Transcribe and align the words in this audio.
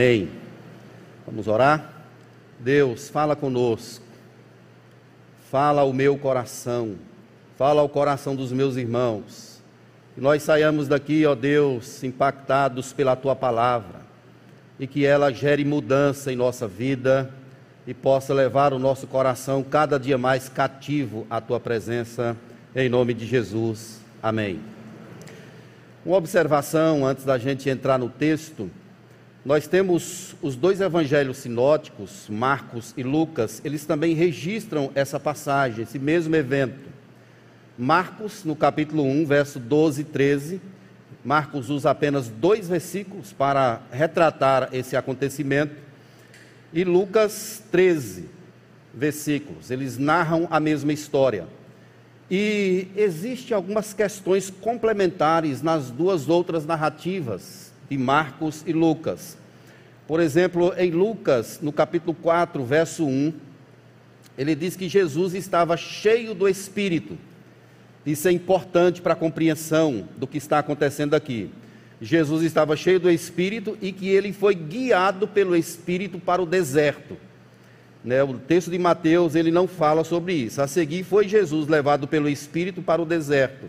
Amém. 0.00 0.30
Vamos 1.26 1.46
orar? 1.46 1.92
Deus, 2.58 3.10
fala 3.10 3.36
conosco. 3.36 4.02
Fala 5.50 5.82
ao 5.82 5.92
meu 5.92 6.16
coração. 6.16 6.94
Fala 7.58 7.82
ao 7.82 7.88
coração 7.90 8.34
dos 8.34 8.50
meus 8.50 8.76
irmãos. 8.76 9.60
Que 10.14 10.20
nós 10.22 10.42
saiamos 10.42 10.88
daqui, 10.88 11.26
ó 11.26 11.34
Deus, 11.34 12.02
impactados 12.02 12.94
pela 12.94 13.14
tua 13.14 13.36
palavra 13.36 14.00
e 14.78 14.86
que 14.86 15.04
ela 15.04 15.30
gere 15.30 15.66
mudança 15.66 16.32
em 16.32 16.36
nossa 16.36 16.66
vida 16.66 17.30
e 17.86 17.92
possa 17.92 18.32
levar 18.32 18.72
o 18.72 18.78
nosso 18.78 19.06
coração 19.06 19.62
cada 19.62 20.00
dia 20.00 20.16
mais 20.16 20.48
cativo 20.48 21.26
à 21.28 21.42
tua 21.42 21.60
presença, 21.60 22.34
em 22.74 22.88
nome 22.88 23.12
de 23.12 23.26
Jesus. 23.26 24.00
Amém. 24.22 24.60
Uma 26.06 26.16
observação 26.16 27.04
antes 27.04 27.26
da 27.26 27.36
gente 27.36 27.68
entrar 27.68 27.98
no 27.98 28.08
texto. 28.08 28.70
Nós 29.42 29.66
temos 29.66 30.36
os 30.42 30.54
dois 30.54 30.82
evangelhos 30.82 31.38
sinóticos, 31.38 32.26
Marcos 32.28 32.92
e 32.94 33.02
Lucas, 33.02 33.62
eles 33.64 33.86
também 33.86 34.14
registram 34.14 34.90
essa 34.94 35.18
passagem, 35.18 35.82
esse 35.82 35.98
mesmo 35.98 36.36
evento. 36.36 36.90
Marcos, 37.78 38.44
no 38.44 38.54
capítulo 38.54 39.02
1, 39.02 39.24
verso 39.24 39.58
12 39.58 40.02
e 40.02 40.04
13, 40.04 40.60
Marcos 41.24 41.70
usa 41.70 41.90
apenas 41.90 42.28
dois 42.28 42.68
versículos 42.68 43.32
para 43.32 43.80
retratar 43.90 44.68
esse 44.74 44.94
acontecimento, 44.94 45.74
e 46.70 46.84
Lucas 46.84 47.62
13 47.72 48.28
versículos, 48.92 49.70
eles 49.70 49.96
narram 49.96 50.48
a 50.50 50.60
mesma 50.60 50.92
história. 50.92 51.48
E 52.30 52.88
existem 52.94 53.56
algumas 53.56 53.94
questões 53.94 54.50
complementares 54.50 55.62
nas 55.62 55.90
duas 55.90 56.28
outras 56.28 56.66
narrativas 56.66 57.69
de 57.90 57.98
Marcos 57.98 58.62
e 58.64 58.72
Lucas. 58.72 59.36
Por 60.06 60.20
exemplo, 60.20 60.72
em 60.78 60.92
Lucas, 60.92 61.58
no 61.60 61.72
capítulo 61.72 62.14
4, 62.14 62.64
verso 62.64 63.04
1, 63.04 63.32
ele 64.38 64.54
diz 64.54 64.76
que 64.76 64.88
Jesus 64.88 65.34
estava 65.34 65.76
cheio 65.76 66.32
do 66.32 66.48
Espírito. 66.48 67.18
Isso 68.06 68.28
é 68.28 68.32
importante 68.32 69.02
para 69.02 69.12
a 69.12 69.16
compreensão 69.16 70.08
do 70.16 70.26
que 70.26 70.38
está 70.38 70.60
acontecendo 70.60 71.14
aqui. 71.14 71.50
Jesus 72.00 72.42
estava 72.42 72.76
cheio 72.76 72.98
do 72.98 73.10
Espírito 73.10 73.76
e 73.82 73.92
que 73.92 74.08
ele 74.08 74.32
foi 74.32 74.54
guiado 74.54 75.28
pelo 75.28 75.54
Espírito 75.54 76.18
para 76.18 76.40
o 76.40 76.46
deserto. 76.46 77.16
Né, 78.02 78.22
o 78.22 78.38
texto 78.38 78.70
de 78.70 78.78
Mateus 78.78 79.34
ele 79.34 79.50
não 79.50 79.68
fala 79.68 80.02
sobre 80.04 80.32
isso. 80.32 80.62
A 80.62 80.66
seguir 80.66 81.02
foi 81.02 81.28
Jesus 81.28 81.68
levado 81.68 82.08
pelo 82.08 82.28
Espírito 82.28 82.80
para 82.80 83.02
o 83.02 83.04
deserto. 83.04 83.66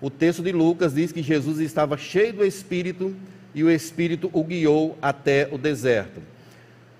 O 0.00 0.10
texto 0.10 0.42
de 0.42 0.52
Lucas 0.52 0.94
diz 0.94 1.12
que 1.12 1.22
Jesus 1.22 1.60
estava 1.60 1.96
cheio 1.96 2.34
do 2.34 2.44
Espírito 2.44 3.14
e 3.54 3.62
o 3.62 3.70
Espírito 3.70 4.30
o 4.32 4.42
guiou 4.42 4.96
até 5.00 5.48
o 5.50 5.58
deserto. 5.58 6.22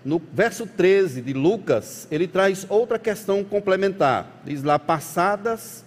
No 0.05 0.21
verso 0.33 0.67
13 0.67 1.23
de 1.23 1.33
Lucas, 1.33 2.09
ele 2.11 2.27
traz 2.27 2.67
outra 2.69 2.99
questão 2.99 3.45
complementar. 3.45 4.41
Diz 4.45 4.63
lá: 4.63 4.79
passadas 4.79 5.85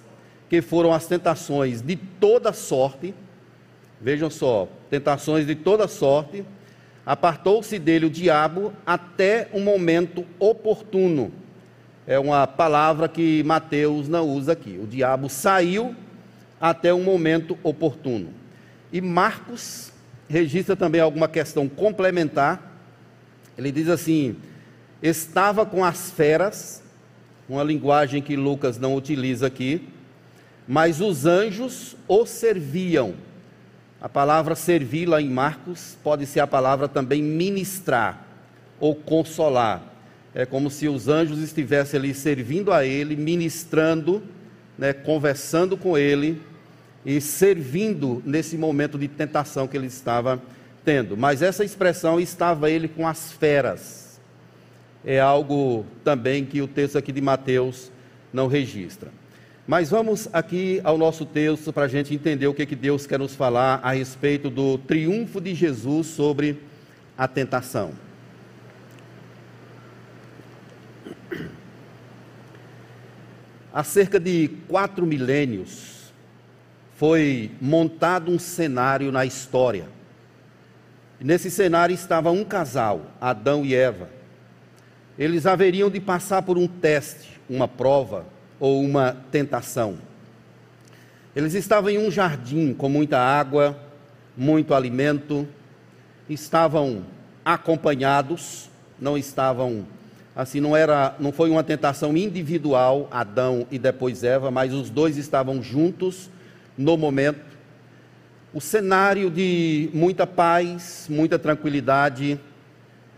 que 0.49 0.61
foram 0.61 0.93
as 0.93 1.05
tentações 1.05 1.81
de 1.81 1.95
toda 1.95 2.53
sorte, 2.53 3.13
vejam 3.99 4.29
só, 4.29 4.69
tentações 4.89 5.45
de 5.45 5.55
toda 5.55 5.87
sorte, 5.87 6.45
apartou-se 7.05 7.77
dele 7.77 8.05
o 8.05 8.09
diabo 8.09 8.71
até 8.85 9.49
um 9.53 9.61
momento 9.61 10.25
oportuno. 10.39 11.31
É 12.07 12.19
uma 12.19 12.45
palavra 12.45 13.09
que 13.09 13.43
Mateus 13.43 14.07
não 14.07 14.29
usa 14.29 14.53
aqui. 14.53 14.79
O 14.81 14.87
diabo 14.87 15.27
saiu 15.27 15.95
até 16.61 16.93
um 16.93 17.03
momento 17.03 17.57
oportuno. 17.63 18.29
E 18.93 19.01
Marcos 19.01 19.91
registra 20.27 20.75
também 20.75 21.01
alguma 21.01 21.27
questão 21.27 21.67
complementar. 21.67 22.73
Ele 23.57 23.71
diz 23.71 23.89
assim: 23.89 24.35
estava 25.01 25.65
com 25.65 25.83
as 25.83 26.11
feras, 26.11 26.83
uma 27.47 27.63
linguagem 27.63 28.21
que 28.21 28.35
Lucas 28.35 28.77
não 28.77 28.95
utiliza 28.95 29.47
aqui, 29.47 29.87
mas 30.67 31.01
os 31.01 31.25
anjos 31.25 31.95
o 32.07 32.25
serviam. 32.25 33.13
A 34.01 34.09
palavra 34.09 34.55
servir 34.55 35.07
lá 35.07 35.21
em 35.21 35.29
Marcos 35.29 35.97
pode 36.03 36.25
ser 36.25 36.39
a 36.39 36.47
palavra 36.47 36.87
também 36.87 37.23
ministrar 37.23 38.25
ou 38.79 38.93
consolar. 38.93 39.81
É 40.33 40.45
como 40.45 40.69
se 40.69 40.87
os 40.87 41.07
anjos 41.07 41.39
estivessem 41.39 41.97
ali 41.97 42.13
servindo 42.13 42.73
a 42.73 42.85
ele, 42.85 43.15
ministrando, 43.15 44.21
né, 44.77 44.91
conversando 44.91 45.77
com 45.77 45.97
ele, 45.97 46.41
e 47.05 47.21
servindo 47.21 48.21
nesse 48.25 48.57
momento 48.57 48.97
de 48.97 49.07
tentação 49.07 49.67
que 49.67 49.77
ele 49.77 49.87
estava 49.87 50.41
tendo. 50.83 51.15
Mas 51.15 51.41
essa 51.41 51.63
expressão 51.63 52.19
estava 52.19 52.69
ele 52.69 52.87
com 52.87 53.07
as 53.07 53.31
feras. 53.31 54.19
É 55.03 55.19
algo 55.19 55.85
também 56.03 56.45
que 56.45 56.61
o 56.61 56.67
texto 56.67 56.97
aqui 56.97 57.11
de 57.11 57.21
Mateus 57.21 57.91
não 58.33 58.47
registra. 58.47 59.11
Mas 59.67 59.89
vamos 59.89 60.29
aqui 60.31 60.79
ao 60.83 60.97
nosso 60.97 61.25
texto 61.25 61.73
para 61.73 61.85
a 61.85 61.87
gente 61.87 62.13
entender 62.13 62.47
o 62.47 62.53
que, 62.53 62.65
que 62.65 62.75
Deus 62.75 63.07
quer 63.07 63.17
nos 63.17 63.33
falar 63.33 63.79
a 63.83 63.93
respeito 63.93 64.49
do 64.49 64.77
triunfo 64.77 65.41
de 65.41 65.55
Jesus 65.55 66.07
sobre 66.07 66.61
a 67.17 67.27
tentação. 67.27 67.93
Há 73.73 73.83
cerca 73.83 74.19
de 74.19 74.49
quatro 74.67 75.05
milênios, 75.05 75.94
foi 76.95 77.51
montado 77.61 78.31
um 78.31 78.39
cenário 78.39 79.11
na 79.11 79.25
história. 79.25 79.85
Nesse 81.19 81.51
cenário 81.51 81.93
estava 81.93 82.31
um 82.31 82.43
casal, 82.43 83.01
Adão 83.19 83.65
e 83.65 83.75
Eva. 83.75 84.09
Eles 85.17 85.45
haveriam 85.45 85.89
de 85.89 85.99
passar 85.99 86.41
por 86.41 86.57
um 86.57 86.67
teste, 86.67 87.39
uma 87.49 87.67
prova 87.67 88.25
ou 88.59 88.81
uma 88.81 89.15
tentação. 89.31 89.97
Eles 91.35 91.53
estavam 91.53 91.89
em 91.89 91.97
um 91.97 92.09
jardim 92.09 92.73
com 92.73 92.87
muita 92.87 93.19
água, 93.19 93.77
muito 94.35 94.73
alimento, 94.73 95.47
estavam 96.29 97.03
acompanhados, 97.43 98.69
não 98.99 99.17
estavam 99.17 99.85
assim, 100.33 100.59
não 100.59 100.75
era, 100.75 101.15
não 101.19 101.31
foi 101.31 101.49
uma 101.49 101.63
tentação 101.63 102.15
individual, 102.15 103.07
Adão 103.11 103.67
e 103.71 103.79
depois 103.79 104.23
Eva, 104.23 104.51
mas 104.51 104.73
os 104.73 104.89
dois 104.89 105.17
estavam 105.17 105.61
juntos 105.61 106.29
no 106.77 106.97
momento, 106.97 107.55
o 108.53 108.61
cenário 108.61 109.29
de 109.29 109.89
muita 109.93 110.25
paz, 110.25 111.07
muita 111.09 111.37
tranquilidade, 111.37 112.39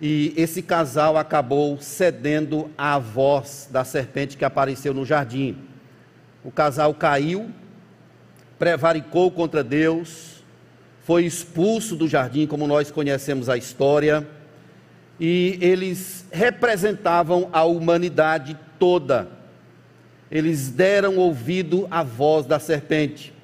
e 0.01 0.34
esse 0.35 0.62
casal 0.62 1.18
acabou 1.18 1.79
cedendo 1.79 2.69
à 2.78 2.97
voz 3.00 3.68
da 3.72 3.84
serpente 3.84 4.38
que 4.38 4.45
apareceu 4.45 4.94
no 4.94 5.06
jardim. 5.06 5.57
O 6.44 6.51
casal 6.51 6.94
caiu, 6.94 7.51
prevaricou 8.57 9.29
contra 9.29 9.63
Deus, 9.63 10.44
foi 11.03 11.25
expulso 11.25 11.95
do 11.95 12.07
jardim, 12.07 12.47
como 12.47 12.68
nós 12.68 12.91
conhecemos 12.91 13.47
a 13.47 13.57
história, 13.57 14.28
e 15.19 15.57
eles 15.62 16.25
representavam 16.31 17.50
a 17.53 17.63
humanidade 17.63 18.57
toda. 18.78 19.28
Eles 20.29 20.69
deram 20.69 21.18
ouvido 21.18 21.88
à 21.89 22.03
voz 22.03 22.45
da 22.45 22.59
serpente. 22.59 23.37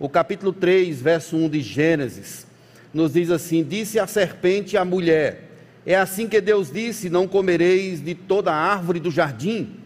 O 0.00 0.08
capítulo 0.08 0.50
3, 0.50 0.98
verso 1.02 1.36
1 1.36 1.50
de 1.50 1.60
Gênesis, 1.60 2.46
nos 2.92 3.12
diz 3.12 3.30
assim: 3.30 3.62
Disse 3.62 3.98
a 3.98 4.06
serpente 4.06 4.78
à 4.78 4.82
mulher: 4.82 5.50
É 5.84 5.94
assim 5.94 6.26
que 6.26 6.40
Deus 6.40 6.72
disse: 6.72 7.10
Não 7.10 7.28
comereis 7.28 8.02
de 8.02 8.14
toda 8.14 8.50
árvore 8.50 8.98
do 8.98 9.10
jardim. 9.10 9.76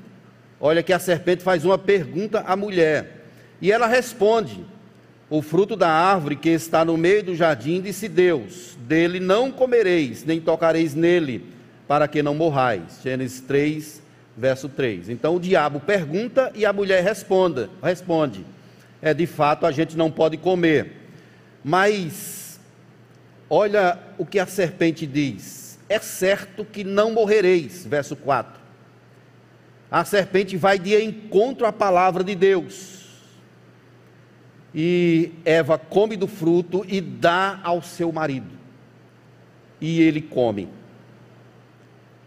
Olha 0.61 0.85
que 0.85 0.93
a 0.93 1.01
serpente 1.01 1.43
faz 1.43 1.65
uma 1.65 1.77
pergunta 1.77 2.45
à 2.47 2.55
mulher. 2.55 3.25
E 3.61 3.73
ela 3.73 3.89
responde: 3.89 4.65
O 5.29 5.43
fruto 5.43 5.75
da 5.75 5.91
árvore 5.91 6.37
que 6.37 6.51
está 6.51 6.85
no 6.85 6.97
meio 6.97 7.25
do 7.25 7.35
jardim, 7.35 7.81
disse 7.81 8.09
Deus: 8.09 8.79
Dele 8.87 9.19
não 9.19 9.51
comereis, 9.51 10.25
nem 10.25 10.41
tocareis 10.41 10.95
nele, 10.95 11.45
para 11.89 12.07
que 12.07 12.23
não 12.23 12.37
morrais. 12.37 13.01
Gênesis 13.03 13.41
3, 13.41 14.01
verso 14.37 14.69
3. 14.69 15.09
Então 15.09 15.35
o 15.35 15.41
diabo 15.41 15.81
pergunta 15.81 16.53
e 16.55 16.65
a 16.65 16.73
mulher 16.73 17.03
responde. 17.03 17.69
responde 17.83 18.55
é 19.05 19.13
de 19.13 19.27
fato 19.27 19.67
a 19.67 19.71
gente 19.71 19.99
não 19.99 20.11
pode 20.11 20.39
comer. 20.39 20.93
Mas 21.63 22.59
olha 23.51 23.99
o 24.17 24.25
que 24.25 24.39
a 24.39 24.47
serpente 24.47 25.07
diz: 25.07 25.79
é 25.91 25.99
certo 25.99 26.65
que 26.65 26.83
não 26.83 27.13
morrereis, 27.13 27.85
verso 27.87 28.17
4. 28.17 28.65
A 29.91 30.05
serpente 30.07 30.57
vai 30.57 30.79
de 30.79 30.99
encontro 31.01 31.67
à 31.67 31.73
palavra 31.73 32.25
de 32.25 32.35
Deus. 32.35 33.05
E 34.75 35.33
Eva 35.45 35.79
come 35.79 36.17
do 36.17 36.27
fruto 36.27 36.85
e 36.89 37.01
dá 37.01 37.61
ao 37.63 37.83
seu 37.83 38.11
marido. 38.11 38.51
E 39.81 40.01
ele 40.01 40.23
come. 40.23 40.69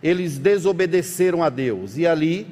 Eles 0.02 0.38
desobedeceram 0.38 1.44
a 1.44 1.50
Deus. 1.50 1.98
E 1.98 2.06
ali 2.06 2.48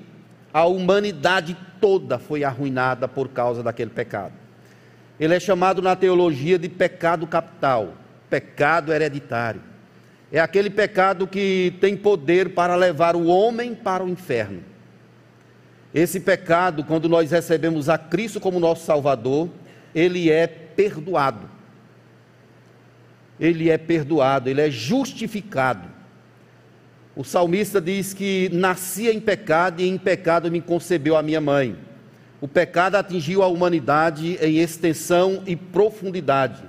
a 0.56 0.63
humanidade 0.63 1.57
toda 1.81 2.18
foi 2.18 2.46
arruinada 2.46 3.10
por 3.10 3.28
causa 3.28 3.62
daquele 3.62 3.90
pecado. 3.90 4.31
Ele 5.19 5.36
é 5.36 5.40
chamado 5.40 5.81
na 5.81 5.98
teologia 5.98 6.57
de 6.57 6.69
pecado 6.69 7.28
capital, 7.28 7.94
pecado 8.30 8.94
hereditário. 8.94 9.62
é 10.31 10.40
aquele 10.40 10.69
pecado 10.69 11.28
que 11.28 11.74
tem 11.81 11.98
poder 11.98 12.54
para 12.54 12.74
levar 12.74 13.18
o 13.18 13.25
homem 13.25 13.75
para 13.75 14.02
o 14.02 14.07
inferno. 14.07 14.63
Esse 15.94 16.22
pecado, 16.22 16.86
quando 16.86 17.10
nós 17.10 17.31
recebemos 17.31 17.90
a 17.90 17.98
Cristo 17.98 18.40
como 18.40 18.57
nosso 18.57 18.86
Salvador, 18.86 19.50
ele 19.94 20.31
é 20.31 20.48
perdoado. 20.48 21.50
Ele 23.38 23.69
é 23.69 23.78
perdoado, 23.78 24.50
ele 24.50 24.62
é 24.62 24.72
justificado. 24.72 25.94
O 27.16 27.24
salmista 27.24 27.80
diz 27.80 28.14
que 28.14 28.50
nascia 28.52 29.14
em 29.14 29.22
pecado 29.22 29.82
e 29.82 29.88
em 29.88 29.98
pecado 29.98 30.52
me 30.52 30.60
concebeu 30.60 31.16
a 31.16 31.24
minha 31.24 31.40
mãe. 31.40 31.78
O 32.42 32.48
pecado 32.48 32.96
atingiu 32.96 33.42
a 33.42 33.48
humanidade 33.48 34.38
em 34.42 34.58
extensão 34.58 35.42
e 35.48 35.56
profundidade. 35.56 36.62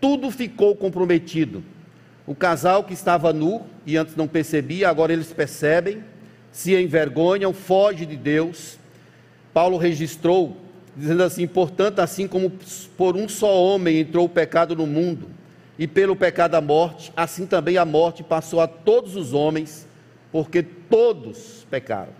Tudo 0.00 0.30
ficou 0.30 0.74
comprometido. 0.74 1.62
O 2.26 2.34
casal 2.34 2.84
que 2.84 2.94
estava 2.94 3.30
nu 3.30 3.66
e 3.84 3.98
antes 3.98 4.16
não 4.16 4.26
percebia, 4.26 4.88
agora 4.88 5.12
eles 5.12 5.32
percebem, 5.34 6.02
se 6.50 6.74
envergonham, 6.74 7.52
foge 7.52 8.06
de 8.06 8.16
Deus. 8.16 8.78
Paulo 9.52 9.76
registrou, 9.76 10.56
dizendo 10.96 11.22
assim: 11.22 11.46
portanto, 11.46 11.98
assim 11.98 12.26
como 12.26 12.50
por 12.96 13.16
um 13.16 13.28
só 13.28 13.54
homem 13.54 13.98
entrou 14.00 14.24
o 14.24 14.30
pecado 14.30 14.74
no 14.74 14.86
mundo, 14.86 15.28
e 15.78 15.86
pelo 15.86 16.14
pecado 16.14 16.54
a 16.54 16.60
morte, 16.60 17.12
assim 17.16 17.46
também 17.46 17.76
a 17.76 17.84
morte 17.84 18.22
passou 18.22 18.60
a 18.60 18.66
todos 18.66 19.16
os 19.16 19.32
homens, 19.32 19.86
porque 20.30 20.62
todos 20.62 21.66
pecaram. 21.68 22.12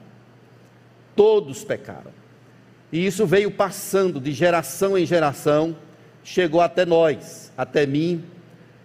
Todos 1.14 1.62
pecaram. 1.64 2.10
E 2.92 3.06
isso 3.06 3.26
veio 3.26 3.50
passando 3.50 4.20
de 4.20 4.32
geração 4.32 4.98
em 4.98 5.06
geração, 5.06 5.76
chegou 6.22 6.60
até 6.60 6.84
nós, 6.84 7.52
até 7.56 7.86
mim 7.86 8.24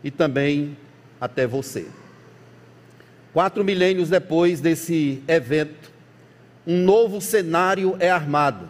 e 0.04 0.12
também 0.12 0.77
até 1.19 1.48
você. 1.48 1.88
Quatro 3.33 3.63
milênios 3.63 4.10
depois 4.10 4.60
desse 4.60 5.24
evento, 5.27 5.92
um 6.66 6.77
novo 6.77 7.21
cenário 7.21 7.95
é 8.00 8.10
armado. 8.10 8.69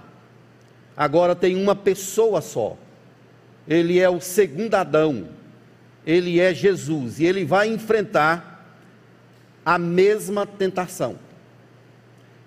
Agora 0.96 1.36
tem 1.36 1.56
uma 1.56 1.76
pessoa 1.76 2.42
só. 2.42 2.78
Ele 3.68 4.00
é 4.00 4.10
o 4.10 4.20
segundo 4.20 4.76
Adão. 4.76 5.39
Ele 6.10 6.40
é 6.40 6.54
Jesus. 6.54 7.20
E 7.20 7.26
ele 7.26 7.46
vai 7.46 7.68
enfrentar 7.68 8.66
a 9.66 9.78
mesma 9.78 10.46
tentação. 10.46 11.18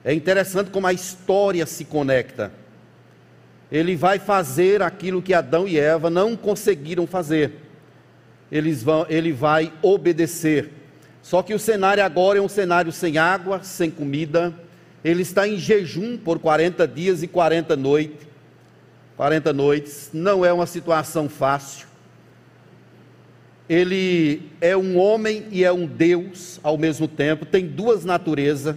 É 0.04 0.12
interessante 0.12 0.70
como 0.70 0.86
a 0.86 0.92
história 0.92 1.64
se 1.66 1.84
conecta. 1.84 2.52
Ele 3.70 3.94
vai 3.94 4.18
fazer 4.18 4.82
aquilo 4.82 5.22
que 5.22 5.32
Adão 5.32 5.68
e 5.68 5.78
Eva 5.78 6.10
não 6.10 6.36
conseguiram 6.36 7.06
fazer 7.06 7.62
eles 8.52 8.82
vão, 8.82 9.06
ele 9.08 9.32
vai 9.32 9.72
obedecer. 9.80 10.70
Só 11.22 11.42
que 11.42 11.54
o 11.54 11.58
cenário 11.58 12.04
agora 12.04 12.38
é 12.38 12.42
um 12.42 12.48
cenário 12.48 12.92
sem 12.92 13.16
água, 13.16 13.62
sem 13.62 13.90
comida. 13.90 14.52
Ele 15.02 15.22
está 15.22 15.48
em 15.48 15.56
jejum 15.56 16.18
por 16.18 16.38
40 16.38 16.86
dias 16.86 17.22
e 17.22 17.26
40 17.26 17.74
noites. 17.76 18.26
40 19.16 19.52
noites. 19.54 20.10
Não 20.12 20.44
é 20.44 20.52
uma 20.52 20.66
situação 20.66 21.30
fácil. 21.30 21.86
Ele 23.68 24.42
é 24.60 24.76
um 24.76 24.98
homem 24.98 25.46
e 25.50 25.64
é 25.64 25.72
um 25.72 25.86
Deus 25.86 26.60
ao 26.62 26.76
mesmo 26.76 27.06
tempo, 27.06 27.46
tem 27.46 27.66
duas 27.66 28.04
naturezas. 28.04 28.76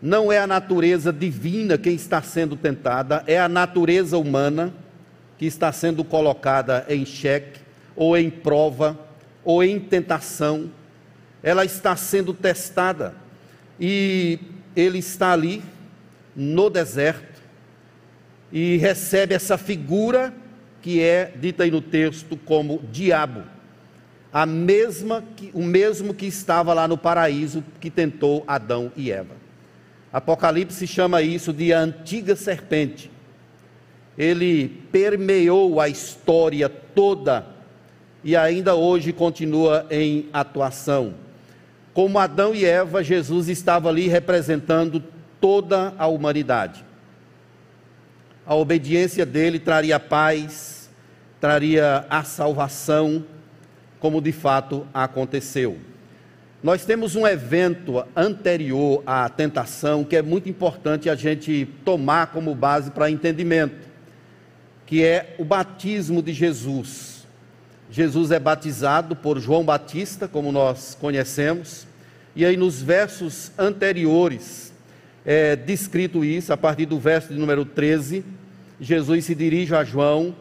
Não 0.00 0.30
é 0.30 0.38
a 0.38 0.46
natureza 0.46 1.12
divina 1.12 1.78
quem 1.78 1.94
está 1.94 2.20
sendo 2.20 2.56
tentada, 2.56 3.22
é 3.26 3.38
a 3.38 3.48
natureza 3.48 4.18
humana 4.18 4.72
que 5.38 5.46
está 5.46 5.72
sendo 5.72 6.04
colocada 6.04 6.84
em 6.88 7.04
xeque 7.04 7.60
ou 7.96 8.16
em 8.16 8.28
prova, 8.28 8.98
ou 9.44 9.62
em 9.62 9.78
tentação, 9.78 10.70
ela 11.42 11.64
está 11.64 11.94
sendo 11.96 12.32
testada. 12.32 13.14
E 13.78 14.38
ele 14.74 14.98
está 14.98 15.32
ali 15.32 15.62
no 16.34 16.70
deserto 16.70 17.42
e 18.52 18.76
recebe 18.78 19.34
essa 19.34 19.58
figura 19.58 20.32
que 20.84 21.00
é 21.00 21.32
dita 21.34 21.62
aí 21.62 21.70
no 21.70 21.80
texto 21.80 22.36
como 22.36 22.78
diabo. 22.92 23.42
A 24.30 24.44
mesma 24.44 25.24
que, 25.34 25.50
o 25.54 25.62
mesmo 25.62 26.12
que 26.12 26.26
estava 26.26 26.74
lá 26.74 26.86
no 26.86 26.98
paraíso 26.98 27.64
que 27.80 27.88
tentou 27.88 28.44
Adão 28.46 28.92
e 28.94 29.10
Eva. 29.10 29.34
Apocalipse 30.12 30.86
chama 30.86 31.22
isso 31.22 31.54
de 31.54 31.72
a 31.72 31.80
antiga 31.80 32.36
serpente. 32.36 33.10
Ele 34.18 34.68
permeou 34.92 35.80
a 35.80 35.88
história 35.88 36.68
toda 36.68 37.46
e 38.22 38.36
ainda 38.36 38.74
hoje 38.74 39.10
continua 39.10 39.86
em 39.90 40.28
atuação. 40.34 41.14
Como 41.94 42.18
Adão 42.18 42.54
e 42.54 42.66
Eva, 42.66 43.02
Jesus 43.02 43.48
estava 43.48 43.88
ali 43.88 44.06
representando 44.06 45.02
toda 45.40 45.94
a 45.96 46.06
humanidade. 46.06 46.84
A 48.46 48.54
obediência 48.54 49.24
dele 49.24 49.58
traria 49.58 49.98
paz, 49.98 50.90
traria 51.40 52.04
a 52.10 52.22
salvação, 52.24 53.24
como 53.98 54.20
de 54.20 54.32
fato 54.32 54.86
aconteceu. 54.92 55.78
Nós 56.62 56.84
temos 56.84 57.16
um 57.16 57.26
evento 57.26 58.04
anterior 58.14 59.02
à 59.06 59.28
tentação 59.30 60.04
que 60.04 60.16
é 60.16 60.20
muito 60.20 60.46
importante 60.46 61.08
a 61.08 61.14
gente 61.14 61.66
tomar 61.86 62.26
como 62.32 62.54
base 62.54 62.90
para 62.90 63.10
entendimento, 63.10 63.88
que 64.84 65.02
é 65.02 65.34
o 65.38 65.44
batismo 65.44 66.22
de 66.22 66.34
Jesus. 66.34 67.26
Jesus 67.90 68.30
é 68.30 68.38
batizado 68.38 69.16
por 69.16 69.40
João 69.40 69.64
Batista, 69.64 70.28
como 70.28 70.52
nós 70.52 70.94
conhecemos, 70.94 71.86
e 72.36 72.44
aí 72.44 72.58
nos 72.58 72.82
versos 72.82 73.52
anteriores 73.56 74.73
é 75.24 75.56
descrito 75.56 76.24
isso, 76.24 76.52
a 76.52 76.56
partir 76.56 76.84
do 76.86 76.98
verso 76.98 77.32
de 77.32 77.38
número 77.38 77.64
13, 77.64 78.24
Jesus 78.80 79.24
se 79.24 79.34
dirige 79.34 79.74
a 79.74 79.82
João 79.82 80.34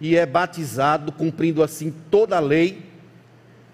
e 0.00 0.16
é 0.16 0.24
batizado, 0.24 1.10
cumprindo 1.10 1.62
assim 1.62 1.92
toda 2.10 2.36
a 2.36 2.40
lei. 2.40 2.82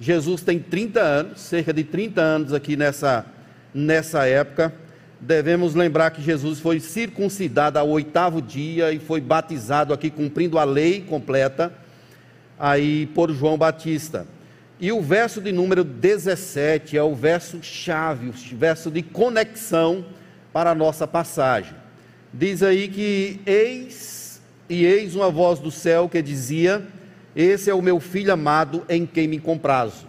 Jesus 0.01 0.41
tem 0.41 0.59
30 0.59 1.01
anos, 1.01 1.41
cerca 1.41 1.73
de 1.73 1.85
30 1.85 2.21
anos 2.21 2.53
aqui 2.53 2.77
nessa, 2.77 3.27
nessa 3.75 4.27
época. 4.27 4.73
Devemos 5.21 5.75
lembrar 5.75 6.11
que 6.11 6.23
Jesus 6.23 6.61
foi 6.61 6.81
circuncidado 6.81 7.79
ao 7.79 7.89
oitavo 7.89 8.41
dia 8.41 8.91
e 8.93 8.99
foi 8.99 9.21
batizado 9.21 9.93
aqui, 9.93 10.11
cumprindo 10.11 10.59
a 10.59 10.65
lei 10.65 11.03
completa 11.03 11.73
aí 12.59 13.07
por 13.07 13.31
João 13.33 13.59
Batista. 13.59 14.27
E 14.81 14.91
o 14.91 15.01
verso 15.01 15.41
de 15.41 15.53
número 15.53 15.85
17 15.85 16.97
é 16.97 17.03
o 17.03 17.15
verso 17.15 17.63
chave, 17.63 18.29
o 18.29 18.57
verso 18.57 18.91
de 18.91 19.03
conexão 19.03 20.05
para 20.55 20.71
a 20.71 20.75
nossa 20.75 21.07
passagem. 21.07 21.75
Diz 22.33 22.63
aí 22.63 22.89
que 22.89 23.41
eis 23.45 24.41
e 24.69 24.85
eis 24.87 25.15
uma 25.15 25.31
voz 25.31 25.59
do 25.59 25.71
céu 25.71 26.09
que 26.09 26.23
dizia: 26.23 26.83
Esse 27.37 27.69
é 27.69 27.75
o 27.75 27.83
meu 27.83 28.01
filho 28.01 28.33
amado 28.33 28.85
em 28.89 29.05
quem 29.05 29.29
me 29.29 29.39
comprazo. 29.39 30.07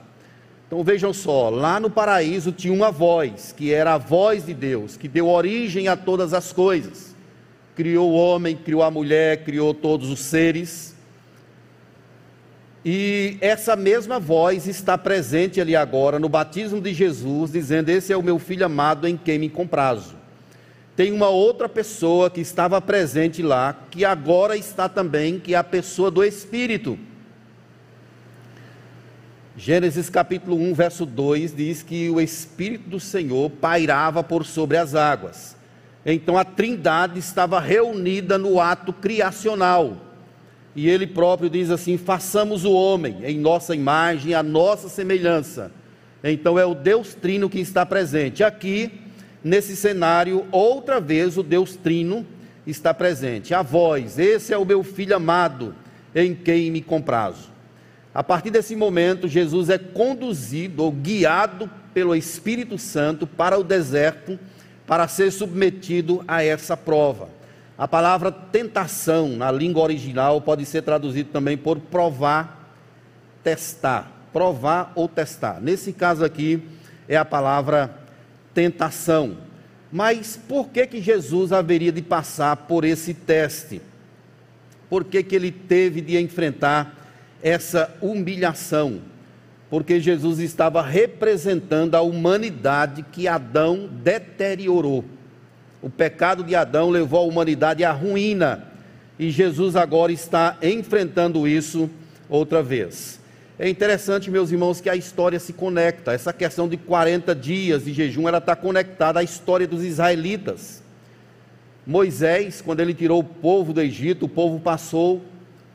Então 0.67 0.83
vejam 0.83 1.11
só, 1.11 1.49
lá 1.49 1.79
no 1.79 1.89
paraíso 1.89 2.51
tinha 2.51 2.73
uma 2.73 2.91
voz, 2.91 3.51
que 3.51 3.73
era 3.73 3.95
a 3.95 3.97
voz 3.97 4.45
de 4.45 4.53
Deus, 4.53 4.95
que 4.95 5.07
deu 5.07 5.27
origem 5.27 5.87
a 5.87 5.97
todas 5.97 6.33
as 6.33 6.53
coisas. 6.53 7.15
Criou 7.75 8.11
o 8.11 8.15
homem, 8.15 8.55
criou 8.55 8.83
a 8.83 8.89
mulher, 8.89 9.43
criou 9.43 9.73
todos 9.73 10.09
os 10.09 10.19
seres 10.19 10.95
e 12.87 13.39
essa 13.41 13.75
mesma 13.75 14.19
voz 14.19 14.67
está 14.67 14.95
presente 14.95 15.59
ali 15.59 15.75
agora 15.75 16.19
no 16.19 16.29
batismo 16.29 16.79
de 16.79 16.93
Jesus, 16.93 17.51
dizendo: 17.51 17.89
Esse 17.89 18.13
é 18.13 18.17
o 18.17 18.21
meu 18.21 18.37
filho 18.37 18.63
amado 18.63 19.07
em 19.07 19.17
quem 19.17 19.39
me 19.39 19.49
comprazo. 19.49 20.14
Tem 20.95 21.11
uma 21.11 21.27
outra 21.27 21.67
pessoa 21.67 22.29
que 22.29 22.39
estava 22.39 22.79
presente 22.81 23.41
lá, 23.41 23.77
que 23.91 24.05
agora 24.05 24.55
está 24.55 24.87
também, 24.87 25.39
que 25.39 25.53
é 25.53 25.57
a 25.57 25.63
pessoa 25.63 26.09
do 26.09 26.23
Espírito. 26.23 26.97
Gênesis 29.57 30.09
capítulo 30.09 30.57
1, 30.57 30.73
verso 30.73 31.05
2 31.05 31.55
diz 31.55 31.81
que 31.81 32.09
o 32.09 32.19
Espírito 32.19 32.89
do 32.89 32.99
Senhor 32.99 33.49
pairava 33.49 34.23
por 34.23 34.45
sobre 34.45 34.77
as 34.77 34.95
águas. 34.95 35.55
Então 36.05 36.37
a 36.37 36.43
Trindade 36.43 37.19
estava 37.19 37.59
reunida 37.59 38.37
no 38.37 38.59
ato 38.59 38.93
criacional 38.93 39.97
e 40.75 40.89
ele 40.89 41.07
próprio 41.07 41.49
diz 41.49 41.71
assim: 41.71 41.97
façamos 41.97 42.65
o 42.65 42.73
homem 42.73 43.19
em 43.23 43.39
nossa 43.39 43.73
imagem, 43.73 44.33
a 44.33 44.43
nossa 44.43 44.89
semelhança. 44.89 45.71
Então 46.23 46.59
é 46.59 46.65
o 46.65 46.75
Deus 46.75 47.13
Trino 47.13 47.49
que 47.49 47.59
está 47.59 47.85
presente. 47.85 48.43
Aqui, 48.43 48.91
nesse 49.45 49.75
cenário, 49.75 50.47
outra 50.51 50.99
vez 50.99 51.37
o 51.37 51.43
Deus 51.43 51.75
Trino 51.75 52.25
está 52.65 52.95
presente. 52.95 53.53
A 53.53 53.61
voz, 53.61 54.17
esse 54.17 54.51
é 54.51 54.57
o 54.57 54.65
meu 54.65 54.83
filho 54.83 55.15
amado, 55.15 55.75
em 56.15 56.33
quem 56.33 56.71
me 56.71 56.81
comprazo. 56.81 57.51
A 58.11 58.23
partir 58.23 58.49
desse 58.49 58.75
momento, 58.75 59.27
Jesus 59.27 59.69
é 59.69 59.77
conduzido 59.77 60.83
ou 60.83 60.91
guiado 60.91 61.69
pelo 61.93 62.15
Espírito 62.15 62.79
Santo 62.79 63.27
para 63.27 63.59
o 63.59 63.63
deserto 63.63 64.39
para 64.87 65.07
ser 65.07 65.31
submetido 65.31 66.23
a 66.27 66.43
essa 66.43 66.75
prova. 66.75 67.29
A 67.77 67.87
palavra 67.87 68.31
tentação 68.31 69.29
na 69.29 69.51
língua 69.51 69.83
original 69.83 70.41
pode 70.41 70.65
ser 70.65 70.81
traduzida 70.81 71.29
também 71.31 71.55
por 71.55 71.77
provar, 71.77 72.73
testar. 73.43 74.11
provar 74.33 74.91
ou 74.95 75.07
testar. 75.07 75.61
Nesse 75.61 75.93
caso 75.93 76.25
aqui 76.25 76.63
é 77.07 77.15
a 77.15 77.25
palavra 77.25 78.04
tentação. 78.55 79.37
Mas 79.91 80.39
por 80.47 80.69
que 80.69 80.87
que 80.87 81.01
Jesus 81.01 81.51
haveria 81.51 81.91
de 81.91 82.01
passar 82.01 82.55
por 82.55 82.83
esse 82.83 83.13
teste? 83.13 83.79
Por 84.89 85.03
que 85.03 85.21
que 85.21 85.35
ele 85.35 85.51
teve 85.51 86.01
de 86.01 86.17
enfrentar 86.17 86.95
essa 87.43 87.95
humilhação? 88.01 89.01
Porque 89.69 89.99
Jesus 89.99 90.39
estava 90.39 90.81
representando 90.81 91.95
a 91.95 92.01
humanidade 92.01 93.05
que 93.11 93.27
Adão 93.27 93.87
deteriorou. 93.91 95.05
O 95.81 95.89
pecado 95.89 96.43
de 96.43 96.55
Adão 96.55 96.89
levou 96.89 97.19
a 97.19 97.27
humanidade 97.27 97.83
à 97.83 97.91
ruína 97.91 98.67
e 99.19 99.29
Jesus 99.29 99.75
agora 99.75 100.11
está 100.11 100.57
enfrentando 100.61 101.47
isso 101.47 101.89
outra 102.29 102.63
vez. 102.63 103.19
É 103.57 103.69
interessante, 103.69 104.29
meus 104.29 104.51
irmãos, 104.51 104.81
que 104.81 104.89
a 104.89 104.95
história 104.95 105.39
se 105.39 105.53
conecta. 105.53 106.11
Essa 106.11 106.33
questão 106.33 106.67
de 106.67 106.75
40 106.75 107.33
dias 107.33 107.85
de 107.85 107.93
jejum, 107.93 108.27
ela 108.27 108.39
está 108.39 108.55
conectada 108.55 109.19
à 109.19 109.23
história 109.23 109.65
dos 109.65 109.83
israelitas. 109.83 110.83
Moisés, 111.87 112.61
quando 112.61 112.81
ele 112.81 112.93
tirou 112.93 113.19
o 113.19 113.23
povo 113.23 113.71
do 113.71 113.81
Egito, 113.81 114.25
o 114.25 114.29
povo 114.29 114.59
passou 114.59 115.21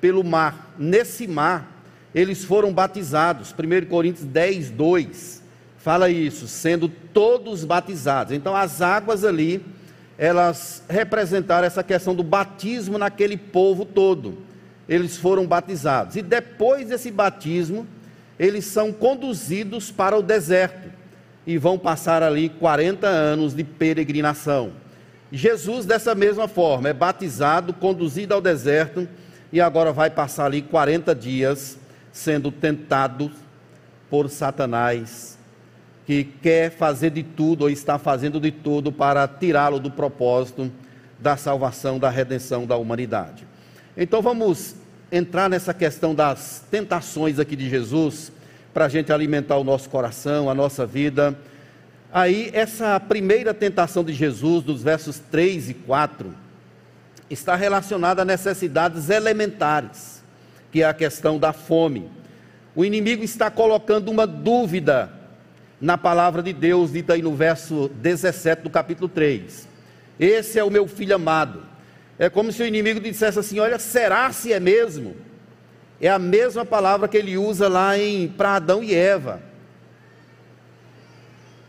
pelo 0.00 0.22
mar. 0.22 0.74
Nesse 0.78 1.26
mar, 1.26 1.82
eles 2.14 2.44
foram 2.44 2.72
batizados. 2.72 3.54
1 3.54 3.86
Coríntios 3.86 4.26
10, 4.26 4.70
2 4.70 5.42
fala 5.78 6.10
isso, 6.10 6.46
sendo 6.46 6.88
todos 6.88 7.64
batizados. 7.64 8.34
Então, 8.34 8.54
as 8.54 8.82
águas 8.82 9.24
ali 9.24 9.64
elas 10.20 10.82
representaram 10.86 11.66
essa 11.66 11.82
questão 11.82 12.14
do 12.14 12.22
batismo 12.22 12.98
naquele 12.98 13.38
povo 13.38 13.86
todo. 13.86 14.36
Eles 14.90 15.16
foram 15.16 15.46
batizados. 15.46 16.16
E 16.16 16.22
depois 16.22 16.88
desse 16.88 17.10
batismo, 17.10 17.86
eles 18.38 18.64
são 18.64 18.92
conduzidos 18.92 19.92
para 19.92 20.18
o 20.18 20.22
deserto 20.22 20.90
e 21.46 21.56
vão 21.56 21.78
passar 21.78 22.22
ali 22.22 22.48
40 22.48 23.06
anos 23.06 23.54
de 23.54 23.62
peregrinação. 23.62 24.72
Jesus, 25.30 25.86
dessa 25.86 26.14
mesma 26.14 26.48
forma, 26.48 26.88
é 26.88 26.92
batizado, 26.92 27.72
conduzido 27.72 28.34
ao 28.34 28.40
deserto 28.40 29.08
e 29.52 29.60
agora 29.60 29.92
vai 29.92 30.10
passar 30.10 30.46
ali 30.46 30.60
40 30.60 31.14
dias 31.14 31.78
sendo 32.12 32.50
tentado 32.50 33.30
por 34.10 34.28
Satanás 34.28 35.38
que 36.04 36.24
quer 36.24 36.72
fazer 36.72 37.10
de 37.10 37.22
tudo 37.22 37.62
ou 37.62 37.70
está 37.70 37.96
fazendo 37.96 38.40
de 38.40 38.50
tudo 38.50 38.90
para 38.90 39.28
tirá-lo 39.28 39.78
do 39.78 39.92
propósito 39.92 40.72
da 41.20 41.36
salvação, 41.36 42.00
da 42.00 42.10
redenção 42.10 42.66
da 42.66 42.76
humanidade. 42.76 43.46
Então 43.96 44.20
vamos 44.20 44.74
entrar 45.12 45.48
nessa 45.48 45.74
questão 45.74 46.14
das 46.14 46.64
tentações 46.70 47.38
aqui 47.38 47.56
de 47.56 47.68
Jesus, 47.68 48.32
para 48.72 48.84
a 48.84 48.88
gente 48.88 49.12
alimentar 49.12 49.56
o 49.56 49.64
nosso 49.64 49.90
coração, 49.90 50.48
a 50.48 50.54
nossa 50.54 50.86
vida. 50.86 51.36
Aí, 52.12 52.50
essa 52.52 52.98
primeira 53.00 53.52
tentação 53.52 54.04
de 54.04 54.12
Jesus, 54.12 54.64
dos 54.64 54.82
versos 54.82 55.18
3 55.18 55.70
e 55.70 55.74
4, 55.74 56.34
está 57.28 57.54
relacionada 57.54 58.22
a 58.22 58.24
necessidades 58.24 59.10
elementares, 59.10 60.22
que 60.70 60.82
é 60.82 60.86
a 60.86 60.94
questão 60.94 61.38
da 61.38 61.52
fome. 61.52 62.08
O 62.74 62.84
inimigo 62.84 63.24
está 63.24 63.50
colocando 63.50 64.10
uma 64.10 64.26
dúvida 64.26 65.10
na 65.80 65.96
palavra 65.96 66.42
de 66.42 66.52
Deus, 66.52 66.92
dita 66.92 67.14
aí 67.14 67.22
no 67.22 67.34
verso 67.34 67.88
17 67.94 68.62
do 68.62 68.70
capítulo 68.70 69.08
3. 69.08 69.68
Esse 70.18 70.58
é 70.58 70.64
o 70.64 70.70
meu 70.70 70.86
filho 70.86 71.14
amado. 71.14 71.69
É 72.20 72.30
como 72.30 72.52
se 72.52 72.62
o 72.62 72.66
inimigo 72.66 73.00
dissesse 73.00 73.40
assim: 73.40 73.58
Olha, 73.58 73.80
será 73.80 74.30
se 74.30 74.52
é 74.52 74.60
mesmo? 74.60 75.16
É 76.00 76.08
a 76.08 76.18
mesma 76.18 76.64
palavra 76.64 77.08
que 77.08 77.16
ele 77.16 77.36
usa 77.36 77.66
lá 77.66 77.98
em 77.98 78.28
para 78.28 78.54
Adão 78.54 78.84
e 78.84 78.94
Eva. 78.94 79.42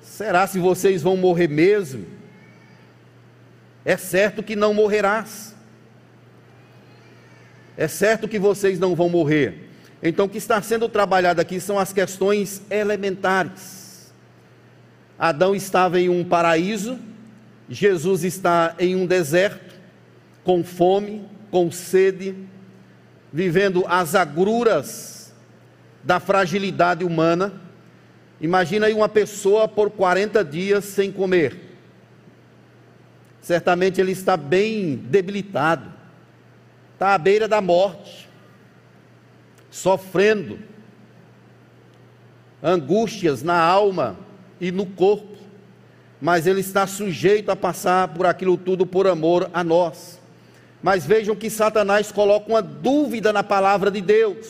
Será 0.03 0.45
se 0.45 0.59
vocês 0.59 1.01
vão 1.01 1.17
morrer 1.17 1.47
mesmo? 1.47 2.05
É 3.83 3.97
certo 3.97 4.43
que 4.43 4.55
não 4.55 4.73
morrerás. 4.73 5.55
É 7.75 7.87
certo 7.87 8.27
que 8.27 8.37
vocês 8.37 8.77
não 8.77 8.93
vão 8.93 9.09
morrer. 9.09 9.69
Então, 10.03 10.25
o 10.25 10.29
que 10.29 10.37
está 10.37 10.61
sendo 10.61 10.87
trabalhado 10.87 11.41
aqui 11.41 11.59
são 11.59 11.79
as 11.79 11.91
questões 11.91 12.61
elementares 12.69 13.81
Adão 15.21 15.53
estava 15.53 15.99
em 15.99 16.09
um 16.09 16.23
paraíso, 16.23 16.97
Jesus 17.69 18.23
está 18.23 18.73
em 18.79 18.95
um 18.95 19.05
deserto, 19.05 19.70
com 20.43 20.63
fome, 20.63 21.25
com 21.49 21.71
sede, 21.71 22.35
vivendo 23.31 23.85
as 23.87 24.15
agruras 24.15 25.33
da 26.03 26.19
fragilidade 26.19 27.03
humana. 27.03 27.53
Imagina 28.39 28.87
aí 28.87 28.93
uma 28.93 29.09
pessoa 29.09 29.67
por 29.67 29.91
40 29.91 30.43
dias 30.43 30.85
sem 30.85 31.11
comer. 31.11 31.57
Certamente 33.41 33.99
ele 33.99 34.11
está 34.11 34.37
bem 34.37 34.95
debilitado, 34.95 35.91
está 36.93 37.13
à 37.13 37.17
beira 37.17 37.47
da 37.47 37.59
morte, 37.59 38.29
sofrendo, 39.69 40.59
angústias 42.61 43.41
na 43.41 43.59
alma, 43.59 44.17
e 44.61 44.71
no 44.71 44.85
corpo, 44.85 45.35
mas 46.21 46.45
ele 46.45 46.59
está 46.59 46.85
sujeito 46.85 47.49
a 47.49 47.55
passar 47.55 48.09
por 48.09 48.27
aquilo 48.27 48.55
tudo 48.55 48.85
por 48.85 49.07
amor 49.07 49.49
a 49.51 49.63
nós. 49.63 50.20
Mas 50.81 51.05
vejam 51.05 51.35
que 51.35 51.49
Satanás 51.49 52.11
coloca 52.11 52.49
uma 52.49 52.61
dúvida 52.61 53.31
na 53.31 53.43
palavra 53.43 53.91
de 53.91 54.01
Deus. 54.01 54.47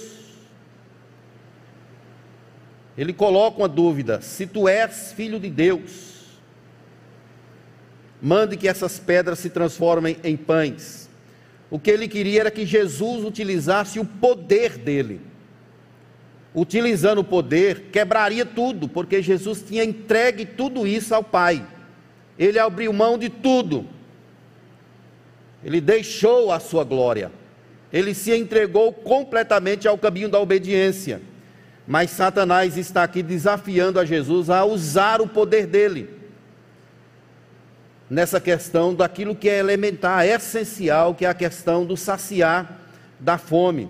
Ele 2.97 3.13
coloca 3.13 3.57
uma 3.57 3.67
dúvida: 3.67 4.21
se 4.21 4.47
tu 4.47 4.67
és 4.67 5.13
filho 5.13 5.39
de 5.39 5.49
Deus, 5.49 6.39
mande 8.21 8.55
que 8.55 8.67
essas 8.67 8.99
pedras 8.99 9.39
se 9.39 9.49
transformem 9.49 10.17
em 10.23 10.37
pães. 10.37 11.09
O 11.69 11.79
que 11.79 11.89
ele 11.89 12.07
queria 12.07 12.41
era 12.41 12.51
que 12.51 12.65
Jesus 12.65 13.23
utilizasse 13.23 13.99
o 13.99 14.05
poder 14.05 14.77
dele 14.77 15.31
utilizando 16.53 17.19
o 17.19 17.23
poder, 17.23 17.89
quebraria 17.91 18.45
tudo, 18.45 18.87
porque 18.87 19.21
Jesus 19.21 19.63
tinha 19.65 19.83
entregue 19.83 20.45
tudo 20.45 20.85
isso 20.85 21.15
ao 21.15 21.23
Pai. 21.23 21.65
Ele 22.37 22.59
abriu 22.59 22.91
mão 22.91 23.17
de 23.17 23.29
tudo. 23.29 23.85
Ele 25.63 25.79
deixou 25.79 26.51
a 26.51 26.59
sua 26.59 26.83
glória. 26.83 27.31
Ele 27.91 28.13
se 28.13 28.35
entregou 28.35 28.93
completamente 28.93 29.87
ao 29.87 29.97
caminho 29.97 30.29
da 30.29 30.39
obediência. 30.39 31.21
Mas 31.87 32.11
Satanás 32.11 32.77
está 32.77 33.03
aqui 33.03 33.21
desafiando 33.21 33.99
a 33.99 34.05
Jesus 34.05 34.49
a 34.49 34.63
usar 34.63 35.21
o 35.21 35.27
poder 35.27 35.67
dele 35.67 36.21
nessa 38.11 38.41
questão 38.41 38.93
daquilo 38.93 39.33
que 39.33 39.47
é 39.47 39.57
elementar, 39.57 40.25
essencial, 40.25 41.15
que 41.15 41.25
é 41.25 41.29
a 41.29 41.33
questão 41.33 41.85
do 41.85 41.95
saciar 41.95 42.81
da 43.17 43.37
fome. 43.37 43.89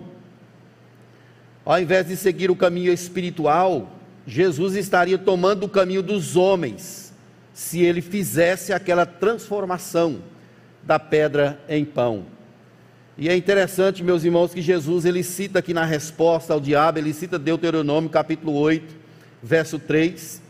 Ao 1.64 1.80
invés 1.80 2.06
de 2.06 2.16
seguir 2.16 2.48
o 2.48 2.54
caminho 2.54 2.92
espiritual, 2.92 3.90
Jesus 4.24 4.76
estaria 4.76 5.18
tomando 5.18 5.64
o 5.64 5.68
caminho 5.68 6.04
dos 6.04 6.36
homens, 6.36 7.12
se 7.52 7.82
ele 7.82 8.00
fizesse 8.00 8.72
aquela 8.72 9.04
transformação 9.04 10.22
da 10.82 10.98
pedra 10.98 11.60
em 11.68 11.84
pão. 11.84 12.24
E 13.16 13.28
é 13.28 13.36
interessante, 13.36 14.02
meus 14.02 14.24
irmãos, 14.24 14.54
que 14.54 14.62
Jesus 14.62 15.04
ele 15.04 15.22
cita 15.22 15.58
aqui 15.58 15.74
na 15.74 15.84
resposta 15.84 16.52
ao 16.52 16.60
diabo, 16.60 16.98
ele 16.98 17.12
cita 17.12 17.38
Deuteronômio 17.38 18.08
capítulo 18.08 18.54
8, 18.54 18.94
verso 19.42 19.78
3, 19.78 20.42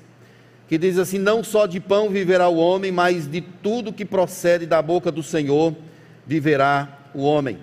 que 0.68 0.78
diz 0.78 0.96
assim: 0.98 1.18
Não 1.18 1.42
só 1.42 1.66
de 1.66 1.80
pão 1.80 2.08
viverá 2.08 2.48
o 2.48 2.56
homem, 2.56 2.92
mas 2.92 3.30
de 3.30 3.40
tudo 3.40 3.92
que 3.92 4.04
procede 4.04 4.64
da 4.64 4.80
boca 4.80 5.10
do 5.10 5.22
Senhor 5.22 5.74
viverá 6.26 7.10
o 7.14 7.22
homem. 7.22 7.58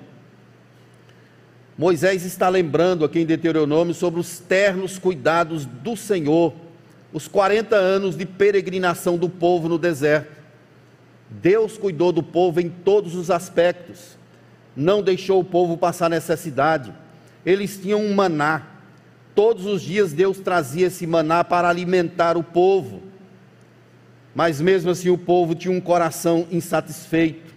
Moisés 1.78 2.26
está 2.26 2.50
lembrando 2.50 3.06
aqui 3.06 3.22
em 3.22 3.26
Deuteronômio 3.26 3.94
sobre 3.94 4.20
os 4.20 4.38
ternos 4.38 5.00
cuidados 5.00 5.66
do 5.66 5.96
Senhor, 5.96 6.54
os 7.14 7.26
40 7.26 7.74
anos 7.74 8.18
de 8.18 8.26
peregrinação 8.26 9.18
do 9.18 9.30
povo 9.30 9.70
no 9.70 9.78
deserto. 9.78 10.39
Deus 11.30 11.78
cuidou 11.78 12.12
do 12.12 12.24
povo 12.24 12.60
em 12.60 12.70
todos 12.70 13.16
os 13.16 13.30
aspectos, 13.30 14.18
não 14.76 15.02
deixou 15.04 15.40
o 15.40 15.46
povo 15.46 15.78
passar 15.78 16.10
necessidade. 16.10 16.92
Eles 17.46 17.78
tinham 17.78 18.02
um 18.02 18.14
maná, 18.14 18.64
todos 19.36 19.66
os 19.66 19.82
dias 19.82 20.12
Deus 20.12 20.40
trazia 20.40 20.88
esse 20.88 21.06
maná 21.06 21.44
para 21.44 21.70
alimentar 21.70 22.36
o 22.36 22.44
povo, 22.44 23.02
mas 24.34 24.60
mesmo 24.60 24.90
assim 24.90 25.10
o 25.10 25.18
povo 25.18 25.54
tinha 25.54 25.72
um 25.72 25.82
coração 25.82 26.48
insatisfeito. 26.52 27.54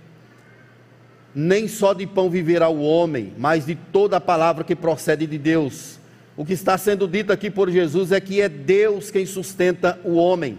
Nem 1.35 1.67
só 1.67 1.95
de 1.95 2.07
pão 2.07 2.29
viverá 2.29 2.69
o 2.69 2.83
homem, 2.83 3.33
mas 3.38 3.64
de 3.64 3.75
toda 3.75 4.19
a 4.19 4.21
palavra 4.21 4.64
que 4.64 4.76
procede 4.76 5.26
de 5.26 5.38
Deus. 5.38 5.99
O 6.37 6.45
que 6.45 6.52
está 6.52 6.76
sendo 6.76 7.09
dito 7.09 7.33
aqui 7.33 7.50
por 7.50 7.71
Jesus 7.71 8.12
é 8.12 8.21
que 8.21 8.41
é 8.41 8.49
Deus 8.49 9.11
quem 9.11 9.25
sustenta 9.25 9.99
o 10.05 10.14
homem, 10.14 10.59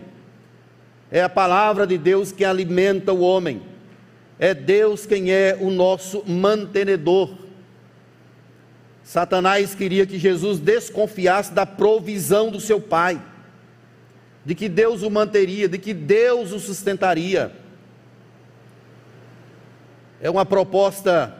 é 1.13 1.21
a 1.21 1.29
palavra 1.29 1.85
de 1.85 1.95
Deus 1.95 2.31
que 2.31 2.43
alimenta 2.43 3.13
o 3.13 3.21
homem, 3.21 3.61
é 4.39 4.51
Deus 4.51 5.05
quem 5.05 5.31
é 5.31 5.55
o 5.61 5.69
nosso 5.69 6.23
mantenedor. 6.25 7.37
Satanás 9.03 9.75
queria 9.75 10.07
que 10.07 10.17
Jesus 10.17 10.57
desconfiasse 10.57 11.53
da 11.53 11.67
provisão 11.67 12.49
do 12.49 12.59
seu 12.59 12.81
pai, 12.81 13.21
de 14.43 14.55
que 14.55 14.67
Deus 14.67 15.03
o 15.03 15.11
manteria, 15.11 15.69
de 15.69 15.77
que 15.77 15.93
Deus 15.93 16.51
o 16.51 16.59
sustentaria. 16.59 17.51
É 20.19 20.31
uma 20.31 20.47
proposta 20.47 21.31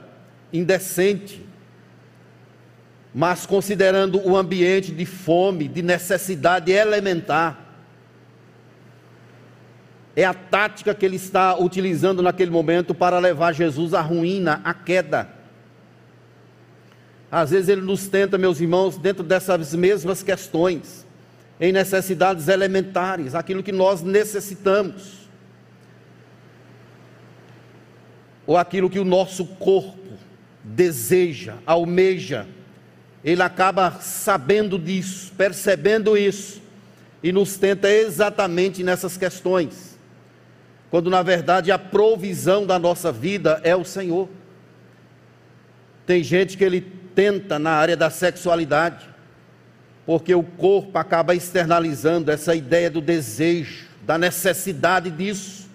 indecente, 0.51 1.44
mas 3.12 3.48
considerando 3.48 4.22
o 4.24 4.38
ambiente 4.38 4.92
de 4.92 5.06
fome, 5.08 5.68
de 5.68 5.82
necessidade 5.82 6.72
elementar, 6.72 7.62
é 10.15 10.24
a 10.24 10.34
tática 10.34 10.93
que 10.93 11.05
ele 11.05 11.15
está 11.15 11.58
utilizando 11.58 12.22
naquele 12.22 12.51
momento 12.51 12.93
para 12.93 13.17
levar 13.17 13.51
Jesus 13.53 13.93
à 13.93 14.01
ruína, 14.01 14.62
à 14.63 14.74
queda. 14.74 15.27
Às 17.32 17.50
vezes 17.50 17.70
ele 17.70 17.82
nos 17.82 18.08
tenta, 18.08 18.38
meus 18.38 18.62
irmãos, 18.62 18.96
dentro 18.96 19.24
dessas 19.24 19.74
mesmas 19.74 20.22
questões, 20.22 21.03
em 21.60 21.72
necessidades 21.72 22.48
elementares, 22.48 23.34
aquilo 23.34 23.63
que 23.63 23.72
nós 23.72 24.03
necessitamos, 24.03 25.24
ou 28.46 28.55
aquilo 28.55 28.89
que 28.89 29.00
o 29.00 29.05
nosso 29.05 29.46
corpo 29.46 30.13
deseja, 30.63 31.55
almeja, 31.65 32.46
ele 33.24 33.41
acaba 33.41 33.98
sabendo 34.00 34.77
disso, 34.77 35.32
percebendo 35.36 36.15
isso, 36.15 36.62
e 37.24 37.32
nos 37.32 37.58
tenta 37.58 37.89
exatamente 37.89 38.84
nessas 38.84 39.17
questões 39.17 39.92
quando 40.93 41.09
na 41.09 41.23
verdade 41.23 41.71
a 41.71 41.79
provisão 41.79 42.67
da 42.67 42.77
nossa 42.77 43.12
vida 43.12 43.59
é 43.63 43.75
o 43.75 43.83
Senhor. 43.83 44.29
Tem 46.05 46.21
gente 46.23 46.55
que 46.55 46.63
ele 46.63 46.81
tenta 47.15 47.57
na 47.57 47.71
área 47.71 47.97
da 47.97 48.12
sexualidade, 48.12 49.09
porque 50.05 50.35
o 50.35 50.43
corpo 50.43 50.95
acaba 51.00 51.33
externalizando 51.33 52.29
essa 52.29 52.53
ideia 52.53 52.91
do 52.91 53.01
desejo, 53.01 53.88
da 54.03 54.19
necessidade 54.19 55.09
disso. 55.09 55.67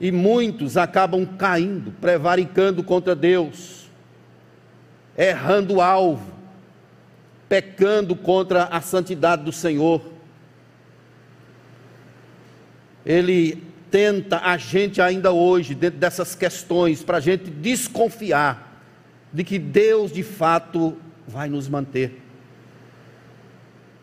E 0.00 0.10
muitos 0.10 0.78
acabam 0.78 1.26
caindo, 1.26 1.90
prevaricando 2.00 2.82
contra 2.82 3.14
Deus, 3.14 3.90
errando 5.18 5.74
o 5.74 5.80
alvo, 5.82 6.32
pecando 7.46 8.16
contra 8.16 8.64
a 8.64 8.80
santidade 8.80 9.44
do 9.44 9.52
Senhor 9.52 10.16
ele 13.08 13.62
tenta 13.90 14.38
a 14.44 14.58
gente 14.58 15.00
ainda 15.00 15.32
hoje, 15.32 15.74
dentro 15.74 15.98
dessas 15.98 16.34
questões, 16.34 17.02
para 17.02 17.16
a 17.16 17.20
gente 17.20 17.48
desconfiar 17.50 18.84
de 19.32 19.42
que 19.42 19.58
Deus 19.58 20.12
de 20.12 20.22
fato 20.22 20.94
vai 21.26 21.48
nos 21.48 21.70
manter. 21.70 22.20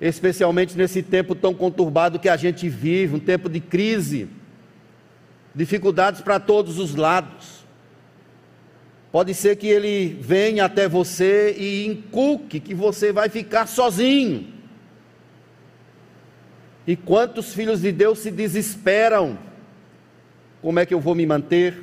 Especialmente 0.01 0.75
nesse 0.75 1.03
tempo 1.03 1.35
tão 1.35 1.53
conturbado 1.53 2.17
que 2.17 2.27
a 2.27 2.35
gente 2.35 2.67
vive, 2.67 3.15
um 3.15 3.19
tempo 3.19 3.47
de 3.47 3.59
crise, 3.59 4.27
dificuldades 5.53 6.21
para 6.21 6.39
todos 6.39 6.79
os 6.79 6.95
lados. 6.95 7.63
Pode 9.11 9.35
ser 9.35 9.55
que 9.55 9.67
ele 9.67 10.17
venha 10.19 10.65
até 10.65 10.89
você 10.89 11.55
e 11.59 11.85
inculque 11.85 12.59
que 12.59 12.73
você 12.73 13.13
vai 13.13 13.29
ficar 13.29 13.67
sozinho. 13.67 14.54
E 16.87 16.95
quantos 16.95 17.53
filhos 17.53 17.81
de 17.81 17.91
Deus 17.91 18.19
se 18.19 18.29
desesperam? 18.29 19.37
Como 20.61 20.79
é 20.79 20.85
que 20.85 20.93
eu 20.93 20.99
vou 20.99 21.15
me 21.15 21.25
manter? 21.25 21.77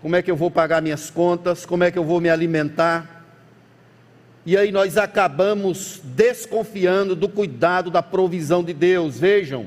Como 0.00 0.16
é 0.16 0.22
que 0.22 0.30
eu 0.30 0.36
vou 0.36 0.50
pagar 0.50 0.82
minhas 0.82 1.10
contas? 1.10 1.64
Como 1.64 1.84
é 1.84 1.90
que 1.90 1.98
eu 1.98 2.04
vou 2.04 2.20
me 2.20 2.28
alimentar? 2.28 3.24
E 4.46 4.56
aí 4.56 4.70
nós 4.70 4.98
acabamos 4.98 6.00
desconfiando 6.04 7.16
do 7.16 7.28
cuidado 7.28 7.90
da 7.90 8.02
provisão 8.02 8.62
de 8.62 8.74
Deus. 8.74 9.18
Vejam, 9.18 9.66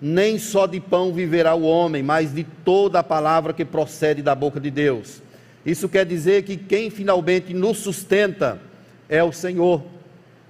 nem 0.00 0.38
só 0.38 0.66
de 0.66 0.80
pão 0.80 1.12
viverá 1.12 1.54
o 1.54 1.62
homem, 1.62 2.02
mas 2.02 2.32
de 2.32 2.44
toda 2.64 3.00
a 3.00 3.04
palavra 3.04 3.52
que 3.52 3.64
procede 3.64 4.22
da 4.22 4.34
boca 4.34 4.58
de 4.58 4.70
Deus. 4.70 5.20
Isso 5.66 5.88
quer 5.88 6.06
dizer 6.06 6.44
que 6.44 6.56
quem 6.56 6.88
finalmente 6.88 7.52
nos 7.52 7.78
sustenta 7.78 8.58
é 9.08 9.22
o 9.22 9.32
Senhor, 9.32 9.82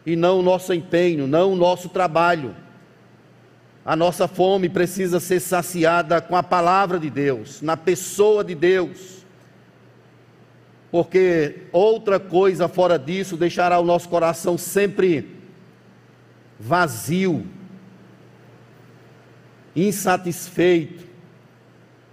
e 0.07 0.15
não 0.15 0.39
o 0.39 0.43
nosso 0.43 0.73
empenho, 0.73 1.27
não 1.27 1.53
o 1.53 1.57
nosso 1.57 1.89
trabalho. 1.89 2.55
A 3.91 3.97
nossa 3.97 4.29
fome 4.29 4.69
precisa 4.69 5.19
ser 5.19 5.41
saciada 5.41 6.21
com 6.21 6.37
a 6.37 6.45
palavra 6.45 6.97
de 6.97 7.11
Deus, 7.11 7.61
na 7.61 7.77
pessoa 7.77 8.45
de 8.45 8.55
Deus. 8.55 9.27
Porque 10.93 11.63
outra 11.73 12.21
coisa 12.21 12.69
fora 12.69 12.97
disso 12.97 13.37
deixará 13.37 13.81
o 13.81 13.85
nosso 13.85 14.09
coração 14.09 14.57
sempre 14.57 15.31
vazio, 16.57 17.45
insatisfeito. 19.75 21.05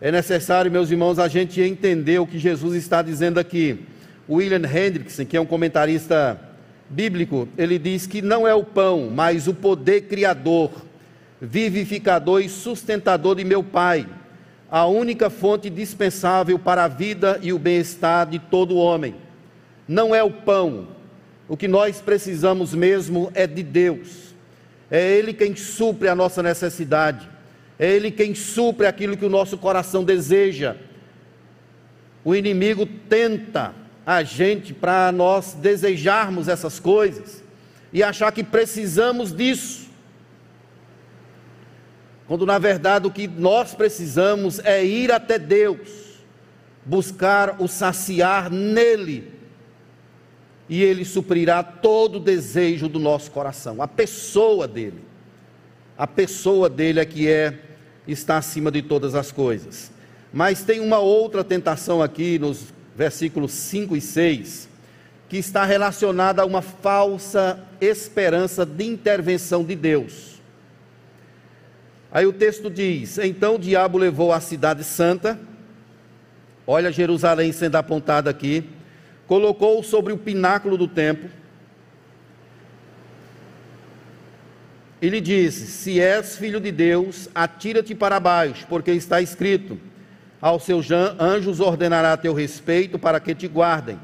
É 0.02 0.12
necessário, 0.12 0.72
meus 0.72 0.90
irmãos, 0.90 1.20
a 1.20 1.28
gente 1.28 1.62
entender 1.62 2.18
o 2.18 2.26
que 2.26 2.40
Jesus 2.40 2.74
está 2.74 3.04
dizendo 3.04 3.40
aqui. 3.40 3.86
William 4.28 4.66
Hendrickson, 4.66 5.26
que 5.26 5.38
é 5.38 5.40
um 5.40 5.46
comentarista 5.46 6.42
bíblico, 6.90 7.48
ele 7.56 7.78
diz 7.78 8.08
que 8.08 8.20
não 8.20 8.48
é 8.48 8.56
o 8.56 8.64
pão, 8.64 9.12
mas 9.14 9.48
o 9.48 9.54
poder 9.54 10.08
criador 10.08 10.87
vivificador 11.42 12.42
e 12.42 12.50
sustentador 12.50 13.36
de 13.36 13.44
meu 13.44 13.64
Pai, 13.64 14.08
a 14.70 14.86
única 14.86 15.30
fonte 15.30 15.70
dispensável 15.70 16.60
para 16.60 16.84
a 16.84 16.88
vida 16.88 17.40
e 17.42 17.54
o 17.54 17.60
bem-estar 17.60 18.28
de 18.28 18.40
todo 18.40 18.76
homem. 18.76 19.16
Não 19.88 20.14
é 20.14 20.22
o 20.22 20.32
pão, 20.32 20.88
o 21.48 21.56
que 21.56 21.68
nós 21.68 22.02
precisamos 22.02 22.74
mesmo 22.74 23.32
é 23.34 23.48
de 23.48 23.64
Deus. 23.64 24.36
É 24.92 25.18
Ele 25.18 25.34
quem 25.34 25.56
supre 25.56 26.08
a 26.08 26.16
nossa 26.16 26.44
necessidade, 26.44 27.30
é 27.80 27.90
Ele 27.90 28.12
quem 28.12 28.34
supre 28.36 28.88
aquilo 28.88 29.16
que 29.16 29.26
o 29.26 29.30
nosso 29.30 29.58
coração 29.58 30.04
deseja. 30.04 30.76
O 32.26 32.36
inimigo 32.36 32.86
tenta 33.08 33.74
a 34.06 34.24
gente 34.24 34.74
para 34.74 35.12
nós 35.12 35.54
desejarmos 35.54 36.48
essas 36.48 36.80
coisas 36.80 37.44
e 37.94 38.04
achar 38.04 38.32
que 38.32 38.44
precisamos 38.44 39.34
disso 39.34 39.87
quando 42.28 42.46
na 42.46 42.60
verdade 42.60 43.08
o 43.08 43.12
que 43.12 43.28
nós 43.28 43.74
precisamos 43.74 44.60
é 44.60 44.84
ir 44.84 45.12
até 45.12 45.40
Deus, 45.40 46.18
buscar 46.86 47.62
o 47.62 47.68
saciar 47.68 48.52
nele, 48.52 49.32
e 50.70 50.84
ele 50.84 51.06
suprirá 51.06 51.64
todo 51.64 52.18
o 52.18 52.20
desejo 52.20 52.90
do 52.90 53.00
nosso 53.00 53.32
coração, 53.32 53.82
a 53.82 53.88
pessoa 53.88 54.68
dele. 54.68 55.06
A 55.98 56.06
pessoa 56.06 56.70
dele 56.70 57.00
é 57.00 57.06
que 57.06 57.28
é 57.28 57.58
está 58.08 58.38
acima 58.38 58.72
de 58.72 58.82
todas 58.82 59.16
as 59.16 59.32
coisas. 59.32 59.92
Mas 60.32 60.64
tem 60.64 60.80
uma 60.80 61.00
outra 61.00 61.44
tentação 61.44 62.02
aqui 62.02 62.38
nos 62.38 62.66
versículos 62.96 63.52
5 63.52 63.96
e 63.96 64.02
6, 64.02 64.70
que 65.30 65.38
está 65.38 65.66
relacionada 65.66 66.42
a 66.42 66.46
uma 66.46 66.62
falsa 66.62 67.60
esperança 67.82 68.66
de 68.66 68.86
intervenção 68.86 69.64
de 69.64 69.76
Deus. 69.76 70.37
Aí 72.18 72.26
o 72.26 72.34
texto 72.34 72.68
diz: 72.68 73.20
Então 73.20 73.58
o 73.58 73.60
diabo 73.60 73.96
levou 73.96 74.34
a 74.34 74.40
cidade 74.40 74.84
santa, 74.84 75.40
olha 76.66 76.92
Jerusalém 76.92 77.52
sendo 77.52 77.76
apontada 77.76 78.28
aqui, 78.28 78.68
colocou-o 79.28 79.84
sobre 79.84 80.12
o 80.12 80.18
pináculo 80.18 80.80
do 80.80 80.88
templo, 80.88 81.30
e 85.00 85.08
lhe 85.10 85.22
disse: 85.22 85.68
Se 85.68 86.02
és 86.02 86.36
filho 86.36 86.60
de 86.60 86.72
Deus, 86.72 87.30
atira-te 87.36 87.94
para 87.94 88.20
baixo, 88.20 88.66
porque 88.68 88.90
está 88.94 89.22
escrito: 89.22 89.80
Aos 90.42 90.64
seus 90.64 90.88
anjos 90.90 91.60
ordenará 91.60 92.18
teu 92.18 92.34
respeito 92.34 92.98
para 92.98 93.20
que 93.20 93.36
te 93.36 93.48
guardem, 93.48 94.00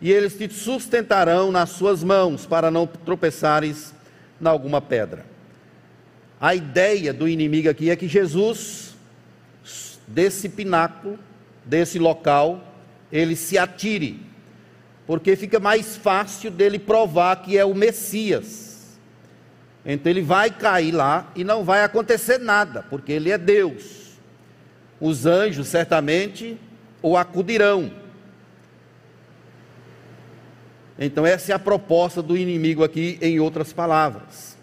e 0.00 0.10
eles 0.10 0.36
te 0.36 0.52
sustentarão 0.52 1.52
nas 1.52 1.70
suas 1.70 2.02
mãos, 2.02 2.44
para 2.44 2.72
não 2.72 2.88
tropeçares 2.88 3.94
em 4.42 4.48
alguma 4.48 4.82
pedra. 4.82 5.35
A 6.46 6.54
ideia 6.54 7.12
do 7.12 7.26
inimigo 7.26 7.68
aqui 7.68 7.90
é 7.90 7.96
que 7.96 8.06
Jesus, 8.06 8.94
desse 10.06 10.48
pináculo, 10.48 11.18
desse 11.64 11.98
local, 11.98 12.72
ele 13.10 13.34
se 13.34 13.58
atire, 13.58 14.20
porque 15.08 15.34
fica 15.34 15.58
mais 15.58 15.96
fácil 15.96 16.52
dele 16.52 16.78
provar 16.78 17.42
que 17.42 17.58
é 17.58 17.64
o 17.64 17.74
Messias. 17.74 18.96
Então 19.84 20.08
ele 20.08 20.22
vai 20.22 20.48
cair 20.48 20.92
lá 20.92 21.32
e 21.34 21.42
não 21.42 21.64
vai 21.64 21.82
acontecer 21.82 22.38
nada, 22.38 22.84
porque 22.88 23.10
ele 23.10 23.32
é 23.32 23.38
Deus. 23.38 24.12
Os 25.00 25.26
anjos 25.26 25.66
certamente 25.66 26.56
o 27.02 27.16
acudirão. 27.16 27.90
Então, 30.96 31.26
essa 31.26 31.50
é 31.50 31.54
a 31.56 31.58
proposta 31.58 32.22
do 32.22 32.36
inimigo 32.36 32.84
aqui, 32.84 33.18
em 33.20 33.40
outras 33.40 33.72
palavras. 33.72 34.55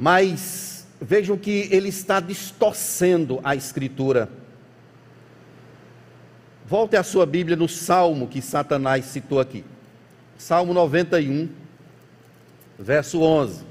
Mas 0.00 0.86
vejam 0.98 1.36
que 1.36 1.68
ele 1.70 1.90
está 1.90 2.20
distorcendo 2.20 3.38
a 3.44 3.54
Escritura. 3.54 4.30
Volte 6.66 6.96
a 6.96 7.02
sua 7.02 7.26
Bíblia 7.26 7.54
no 7.54 7.68
salmo 7.68 8.26
que 8.26 8.40
Satanás 8.40 9.04
citou 9.04 9.38
aqui. 9.38 9.62
Salmo 10.38 10.72
91, 10.72 11.50
verso 12.78 13.20
11. 13.20 13.62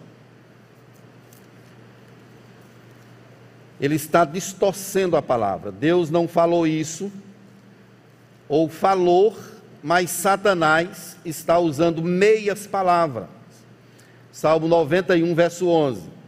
Ele 3.82 3.96
está 3.96 4.24
distorcendo 4.24 5.18
a 5.18 5.24
palavra. 5.24 5.72
Deus 5.72 6.12
não 6.12 6.28
falou 6.28 6.68
isso, 6.68 7.12
ou 8.48 8.70
falou, 8.70 9.36
mas 9.82 10.12
Satanás 10.12 11.18
está 11.26 11.58
usando 11.58 12.04
meias 12.04 12.68
palavras. 12.68 13.26
Salmo 14.32 14.68
91, 14.68 15.34
verso 15.34 15.68
11 15.68 16.19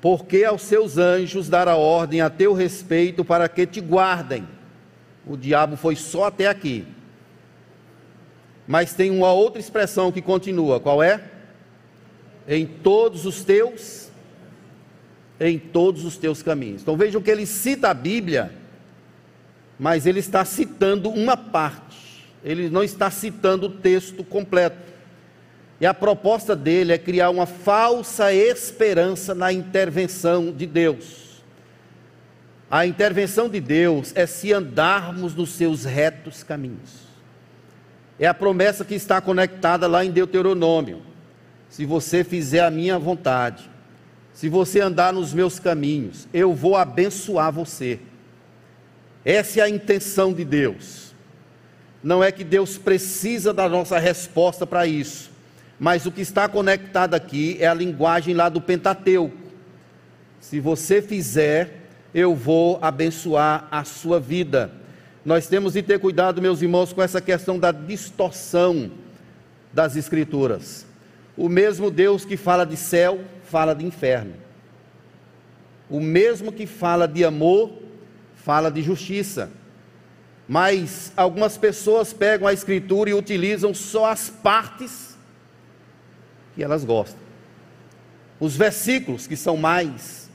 porque 0.00 0.44
aos 0.44 0.62
seus 0.62 0.96
anjos 0.96 1.48
dará 1.48 1.76
ordem 1.76 2.20
a 2.20 2.30
teu 2.30 2.52
respeito 2.52 3.24
para 3.24 3.48
que 3.48 3.66
te 3.66 3.80
guardem. 3.80 4.46
O 5.26 5.36
diabo 5.36 5.76
foi 5.76 5.94
só 5.96 6.24
até 6.24 6.46
aqui. 6.46 6.86
Mas 8.66 8.94
tem 8.94 9.10
uma 9.10 9.32
outra 9.32 9.60
expressão 9.60 10.10
que 10.10 10.22
continua, 10.22 10.80
qual 10.80 11.02
é? 11.02 11.22
Em 12.48 12.66
todos 12.66 13.26
os 13.26 13.44
teus 13.44 14.10
em 15.40 15.58
todos 15.58 16.04
os 16.04 16.18
teus 16.18 16.42
caminhos. 16.42 16.82
Então 16.82 16.96
vejam 16.96 17.22
que 17.22 17.30
ele 17.30 17.46
cita 17.46 17.88
a 17.88 17.94
Bíblia, 17.94 18.52
mas 19.78 20.04
ele 20.06 20.20
está 20.20 20.44
citando 20.44 21.08
uma 21.08 21.34
parte. 21.36 22.28
Ele 22.44 22.68
não 22.68 22.84
está 22.84 23.10
citando 23.10 23.66
o 23.66 23.70
texto 23.70 24.22
completo. 24.22 24.89
E 25.80 25.86
a 25.86 25.94
proposta 25.94 26.54
dele 26.54 26.92
é 26.92 26.98
criar 26.98 27.30
uma 27.30 27.46
falsa 27.46 28.34
esperança 28.34 29.34
na 29.34 29.50
intervenção 29.50 30.52
de 30.52 30.66
Deus. 30.66 31.42
A 32.70 32.86
intervenção 32.86 33.48
de 33.48 33.60
Deus 33.60 34.12
é 34.14 34.26
se 34.26 34.52
andarmos 34.52 35.34
nos 35.34 35.50
seus 35.50 35.84
retos 35.84 36.42
caminhos. 36.42 37.08
É 38.18 38.26
a 38.26 38.34
promessa 38.34 38.84
que 38.84 38.94
está 38.94 39.22
conectada 39.22 39.86
lá 39.86 40.04
em 40.04 40.10
Deuteronômio. 40.10 41.00
Se 41.70 41.86
você 41.86 42.22
fizer 42.22 42.60
a 42.60 42.70
minha 42.70 42.98
vontade, 42.98 43.68
se 44.34 44.50
você 44.50 44.80
andar 44.80 45.14
nos 45.14 45.32
meus 45.32 45.58
caminhos, 45.58 46.28
eu 46.32 46.54
vou 46.54 46.76
abençoar 46.76 47.50
você. 47.50 47.98
Essa 49.24 49.60
é 49.60 49.62
a 49.62 49.68
intenção 49.68 50.34
de 50.34 50.44
Deus. 50.44 51.14
Não 52.02 52.22
é 52.22 52.30
que 52.30 52.44
Deus 52.44 52.76
precisa 52.76 53.54
da 53.54 53.66
nossa 53.66 53.98
resposta 53.98 54.66
para 54.66 54.86
isso 54.86 55.29
mas 55.80 56.04
o 56.04 56.12
que 56.12 56.20
está 56.20 56.46
conectado 56.46 57.14
aqui 57.14 57.56
é 57.58 57.66
a 57.66 57.72
linguagem 57.72 58.34
lá 58.34 58.50
do 58.50 58.60
Pentateuco. 58.60 59.34
Se 60.38 60.60
você 60.60 61.00
fizer, 61.00 61.88
eu 62.12 62.34
vou 62.34 62.78
abençoar 62.82 63.66
a 63.70 63.82
sua 63.82 64.20
vida. 64.20 64.70
Nós 65.24 65.46
temos 65.46 65.72
de 65.72 65.82
ter 65.82 65.98
cuidado, 65.98 66.42
meus 66.42 66.60
irmãos, 66.60 66.92
com 66.92 67.02
essa 67.02 67.18
questão 67.18 67.58
da 67.58 67.72
distorção 67.72 68.90
das 69.72 69.96
Escrituras. 69.96 70.84
O 71.34 71.48
mesmo 71.48 71.90
Deus 71.90 72.26
que 72.26 72.36
fala 72.36 72.66
de 72.66 72.76
céu, 72.76 73.18
fala 73.44 73.74
de 73.74 73.86
inferno. 73.86 74.34
O 75.88 75.98
mesmo 75.98 76.52
que 76.52 76.66
fala 76.66 77.08
de 77.08 77.24
amor, 77.24 77.72
fala 78.34 78.70
de 78.70 78.82
justiça. 78.82 79.50
Mas 80.46 81.10
algumas 81.16 81.56
pessoas 81.56 82.12
pegam 82.12 82.46
a 82.46 82.52
Escritura 82.52 83.08
e 83.08 83.14
utilizam 83.14 83.72
só 83.72 84.10
as 84.10 84.28
partes 84.28 85.09
que 86.54 86.62
elas 86.62 86.84
gostam. 86.84 87.18
Os 88.38 88.56
versículos 88.56 89.26
que 89.26 89.36
são 89.36 89.56
mais 89.56 90.30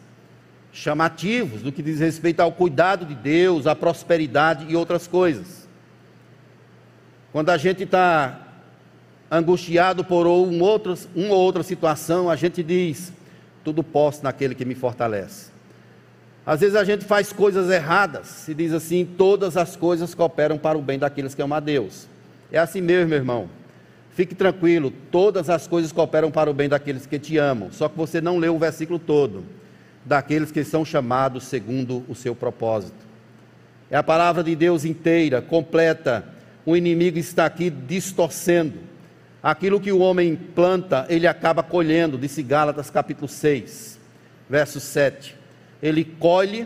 chamativos 0.71 1.61
do 1.61 1.71
que 1.71 1.81
diz 1.81 1.99
respeito 1.99 2.41
ao 2.41 2.51
cuidado 2.51 3.05
de 3.05 3.15
Deus, 3.15 3.65
à 3.65 3.73
prosperidade 3.73 4.65
e 4.69 4.75
outras 4.75 5.07
coisas. 5.07 5.67
Quando 7.31 7.49
a 7.49 7.57
gente 7.57 7.83
está 7.83 8.39
angustiado 9.31 10.03
por 10.03 10.27
um 10.27 10.61
outro, 10.61 10.97
uma 11.15 11.33
ou 11.33 11.41
outra 11.41 11.63
situação, 11.63 12.29
a 12.29 12.35
gente 12.35 12.61
diz: 12.61 13.11
tudo 13.63 13.83
posso 13.83 14.23
naquele 14.23 14.53
que 14.53 14.65
me 14.65 14.75
fortalece. 14.75 15.49
Às 16.45 16.59
vezes 16.59 16.75
a 16.75 16.83
gente 16.83 17.03
faz 17.03 17.33
coisas 17.33 17.71
erradas, 17.71 18.27
se 18.27 18.53
diz 18.53 18.71
assim: 18.71 19.05
todas 19.05 19.57
as 19.57 19.75
coisas 19.75 20.13
cooperam 20.13 20.57
para 20.57 20.77
o 20.77 20.81
bem 20.81 20.99
daqueles 20.99 21.33
que 21.33 21.41
amam 21.41 21.57
a 21.57 21.59
Deus. 21.59 22.07
É 22.51 22.59
assim 22.59 22.81
mesmo, 22.81 23.09
meu 23.09 23.17
irmão. 23.17 23.49
Fique 24.15 24.33
tranquilo, 24.33 24.93
todas 25.11 25.49
as 25.49 25.67
coisas 25.67 25.91
cooperam 25.91 26.31
para 26.31 26.49
o 26.49 26.53
bem 26.53 26.69
daqueles 26.69 27.05
que 27.05 27.19
te 27.19 27.37
amam. 27.37 27.69
Só 27.69 27.89
que 27.89 27.97
você 27.97 28.21
não 28.21 28.37
leu 28.37 28.55
o 28.55 28.59
versículo 28.59 28.97
todo. 28.97 29.43
Daqueles 30.05 30.53
que 30.53 30.63
são 30.63 30.85
chamados 30.85 31.43
segundo 31.43 32.01
o 32.07 32.15
seu 32.15 32.33
propósito. 32.33 33.05
É 33.91 33.97
a 33.97 34.03
palavra 34.03 34.41
de 34.41 34.55
Deus 34.55 34.85
inteira, 34.85 35.41
completa. 35.41 36.23
O 36.65 36.77
inimigo 36.77 37.19
está 37.19 37.45
aqui 37.45 37.69
distorcendo. 37.69 38.79
Aquilo 39.43 39.81
que 39.81 39.91
o 39.91 39.99
homem 39.99 40.33
planta, 40.33 41.05
ele 41.09 41.27
acaba 41.27 41.61
colhendo, 41.61 42.17
disse 42.17 42.41
Gálatas 42.41 42.89
capítulo 42.89 43.27
6, 43.27 43.99
verso 44.49 44.79
7. 44.79 45.35
Ele 45.83 46.05
colhe 46.05 46.65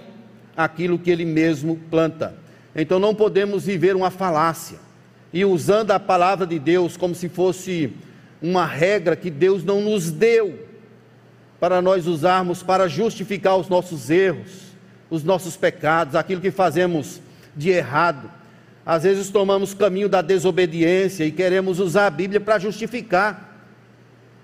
aquilo 0.56 1.00
que 1.00 1.10
ele 1.10 1.26
mesmo 1.26 1.78
planta. 1.90 2.36
Então 2.76 3.00
não 3.00 3.16
podemos 3.16 3.66
viver 3.66 3.96
uma 3.96 4.12
falácia 4.12 4.89
e 5.32 5.46
usando 5.46 5.92
a 5.92 6.00
palavra 6.00 6.46
de 6.46 6.58
Deus 6.58 6.98
como 6.98 7.14
se 7.14 7.30
fosse 7.30 7.94
uma 8.42 8.66
regra 8.66 9.16
que 9.16 9.30
Deus 9.30 9.64
não 9.64 9.82
nos 9.82 10.10
deu 10.12 10.68
para 11.60 11.82
nós 11.82 12.08
usarmos 12.08 12.64
para 12.64 12.88
justificar 12.88 13.58
os 13.58 13.68
nossos 13.68 14.10
erros, 14.10 14.70
os 15.10 15.24
nossos 15.24 15.58
pecados, 15.58 16.16
aquilo 16.16 16.42
que 16.42 16.52
fazemos 16.52 17.22
de 17.56 17.70
errado. 17.70 18.32
Às 18.86 19.04
vezes 19.04 19.30
tomamos 19.30 19.74
caminho 19.74 20.08
da 20.08 20.22
desobediência 20.22 21.26
e 21.26 21.32
queremos 21.32 21.80
usar 21.80 22.08
a 22.08 22.10
Bíblia 22.10 22.40
para 22.40 22.58
justificar 22.58 23.68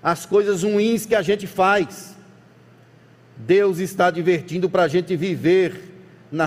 as 0.02 0.26
coisas 0.26 0.62
ruins 0.62 1.06
que 1.06 1.14
a 1.14 1.22
gente 1.22 1.46
faz. 1.46 2.14
Deus 3.36 3.78
está 3.78 4.10
divertindo 4.10 4.68
para 4.70 4.84
a 4.84 4.88
gente 4.88 5.16
viver 5.16 5.94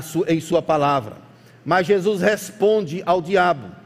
sua, 0.02 0.32
em 0.32 0.40
Sua 0.40 0.62
palavra. 0.62 1.18
Mas 1.66 1.88
Jesus 1.88 2.22
responde 2.22 3.04
ao 3.06 3.22
diabo: 3.22 3.79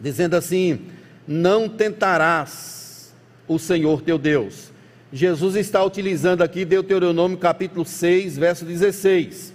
dizendo 0.00 0.34
assim: 0.34 0.80
Não 1.26 1.68
tentarás 1.68 3.14
o 3.46 3.58
Senhor 3.58 4.02
teu 4.02 4.18
Deus. 4.18 4.72
Jesus 5.12 5.56
está 5.56 5.82
utilizando 5.82 6.42
aqui 6.42 6.64
Deuteronômio 6.64 7.38
capítulo 7.38 7.84
6, 7.84 8.36
verso 8.36 8.64
16. 8.64 9.54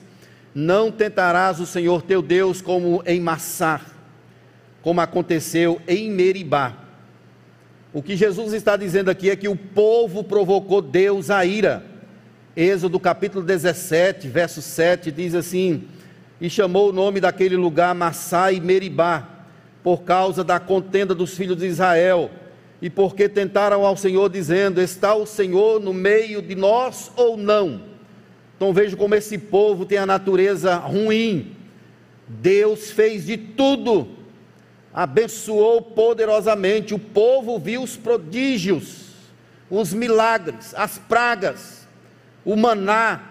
Não 0.54 0.92
tentarás 0.92 1.60
o 1.60 1.66
Senhor 1.66 2.02
teu 2.02 2.22
Deus 2.22 2.62
como 2.62 3.04
em 3.06 3.20
Massar, 3.20 3.86
como 4.82 5.02
aconteceu 5.02 5.80
em 5.88 6.10
Meribá. 6.10 6.78
O 7.94 8.02
que 8.02 8.16
Jesus 8.16 8.54
está 8.54 8.76
dizendo 8.76 9.12
aqui 9.12 9.30
é 9.30 9.36
que 9.36 9.48
o 9.48 9.56
povo 9.56 10.24
provocou 10.24 10.82
Deus 10.82 11.30
a 11.30 11.46
ira. 11.46 11.86
Êxodo 12.56 13.00
capítulo 13.00 13.44
17, 13.44 14.28
verso 14.28 14.62
7 14.62 15.12
diz 15.12 15.36
assim: 15.36 15.84
E 16.42 16.50
chamou 16.50 16.90
o 16.90 16.94
nome 16.94 17.20
daquele 17.20 17.56
lugar 17.56 17.94
Massá 17.94 18.52
e 18.52 18.60
Meribá, 18.60 19.33
por 19.84 20.04
causa 20.04 20.44
da 20.44 20.60
contenda 20.60 21.14
dos 21.14 21.36
filhos 21.36 21.58
de 21.58 21.68
Israel, 21.68 22.32
e 22.82 22.90
porque 22.90 23.28
tentaram 23.28 23.86
ao 23.86 23.98
Senhor, 23.98 24.30
dizendo: 24.30 24.82
Está 24.82 25.14
o 25.14 25.26
Senhor 25.26 25.80
no 25.80 25.94
meio 25.94 26.42
de 26.42 26.56
nós 26.56 27.12
ou 27.16 27.38
não? 27.38 27.82
Então 28.56 28.74
vejo 28.74 28.96
como 28.96 29.16
esse 29.16 29.38
povo 29.38 29.86
tem 29.86 29.98
a 29.98 30.06
natureza 30.06 30.76
ruim. 30.76 31.56
Deus 32.28 32.92
fez 32.92 33.26
de 33.26 33.38
tudo, 33.38 34.08
abençoou 34.94 35.82
poderosamente. 35.82 36.94
O 36.94 37.00
povo 37.00 37.60
viu 37.60 37.84
os 37.84 37.98
prodígios, 37.98 39.12
os 39.70 39.94
milagres, 39.94 40.74
as 40.76 40.98
pragas, 40.98 41.88
o 42.46 42.56
maná, 42.56 43.22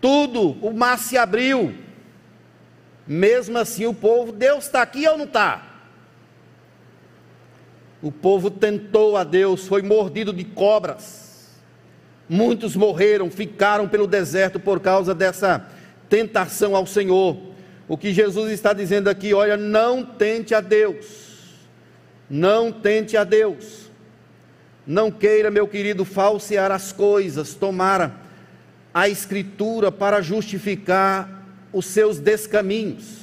tudo, 0.00 0.56
o 0.64 0.72
mar 0.72 0.98
se 0.98 1.18
abriu 1.18 1.74
mesmo 3.12 3.58
assim, 3.58 3.86
o 3.86 3.92
povo, 3.92 4.30
Deus 4.30 4.66
está 4.66 4.82
aqui 4.82 5.04
ou 5.08 5.18
não 5.18 5.24
está? 5.24 5.66
O 8.00 8.12
povo 8.12 8.48
tentou 8.48 9.16
a 9.16 9.24
Deus, 9.24 9.66
foi 9.66 9.82
mordido 9.82 10.32
de 10.32 10.44
cobras. 10.44 11.48
Muitos 12.28 12.76
morreram, 12.76 13.28
ficaram 13.28 13.88
pelo 13.88 14.06
deserto 14.06 14.60
por 14.60 14.78
causa 14.78 15.12
dessa 15.12 15.66
tentação 16.08 16.76
ao 16.76 16.86
Senhor. 16.86 17.36
O 17.88 17.98
que 17.98 18.12
Jesus 18.12 18.52
está 18.52 18.72
dizendo 18.72 19.10
aqui, 19.10 19.34
olha, 19.34 19.56
não 19.56 20.04
tente 20.04 20.54
a 20.54 20.60
Deus. 20.60 21.56
Não 22.30 22.70
tente 22.70 23.16
a 23.16 23.24
Deus. 23.24 23.90
Não 24.86 25.10
queira, 25.10 25.50
meu 25.50 25.66
querido, 25.66 26.04
falsear 26.04 26.70
as 26.70 26.92
coisas, 26.92 27.56
tomar 27.56 28.24
a 28.94 29.08
Escritura 29.08 29.90
para 29.90 30.22
justificar 30.22 31.39
os 31.72 31.86
seus 31.86 32.18
descaminhos. 32.18 33.20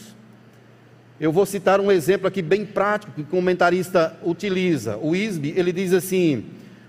Eu 1.19 1.31
vou 1.31 1.45
citar 1.45 1.79
um 1.79 1.91
exemplo 1.91 2.27
aqui 2.27 2.41
bem 2.41 2.65
prático 2.65 3.11
que 3.11 3.21
o 3.21 3.25
comentarista 3.25 4.17
utiliza. 4.23 4.97
O 4.97 5.15
ISB, 5.15 5.53
ele 5.55 5.71
diz 5.71 5.93
assim: 5.93 6.45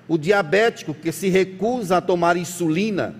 o 0.07 0.18
diabético 0.18 0.92
que 0.92 1.11
se 1.11 1.29
recusa 1.29 1.97
a 1.97 2.01
tomar 2.01 2.37
insulina 2.37 3.14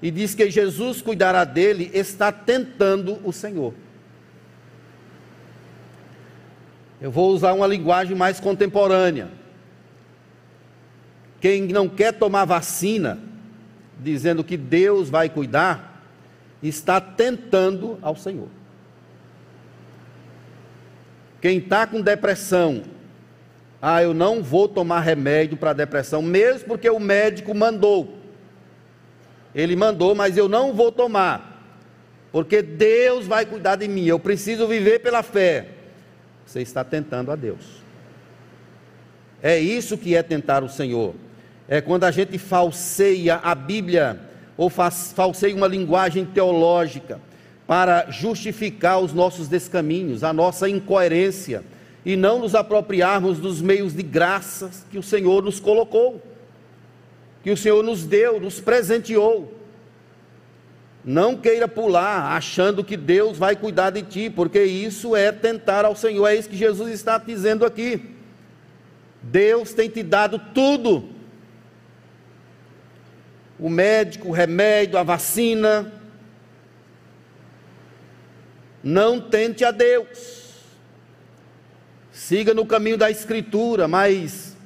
e 0.00 0.10
diz 0.10 0.34
que 0.34 0.50
Jesus 0.50 1.02
cuidará 1.02 1.44
dele, 1.44 1.90
está 1.92 2.30
tentando 2.30 3.18
o 3.24 3.32
Senhor. 3.32 3.74
Eu 7.00 7.10
vou 7.10 7.30
usar 7.30 7.52
uma 7.52 7.66
linguagem 7.66 8.16
mais 8.16 8.40
contemporânea. 8.40 9.28
Quem 11.40 11.62
não 11.62 11.88
quer 11.88 12.12
tomar 12.12 12.44
vacina, 12.46 13.18
dizendo 14.00 14.42
que 14.42 14.56
Deus 14.56 15.10
vai 15.10 15.28
cuidar, 15.28 15.85
está 16.68 17.00
tentando 17.00 17.98
ao 18.02 18.16
Senhor. 18.16 18.48
Quem 21.40 21.58
está 21.58 21.86
com 21.86 22.00
depressão, 22.00 22.82
ah, 23.80 24.02
eu 24.02 24.14
não 24.14 24.42
vou 24.42 24.68
tomar 24.68 25.00
remédio 25.00 25.56
para 25.56 25.72
depressão, 25.72 26.22
mesmo 26.22 26.68
porque 26.68 26.88
o 26.88 26.98
médico 26.98 27.54
mandou. 27.54 28.16
Ele 29.54 29.76
mandou, 29.76 30.14
mas 30.14 30.36
eu 30.36 30.48
não 30.48 30.72
vou 30.72 30.90
tomar, 30.90 31.62
porque 32.32 32.62
Deus 32.62 33.26
vai 33.26 33.46
cuidar 33.46 33.76
de 33.76 33.88
mim. 33.88 34.06
Eu 34.06 34.18
preciso 34.18 34.66
viver 34.66 35.00
pela 35.00 35.22
fé. 35.22 35.68
Você 36.44 36.60
está 36.60 36.84
tentando 36.84 37.30
a 37.30 37.36
Deus. 37.36 37.82
É 39.42 39.58
isso 39.58 39.96
que 39.98 40.16
é 40.16 40.22
tentar 40.22 40.62
o 40.62 40.68
Senhor. 40.68 41.14
É 41.68 41.80
quando 41.80 42.04
a 42.04 42.10
gente 42.10 42.38
falseia 42.38 43.36
a 43.36 43.54
Bíblia 43.54 44.20
ou 44.56 44.70
falseia 44.70 45.54
uma 45.54 45.66
linguagem 45.66 46.24
teológica 46.24 47.20
para 47.66 48.10
justificar 48.10 49.00
os 49.00 49.12
nossos 49.12 49.48
descaminhos, 49.48 50.22
a 50.22 50.32
nossa 50.32 50.68
incoerência 50.68 51.64
e 52.04 52.14
não 52.14 52.38
nos 52.38 52.54
apropriarmos 52.54 53.38
dos 53.38 53.60
meios 53.60 53.92
de 53.92 54.02
graças 54.02 54.86
que 54.90 54.96
o 54.96 55.02
Senhor 55.02 55.42
nos 55.42 55.58
colocou, 55.58 56.22
que 57.42 57.50
o 57.50 57.56
Senhor 57.56 57.82
nos 57.82 58.04
deu, 58.04 58.40
nos 58.40 58.60
presenteou. 58.60 59.52
Não 61.04 61.36
queira 61.36 61.66
pular 61.66 62.36
achando 62.36 62.84
que 62.84 62.96
Deus 62.96 63.36
vai 63.36 63.56
cuidar 63.56 63.90
de 63.90 64.02
ti, 64.02 64.30
porque 64.30 64.62
isso 64.62 65.16
é 65.16 65.32
tentar 65.32 65.84
ao 65.84 65.96
Senhor, 65.96 66.26
é 66.28 66.36
isso 66.36 66.48
que 66.48 66.56
Jesus 66.56 66.92
está 66.92 67.18
dizendo 67.18 67.66
aqui. 67.66 68.00
Deus 69.20 69.72
tem 69.72 69.88
te 69.88 70.02
dado 70.02 70.40
tudo. 70.54 71.15
O 73.58 73.68
médico, 73.68 74.28
o 74.28 74.32
remédio, 74.32 74.98
a 74.98 75.02
vacina. 75.02 75.92
Não 78.82 79.20
tente 79.20 79.64
a 79.64 79.70
Deus 79.70 80.36
siga 82.16 82.54
no 82.54 82.64
caminho 82.64 82.96
da 82.96 83.10
Escritura, 83.10 83.86
mas 83.86 84.56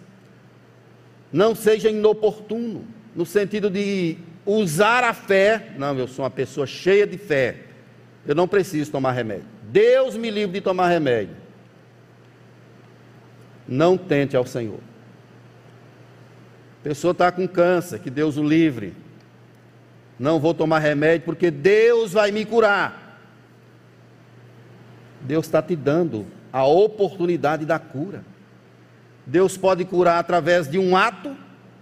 não 1.33 1.55
seja 1.55 1.91
inoportuno, 1.91 2.87
no 3.15 3.27
sentido 3.27 3.69
de 3.69 4.17
usar 4.47 5.03
a 5.03 5.13
fé. 5.13 5.73
Não, 5.77 5.99
eu 5.99 6.07
sou 6.07 6.25
uma 6.25 6.31
pessoa 6.31 6.67
cheia 6.67 7.07
de 7.07 7.19
fé, 7.19 7.57
eu 8.27 8.37
não 8.37 8.47
preciso 8.47 8.93
tomar 8.93 9.13
remédio. 9.13 9.47
Deus 9.65 10.17
me 10.17 10.31
livre 10.31 10.55
de 10.55 10.61
tomar 10.61 10.89
remédio. 10.89 11.37
Não 13.67 13.99
tente 13.99 14.37
ao 14.37 14.47
Senhor. 14.47 14.81
Pessoa 16.83 17.13
está 17.13 17.31
com 17.31 17.47
câncer, 17.47 17.99
que 17.99 18.11
Deus 18.11 18.37
o 18.37 18.43
livre. 18.43 18.95
Não 20.19 20.39
vou 20.39 20.55
tomar 20.55 20.79
remédio 20.79 21.25
porque 21.25 21.51
Deus 21.51 22.13
vai 22.13 22.31
me 22.31 22.45
curar. 22.45 23.19
Deus 25.21 25.47
está 25.47 25.63
te 25.63 25.77
dando 25.77 26.27
a 26.53 26.65
oportunidade 26.65 27.65
da 27.65 27.79
cura. 27.79 28.25
Deus 29.27 29.57
pode 29.57 29.85
curar 29.85 30.19
através 30.19 30.69
de 30.69 30.79
um 30.79 30.97
ato, 30.97 31.37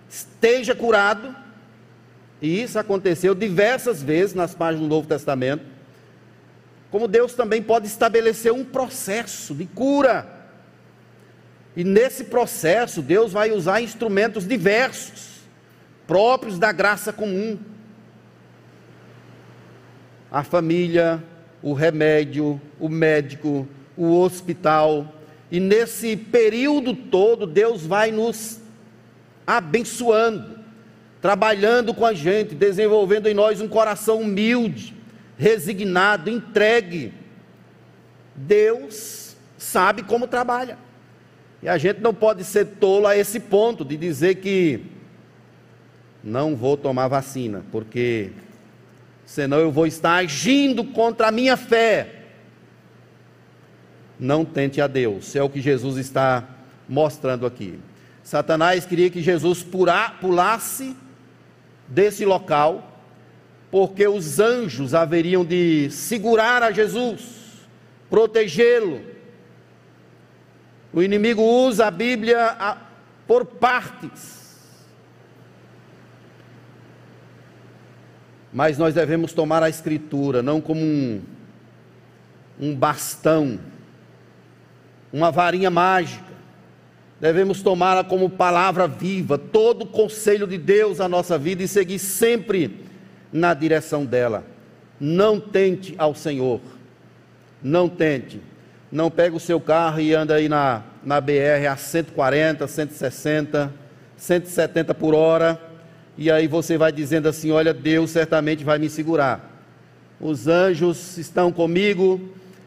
esteja 0.09 0.75
curado, 0.75 1.35
e 2.41 2.63
isso 2.63 2.79
aconteceu 2.79 3.35
diversas 3.35 4.03
vezes 4.03 4.35
nas 4.35 4.55
páginas 4.55 4.83
do 4.83 4.89
Novo 4.89 5.09
Testamento. 5.09 5.65
Como 6.91 7.09
Deus 7.09 7.35
também 7.35 7.63
pode 7.63 7.87
estabelecer 7.87 8.53
um 8.53 8.65
processo 8.65 9.55
de 9.55 9.67
cura. 9.67 10.38
E 11.79 11.85
nesse 11.85 12.25
processo, 12.25 13.01
Deus 13.01 13.33
vai 13.33 13.53
usar 13.53 13.81
instrumentos 13.81 14.45
diversos, 14.45 15.43
próprios 16.09 16.59
da 16.59 16.73
graça 16.73 17.13
comum. 17.13 17.57
A 20.29 20.43
família, 20.43 21.23
o 21.63 21.73
remédio, 21.75 22.61
o 22.81 22.89
médico, 22.89 23.69
o 23.97 24.19
hospital. 24.19 25.07
E 25.53 25.61
nesse 25.61 26.17
período 26.17 26.95
todo, 26.95 27.47
Deus 27.47 27.87
vai 27.87 28.11
nos 28.11 28.59
abençoando, 29.47 30.59
trabalhando 31.23 31.95
com 31.95 32.05
a 32.05 32.13
gente, 32.13 32.57
desenvolvendo 32.57 33.29
em 33.29 33.35
nós 33.35 33.61
um 33.61 33.69
coração 33.69 34.23
humilde, 34.23 34.97
resignado, 35.39 36.29
entregue. 36.29 37.15
Deus 38.35 39.37
sabe 39.57 40.03
como 40.03 40.27
trabalha. 40.27 40.88
E 41.63 41.69
a 41.69 41.77
gente 41.79 42.01
não 42.01 42.15
pode 42.15 42.45
ser 42.45 42.67
tolo 42.67 43.07
a 43.07 43.17
esse 43.17 43.41
ponto 43.41 43.85
de 43.85 43.97
dizer 43.97 44.37
que 44.37 44.81
não 46.23 46.55
vou 46.55 46.77
tomar 46.77 47.09
vacina, 47.09 47.65
porque 47.73 48.31
senão 49.25 49.59
eu 49.59 49.73
vou 49.73 49.87
estar 49.87 50.15
agindo 50.15 50.85
contra 50.85 51.29
a 51.29 51.33
minha 51.33 51.57
fé 51.57 52.19
não 54.19 54.45
tente 54.45 54.81
a 54.81 54.87
Deus. 54.87 55.37
É 55.37 55.43
o 55.43 55.49
que 55.49 55.61
Jesus 55.61 55.97
está 55.97 56.49
mostrando 56.89 57.47
aqui. 57.47 57.79
Satanás 58.23 58.85
queria 58.85 59.09
que 59.09 59.23
Jesus 59.23 59.65
pulasse 60.21 60.97
desse 61.87 62.25
local, 62.25 63.01
porque 63.71 64.07
os 64.07 64.41
anjos 64.41 64.95
haveriam 64.95 65.45
de 65.45 65.89
segurar 65.91 66.63
a 66.63 66.73
Jesus, 66.73 67.21
protegê-lo. 68.11 69.01
O 70.93 71.03
inimigo 71.03 71.43
usa 71.43 71.87
a 71.87 71.91
Bíblia 71.91 72.77
por 73.27 73.45
partes. 73.45 74.39
Mas 78.53 78.79
nós 78.79 78.95
devemos 78.95 79.33
tomar 79.33 79.63
a 79.63 79.69
Escritura 79.69 80.43
não 80.43 80.61
como 80.61 80.81
um, 80.81 81.23
um 82.59 82.75
bastão 82.75 83.59
uma 85.13 85.31
varinha 85.31 85.71
mágica. 85.71 86.29
Devemos 87.21 87.63
tomá-la 87.63 88.05
como 88.05 88.31
palavra 88.31 88.87
viva, 88.87 89.37
todo 89.37 89.83
o 89.83 89.87
conselho 89.87 90.47
de 90.47 90.57
Deus 90.57 91.01
à 91.01 91.09
nossa 91.09 91.37
vida 91.37 91.63
e 91.63 91.69
seguir 91.69 91.99
sempre 91.99 92.85
na 93.33 93.55
direção 93.55 94.05
dela. 94.05 94.45
Não 95.01 95.41
tente 95.41 95.95
ao 95.99 96.15
Senhor. 96.15 96.61
Não 97.63 97.89
tente. 97.89 98.41
Não 98.91 99.11
pega 99.11 99.37
o 99.37 99.41
seu 99.41 99.61
carro 99.61 100.01
e 100.01 100.15
anda 100.15 100.35
aí 100.35 100.49
na, 100.49 100.83
na 101.05 101.21
BR 101.21 101.67
a 101.71 101.77
140, 101.77 102.67
160, 102.67 103.73
170 104.17 104.95
por 104.95 105.15
hora. 105.15 105.61
E 106.17 106.31
aí 106.31 106.49
você 106.49 106.79
vai 106.79 106.91
dizendo 106.91 107.29
assim: 107.29 107.51
Olha, 107.51 107.75
Deus 107.75 108.11
certamente 108.11 108.65
vai 108.65 108.79
me 108.79 108.89
segurar. 108.89 109.63
Os 110.21 110.49
anjos 110.49 111.17
estão 111.19 111.53
comigo, 111.53 112.21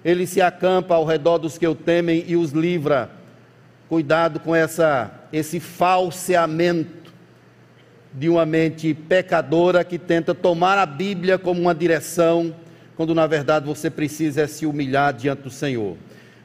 ele 0.06 0.26
se 0.26 0.42
acampa 0.42 0.96
ao 0.96 1.06
redor 1.06 1.38
dos 1.38 1.58
que 1.58 1.68
o 1.68 1.76
temem 1.76 2.24
e 2.28 2.36
os 2.36 2.52
livra. 2.52 3.10
Cuidado 3.90 4.40
com 4.40 4.56
essa, 4.56 5.12
esse 5.34 5.60
falseamento 5.60 7.12
de 8.14 8.30
uma 8.30 8.46
mente 8.46 8.94
pecadora 8.94 9.84
que 9.84 9.98
tenta 9.98 10.34
tomar 10.34 10.78
a 10.78 10.86
Bíblia 10.86 11.38
como 11.38 11.60
uma 11.60 11.76
direção, 11.76 12.54
quando 12.96 13.16
na 13.16 13.26
verdade 13.26 13.66
você 13.66 13.90
precisa 13.90 14.42
é 14.42 14.48
se 14.48 14.66
humilhar 14.66 15.14
diante 15.14 15.44
do 15.44 15.50
Senhor. 15.50 15.98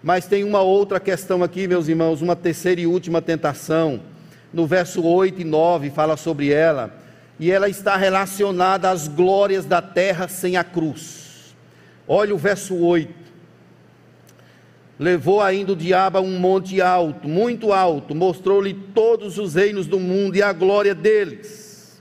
Mas 0.03 0.27
tem 0.27 0.45
uma 0.45 0.61
outra 0.61 1.01
questão 1.01 1.43
aqui, 1.43 1.67
meus 1.67 1.89
irmãos, 1.89 2.23
uma 2.23 2.37
terceira 2.37 2.81
e 2.81 2.87
última 2.87 3.21
tentação. 3.21 4.01
No 4.53 4.67
verso 4.67 5.03
8 5.05 5.41
e 5.41 5.45
9 5.45 5.91
fala 5.91 6.17
sobre 6.17 6.53
ela, 6.53 6.95
e 7.39 7.51
ela 7.51 7.69
está 7.69 7.97
relacionada 7.97 8.91
às 8.91 9.09
glórias 9.09 9.65
da 9.65 9.83
terra 9.83 10.29
sem 10.29 10.57
a 10.57 10.65
cruz. 10.65 11.55
Olha 12.09 12.35
o 12.35 12.39
verso 12.39 12.77
8 12.77 13.27
Levou 14.99 15.43
ainda 15.43 15.73
o 15.73 15.77
diabo 15.77 16.17
a 16.17 16.21
um 16.23 16.39
monte 16.39 16.81
alto, 16.81 17.29
muito 17.29 17.71
alto, 17.71 18.15
mostrou-lhe 18.15 18.73
todos 18.73 19.37
os 19.37 19.55
reinos 19.55 19.87
do 19.87 20.01
mundo 20.01 20.37
e 20.37 20.43
a 20.43 20.53
glória 20.55 20.95
deles. 20.95 22.01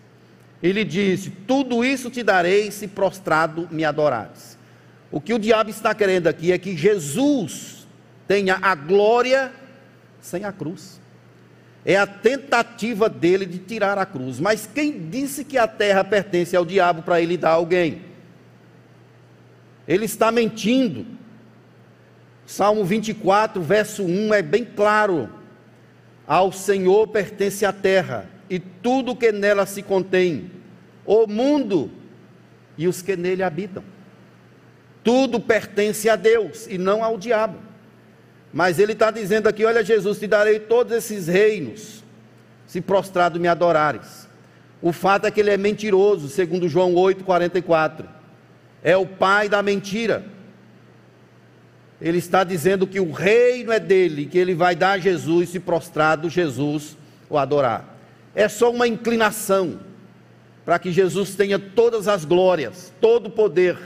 Ele 0.63 0.85
disse: 0.85 1.29
Tudo 1.29 1.83
isso 1.83 2.09
te 2.09 2.23
darei 2.23 2.71
se 2.71 2.87
prostrado 2.87 3.67
me 3.69 3.83
adorares. 3.83 4.57
O 5.11 5.19
que 5.19 5.33
o 5.33 5.39
diabo 5.39 5.69
está 5.69 5.93
querendo 5.93 6.27
aqui 6.27 6.53
é 6.53 6.57
que 6.57 6.75
Jesus 6.75 7.74
tenha 8.27 8.57
a 8.61 8.75
glória 8.75 9.51
sem 10.21 10.43
a 10.43 10.51
cruz. 10.51 10.99
É 11.85 11.95
a 11.95 12.07
tentativa 12.07 13.07
dele 13.07 13.45
de 13.45 13.59
tirar 13.59 13.97
a 13.97 14.05
cruz. 14.05 14.39
Mas 14.39 14.67
quem 14.67 15.09
disse 15.09 15.45
que 15.45 15.57
a 15.57 15.67
terra 15.67 16.03
pertence 16.03 16.55
ao 16.55 16.65
diabo 16.65 17.03
para 17.03 17.21
ele 17.21 17.37
dar 17.37 17.51
alguém? 17.51 18.01
Ele 19.87 20.05
está 20.05 20.31
mentindo. 20.31 21.05
Salmo 22.45 22.83
24, 22.83 23.61
verso 23.61 24.03
1 24.03 24.33
é 24.33 24.41
bem 24.41 24.65
claro: 24.65 25.29
Ao 26.25 26.51
Senhor 26.51 27.07
pertence 27.07 27.65
a 27.65 27.73
terra 27.73 28.27
e 28.49 28.59
tudo 28.59 29.15
que 29.15 29.31
nela 29.31 29.65
se 29.65 29.81
contém, 29.81 30.51
o 31.05 31.27
mundo 31.27 31.91
e 32.77 32.87
os 32.87 33.01
que 33.01 33.15
nele 33.15 33.43
habitam. 33.43 33.83
Tudo 35.03 35.39
pertence 35.39 36.09
a 36.09 36.15
Deus 36.15 36.65
e 36.67 36.79
não 36.79 37.03
ao 37.03 37.17
diabo. 37.17 37.59
Mas 38.55 38.79
ele 38.79 38.93
está 38.93 39.11
dizendo 39.11 39.49
aqui: 39.49 39.65
Olha, 39.65 39.83
Jesus, 39.83 40.17
te 40.17 40.27
darei 40.27 40.61
todos 40.61 40.93
esses 40.93 41.27
reinos, 41.27 42.01
se 42.65 42.79
prostrado 42.79 43.37
me 43.37 43.49
adorares. 43.49 44.29
O 44.81 44.93
fato 44.93 45.27
é 45.27 45.31
que 45.31 45.41
ele 45.41 45.49
é 45.49 45.57
mentiroso, 45.57 46.29
segundo 46.29 46.69
João 46.69 46.93
8,44. 46.93 48.05
É 48.81 48.95
o 48.95 49.05
pai 49.05 49.49
da 49.49 49.61
mentira. 49.61 50.23
Ele 51.99 52.17
está 52.17 52.45
dizendo 52.45 52.87
que 52.87 52.97
o 52.97 53.11
reino 53.11 53.73
é 53.73 53.79
dele, 53.79 54.25
que 54.25 54.37
ele 54.37 54.55
vai 54.55 54.73
dar 54.73 54.91
a 54.91 54.99
Jesus, 54.99 55.49
se 55.49 55.59
prostrado 55.59 56.29
Jesus 56.29 56.95
o 57.29 57.37
adorar. 57.37 57.97
É 58.33 58.47
só 58.47 58.71
uma 58.71 58.87
inclinação 58.87 59.81
para 60.63 60.79
que 60.79 60.93
Jesus 60.93 61.35
tenha 61.35 61.59
todas 61.59 62.07
as 62.07 62.23
glórias, 62.23 62.93
todo 63.01 63.27
o 63.27 63.31
poder, 63.31 63.77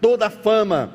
toda 0.00 0.28
a 0.28 0.30
fama. 0.30 0.94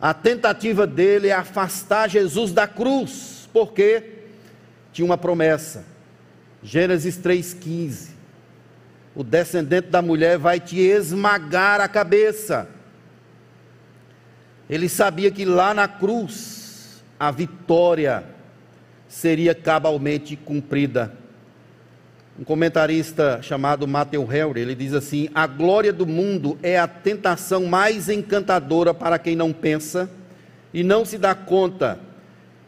A 0.00 0.14
tentativa 0.14 0.86
dele 0.86 1.28
é 1.28 1.32
afastar 1.32 2.08
Jesus 2.08 2.52
da 2.52 2.68
cruz, 2.68 3.48
porque 3.52 4.18
tinha 4.92 5.04
uma 5.04 5.18
promessa. 5.18 5.84
Gênesis 6.62 7.18
3,15. 7.18 8.10
O 9.14 9.24
descendente 9.24 9.88
da 9.88 10.00
mulher 10.00 10.38
vai 10.38 10.60
te 10.60 10.78
esmagar 10.78 11.80
a 11.80 11.88
cabeça. 11.88 12.68
Ele 14.70 14.88
sabia 14.88 15.30
que 15.30 15.44
lá 15.44 15.74
na 15.74 15.88
cruz 15.88 17.02
a 17.18 17.32
vitória 17.32 18.24
seria 19.08 19.54
cabalmente 19.54 20.36
cumprida. 20.36 21.17
Um 22.38 22.44
comentarista 22.44 23.40
chamado 23.42 23.88
Matthew 23.88 24.22
Henry, 24.22 24.60
ele 24.60 24.74
diz 24.74 24.94
assim: 24.94 25.28
"A 25.34 25.46
glória 25.46 25.92
do 25.92 26.06
mundo 26.06 26.56
é 26.62 26.78
a 26.78 26.86
tentação 26.86 27.66
mais 27.66 28.08
encantadora 28.08 28.94
para 28.94 29.18
quem 29.18 29.34
não 29.34 29.52
pensa 29.52 30.08
e 30.72 30.84
não 30.84 31.04
se 31.04 31.18
dá 31.18 31.34
conta. 31.34 31.98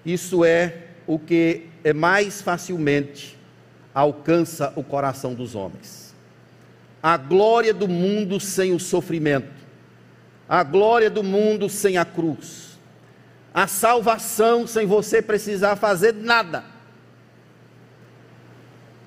Isso 0.05 0.45
é 0.45 0.89
o 1.07 1.19
que 1.19 1.67
é 1.85 1.93
mais 1.93 2.43
facilmente 2.43 3.39
alcança 3.95 4.73
o 4.77 4.83
coração 4.83 5.35
dos 5.35 5.55
homens. 5.55 6.15
A 7.03 7.17
glória 7.17 7.73
do 7.73 7.89
mundo 7.89 8.39
sem 8.39 8.73
o 8.73 8.81
sofrimento, 8.81 9.55
a 10.49 10.63
glória 10.63 11.09
do 11.09 11.23
mundo 11.23 11.69
sem 11.69 11.97
a 11.97 12.05
cruz, 12.05 12.79
a 13.55 13.67
salvação 13.67 14.67
sem 14.67 14.87
você 14.87 15.23
precisar 15.23 15.77
fazer 15.77 16.15
nada. 16.15 16.65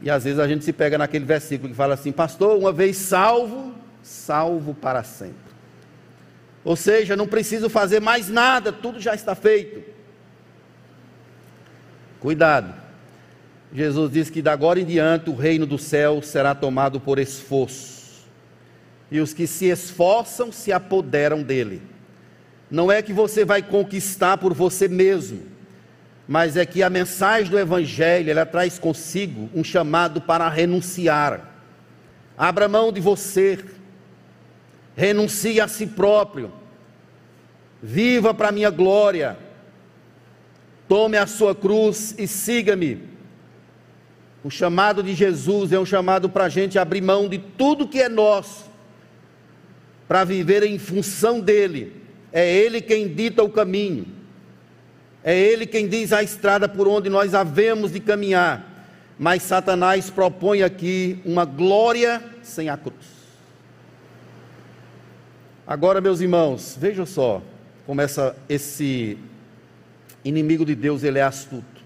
E 0.04 0.10
às 0.10 0.26
vezes 0.26 0.38
a 0.38 0.48
gente 0.48 0.66
se 0.66 0.74
pega 0.74 0.98
naquele 0.98 1.26
versículo 1.26 1.70
que 1.70 1.76
fala 1.76 1.94
assim: 1.94 2.12
Pastor, 2.12 2.58
uma 2.58 2.72
vez 2.72 2.98
salvo, 2.98 3.74
salvo 4.04 4.74
para 4.76 5.02
sempre. 5.02 5.54
Ou 6.64 6.76
seja, 6.76 7.16
não 7.16 7.26
preciso 7.26 7.70
fazer 7.70 8.00
mais 8.00 8.30
nada, 8.30 8.72
tudo 8.72 9.00
já 9.00 9.16
está 9.16 9.34
feito. 9.34 9.82
Cuidado. 12.20 12.84
Jesus 13.74 14.12
diz 14.12 14.30
que 14.30 14.42
da 14.42 14.52
agora 14.52 14.80
em 14.80 14.86
diante 14.86 15.30
o 15.30 15.36
reino 15.36 15.66
do 15.66 15.80
céu 15.80 16.22
será 16.22 16.54
tomado 16.54 17.00
por 17.00 17.18
esforço 17.18 17.94
e 19.10 19.20
os 19.20 19.34
que 19.34 19.48
se 19.48 19.66
esforçam 19.66 20.52
se 20.52 20.72
apoderam 20.72 21.42
dele. 21.44 21.82
Não 22.70 22.92
é 22.92 23.02
que 23.02 23.14
você 23.14 23.46
vai 23.46 23.62
conquistar 23.62 24.38
por 24.38 24.54
você 24.54 24.88
mesmo, 24.88 25.42
mas 26.28 26.56
é 26.56 26.66
que 26.66 26.82
a 26.82 26.90
mensagem 26.90 27.52
do 27.52 27.60
Evangelho 27.60 28.32
ela 28.32 28.46
traz 28.46 28.80
consigo 28.80 29.50
um 29.54 29.64
chamado 29.64 30.22
para 30.22 30.48
renunciar. 30.48 31.52
Abra 32.38 32.68
mão 32.68 32.92
de 32.92 33.02
você, 33.02 33.64
renuncie 34.96 35.60
a 35.60 35.68
si 35.68 35.86
próprio, 35.86 36.52
viva 37.82 38.34
para 38.34 38.50
a 38.50 38.52
minha 38.52 38.70
glória, 38.70 39.38
tome 40.88 41.18
a 41.18 41.28
sua 41.28 41.54
cruz 41.54 42.16
e 42.18 42.28
siga-me. 42.28 43.12
O 44.44 44.50
chamado 44.50 45.02
de 45.02 45.14
Jesus 45.14 45.72
é 45.72 45.80
um 45.80 45.86
chamado 45.86 46.30
para 46.30 46.46
a 46.46 46.50
gente 46.50 46.78
abrir 46.78 47.02
mão 47.02 47.30
de 47.30 47.38
tudo 47.38 47.88
que 47.88 48.02
é 48.02 48.10
nosso 48.10 48.72
para 50.08 50.24
viver 50.24 50.64
em 50.64 50.78
função 50.78 51.40
dele. 51.40 52.02
É 52.32 52.52
ele 52.54 52.82
quem 52.82 53.08
dita 53.08 53.44
o 53.44 53.50
caminho. 53.50 54.06
É 55.24 55.38
ele 55.38 55.66
quem 55.66 55.88
diz 55.88 56.12
a 56.12 56.22
estrada 56.22 56.68
por 56.68 56.88
onde 56.88 57.10
nós 57.10 57.34
havemos 57.34 57.92
de 57.92 58.00
caminhar. 58.00 58.70
Mas 59.18 59.44
Satanás 59.44 60.10
propõe 60.10 60.64
aqui 60.64 61.20
uma 61.24 61.46
glória 61.46 62.22
sem 62.42 62.70
a 62.70 62.76
cruz. 62.76 63.14
Agora, 65.66 66.02
meus 66.02 66.20
irmãos, 66.20 66.76
vejam 66.78 67.06
só 67.06 67.42
como 67.86 68.02
essa, 68.02 68.36
esse 68.50 69.18
inimigo 70.26 70.66
de 70.66 70.76
Deus 70.76 71.04
ele 71.04 71.20
é 71.20 71.24
astuto. 71.24 71.82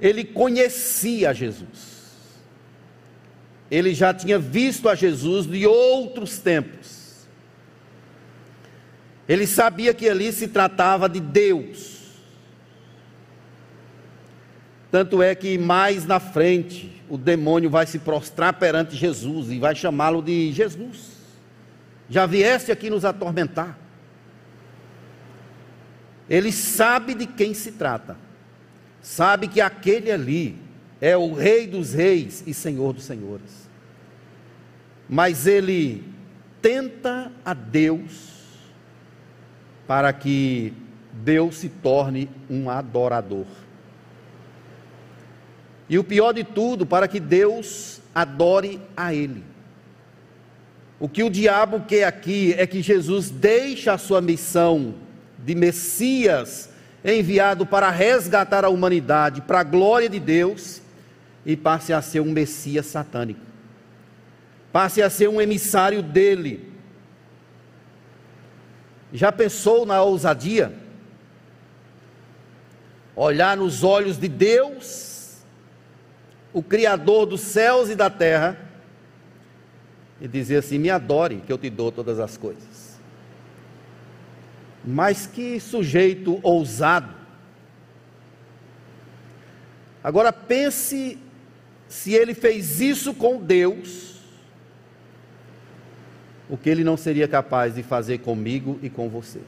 Ele 0.00 0.24
conhecia 0.24 1.32
Jesus 1.32 1.96
ele 3.70 3.94
já 3.94 4.14
tinha 4.14 4.38
visto 4.38 4.88
a 4.88 4.94
Jesus 4.94 5.46
de 5.46 5.66
outros 5.66 6.38
tempos. 6.38 7.26
Ele 9.28 9.46
sabia 9.46 9.92
que 9.92 10.08
ali 10.08 10.32
se 10.32 10.48
tratava 10.48 11.08
de 11.08 11.18
Deus. 11.18 11.95
Tanto 14.90 15.22
é 15.22 15.34
que 15.34 15.58
mais 15.58 16.06
na 16.06 16.20
frente 16.20 17.02
o 17.08 17.18
demônio 17.18 17.68
vai 17.68 17.86
se 17.86 17.98
prostrar 17.98 18.52
perante 18.54 18.96
Jesus 18.96 19.50
e 19.50 19.58
vai 19.58 19.74
chamá-lo 19.74 20.22
de 20.22 20.52
Jesus. 20.52 21.16
Já 22.08 22.26
vieste 22.26 22.70
aqui 22.70 22.88
nos 22.88 23.04
atormentar. 23.04 23.78
Ele 26.28 26.52
sabe 26.52 27.14
de 27.14 27.26
quem 27.26 27.54
se 27.54 27.72
trata. 27.72 28.16
Sabe 29.02 29.48
que 29.48 29.60
aquele 29.60 30.10
ali 30.10 30.56
é 31.00 31.16
o 31.16 31.32
Rei 31.34 31.66
dos 31.66 31.92
Reis 31.92 32.42
e 32.46 32.54
Senhor 32.54 32.92
dos 32.92 33.04
Senhores. 33.04 33.68
Mas 35.08 35.46
ele 35.46 36.04
tenta 36.60 37.30
a 37.44 37.54
Deus 37.54 38.34
para 39.86 40.12
que 40.12 40.72
Deus 41.12 41.56
se 41.56 41.68
torne 41.68 42.28
um 42.50 42.68
adorador. 42.68 43.46
E 45.88 45.98
o 45.98 46.04
pior 46.04 46.32
de 46.32 46.44
tudo, 46.44 46.84
para 46.84 47.06
que 47.06 47.20
Deus 47.20 48.00
adore 48.14 48.80
a 48.96 49.14
Ele. 49.14 49.44
O 50.98 51.08
que 51.08 51.22
o 51.22 51.30
diabo 51.30 51.84
quer 51.86 52.04
aqui 52.04 52.54
é 52.56 52.66
que 52.66 52.82
Jesus 52.82 53.30
deixe 53.30 53.90
a 53.90 53.98
sua 53.98 54.20
missão 54.20 54.94
de 55.38 55.54
Messias 55.54 56.70
enviado 57.04 57.66
para 57.66 57.90
resgatar 57.90 58.64
a 58.64 58.68
humanidade 58.68 59.42
para 59.42 59.60
a 59.60 59.64
glória 59.64 60.08
de 60.08 60.18
Deus 60.18 60.80
e 61.44 61.56
passe 61.56 61.92
a 61.92 62.02
ser 62.02 62.20
um 62.20 62.32
Messias 62.32 62.86
satânico. 62.86 63.40
Passe 64.72 65.00
a 65.00 65.08
ser 65.08 65.28
um 65.28 65.40
emissário 65.40 66.02
dele. 66.02 66.72
Já 69.12 69.30
pensou 69.30 69.86
na 69.86 70.02
ousadia? 70.02 70.72
Olhar 73.14 73.56
nos 73.56 73.84
olhos 73.84 74.18
de 74.18 74.28
Deus, 74.28 75.15
o 76.56 76.62
Criador 76.62 77.26
dos 77.26 77.42
céus 77.42 77.90
e 77.90 77.94
da 77.94 78.08
terra, 78.08 78.58
e 80.18 80.26
dizer 80.26 80.56
assim: 80.56 80.78
Me 80.78 80.88
adore, 80.88 81.42
que 81.44 81.52
eu 81.52 81.58
te 81.58 81.68
dou 81.68 81.92
todas 81.92 82.18
as 82.18 82.38
coisas. 82.38 82.98
Mas 84.82 85.26
que 85.26 85.60
sujeito 85.60 86.40
ousado. 86.42 87.14
Agora 90.02 90.32
pense 90.32 91.18
se 91.90 92.14
ele 92.14 92.32
fez 92.32 92.80
isso 92.80 93.12
com 93.12 93.36
Deus, 93.36 94.22
o 96.48 96.56
que 96.56 96.70
ele 96.70 96.82
não 96.82 96.96
seria 96.96 97.28
capaz 97.28 97.74
de 97.74 97.82
fazer 97.82 98.20
comigo 98.20 98.78
e 98.82 98.88
com 98.88 99.10
você. 99.10 99.42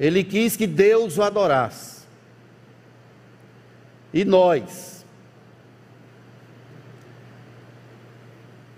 Ele 0.00 0.24
quis 0.24 0.56
que 0.56 0.66
Deus 0.66 1.18
o 1.18 1.22
adorasse. 1.22 1.97
E 4.12 4.24
nós, 4.24 5.04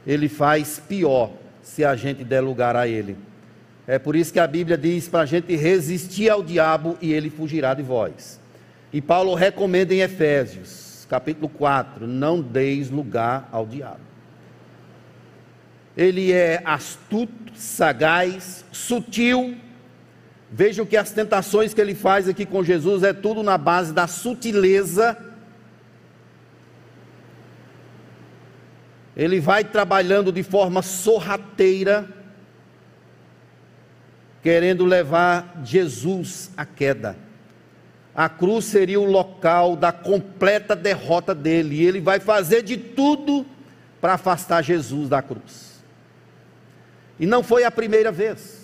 ele 0.06 0.28
faz 0.28 0.80
pior 0.88 1.32
se 1.62 1.84
a 1.84 1.94
gente 1.94 2.24
der 2.24 2.40
lugar 2.40 2.74
a 2.76 2.88
ele. 2.88 3.16
É 3.86 3.98
por 3.98 4.16
isso 4.16 4.32
que 4.32 4.40
a 4.40 4.46
Bíblia 4.46 4.76
diz 4.76 5.08
para 5.08 5.20
a 5.20 5.26
gente 5.26 5.54
resistir 5.56 6.28
ao 6.28 6.42
diabo 6.42 6.96
e 7.00 7.12
ele 7.12 7.30
fugirá 7.30 7.74
de 7.74 7.82
vós. 7.82 8.40
E 8.92 9.00
Paulo 9.00 9.34
recomenda 9.34 9.94
em 9.94 10.00
Efésios 10.00 10.90
capítulo 11.10 11.48
4, 11.48 12.06
não 12.06 12.40
deis 12.40 12.88
lugar 12.88 13.48
ao 13.50 13.66
diabo. 13.66 13.98
Ele 15.96 16.30
é 16.30 16.62
astuto, 16.64 17.52
sagaz, 17.56 18.64
sutil. 18.70 19.56
Vejam 20.51 20.84
que 20.84 20.96
as 20.96 21.12
tentações 21.12 21.72
que 21.72 21.80
ele 21.80 21.94
faz 21.94 22.28
aqui 22.28 22.44
com 22.44 22.64
Jesus 22.64 23.05
é 23.05 23.12
tudo 23.12 23.42
na 23.42 23.57
base 23.57 23.92
da 23.92 24.09
sutileza. 24.09 25.16
Ele 29.16 29.38
vai 29.38 29.62
trabalhando 29.62 30.32
de 30.32 30.42
forma 30.42 30.82
sorrateira 30.82 32.09
querendo 34.42 34.84
levar 34.84 35.61
Jesus 35.64 36.51
à 36.57 36.64
queda. 36.64 37.16
A 38.14 38.28
cruz 38.28 38.64
seria 38.64 39.01
o 39.01 39.05
local 39.05 39.76
da 39.76 39.92
completa 39.92 40.74
derrota 40.74 41.34
dele, 41.34 41.76
e 41.76 41.86
ele 41.86 42.01
vai 42.01 42.18
fazer 42.18 42.62
de 42.62 42.76
tudo 42.76 43.46
para 44.01 44.14
afastar 44.14 44.62
Jesus 44.62 45.09
da 45.09 45.22
cruz. 45.22 45.80
E 47.18 47.26
não 47.26 47.42
foi 47.42 47.64
a 47.64 47.70
primeira 47.70 48.11
vez. 48.11 48.59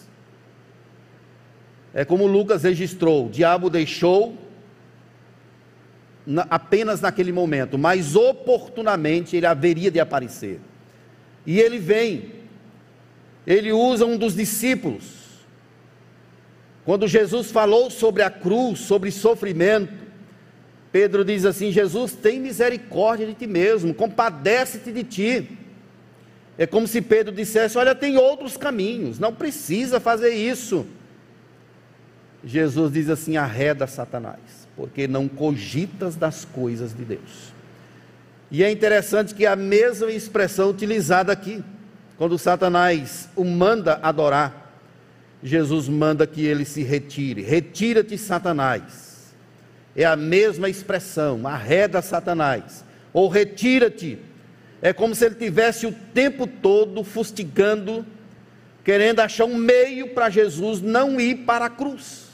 É 1.97 2.05
como 2.05 2.26
Lucas 2.26 2.62
registrou: 2.62 3.24
o 3.24 3.30
diabo 3.30 3.70
deixou 3.70 4.36
na, 6.26 6.47
apenas 6.51 7.01
naquele 7.01 7.32
momento, 7.32 7.78
mas 7.78 8.14
oportunamente 8.14 9.34
ele 9.34 9.47
haveria 9.47 9.90
de 9.90 9.99
aparecer. 9.99 10.61
E 11.47 11.59
ele 11.59 11.78
vem, 11.78 12.32
ele 13.47 13.72
usa 13.72 14.05
um 14.05 14.18
dos 14.18 14.34
discípulos. 14.34 15.05
Quando 16.84 17.09
Jesus 17.09 17.51
falou 17.51 17.90
sobre 17.90 18.22
a 18.22 18.28
cruz, 18.28 18.80
sobre 18.80 19.11
sofrimento, 19.11 19.94
Pedro 20.92 21.24
diz 21.24 21.47
assim: 21.47 21.72
Jesus, 21.72 22.12
tem 22.12 22.38
misericórdia 22.38 23.26
de 23.26 23.32
ti 23.32 23.47
mesmo, 23.47 23.94
compadece-te 23.94 24.92
de 24.92 25.03
ti. 25.03 25.59
É 26.59 26.66
como 26.66 26.86
se 26.86 27.01
Pedro 27.01 27.34
dissesse: 27.34 27.78
Olha, 27.78 27.94
tem 27.94 28.18
outros 28.18 28.59
caminhos, 28.59 29.18
não 29.18 29.34
precisa 29.34 29.99
fazer 29.99 30.34
isso. 30.34 30.86
Jesus 32.47 32.92
diz 32.92 33.11
assim: 33.11 33.36
arreda 33.36 33.88
Satanás, 33.88 34.68
porque 34.76 35.09
não 35.09 35.26
cogitas 35.26 36.14
das 36.14 36.44
coisas 36.44 36.94
de 36.94 37.05
Deus. 37.05 37.53
E 38.49 38.62
é 38.62 38.70
interessante 38.70 39.34
que 39.34 39.44
a 39.44 39.57
mesma 39.57 40.12
expressão 40.12 40.70
utilizada 40.70 41.32
aqui, 41.32 41.62
quando 42.16 42.38
Satanás 42.38 43.28
o 43.34 43.44
manda 43.44 43.99
adorar, 44.01 44.72
Jesus 45.42 45.88
manda 45.88 46.24
que 46.24 46.47
ele 46.47 46.64
se 46.64 46.84
retire. 46.84 47.42
Retira-te, 47.42 48.16
Satanás. 48.16 49.34
É 49.97 50.05
a 50.05 50.14
mesma 50.14 50.68
expressão, 50.68 51.49
arreda 51.49 52.01
Satanás, 52.01 52.84
ou 53.12 53.28
retira-te. 53.28 54.18
É 54.80 54.92
como 54.92 55.14
se 55.14 55.24
ele 55.24 55.34
tivesse 55.34 55.86
o 55.86 55.92
tempo 56.14 56.47
todo 56.47 57.03
fustigando, 57.03 58.07
querendo 58.84 59.20
achar 59.20 59.47
um 59.47 59.57
meio 59.57 60.11
para 60.11 60.30
Jesus 60.30 60.80
não 60.80 61.18
ir 61.18 61.38
para 61.38 61.64
a 61.64 61.70
cruz. 61.70 62.26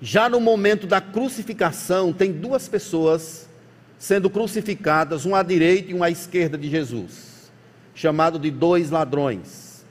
Já 0.00 0.28
no 0.28 0.40
momento 0.40 0.86
da 0.86 1.00
crucificação, 1.00 2.12
tem 2.12 2.32
duas 2.32 2.68
pessoas 2.68 3.48
sendo 3.98 4.30
crucificadas, 4.30 5.26
uma 5.26 5.40
à 5.40 5.42
direita 5.42 5.90
e 5.90 5.94
uma 5.94 6.06
à 6.06 6.10
esquerda 6.10 6.56
de 6.56 6.70
Jesus, 6.70 7.52
chamado 7.94 8.38
de 8.38 8.50
dois 8.50 8.90
ladrões. 8.90 9.84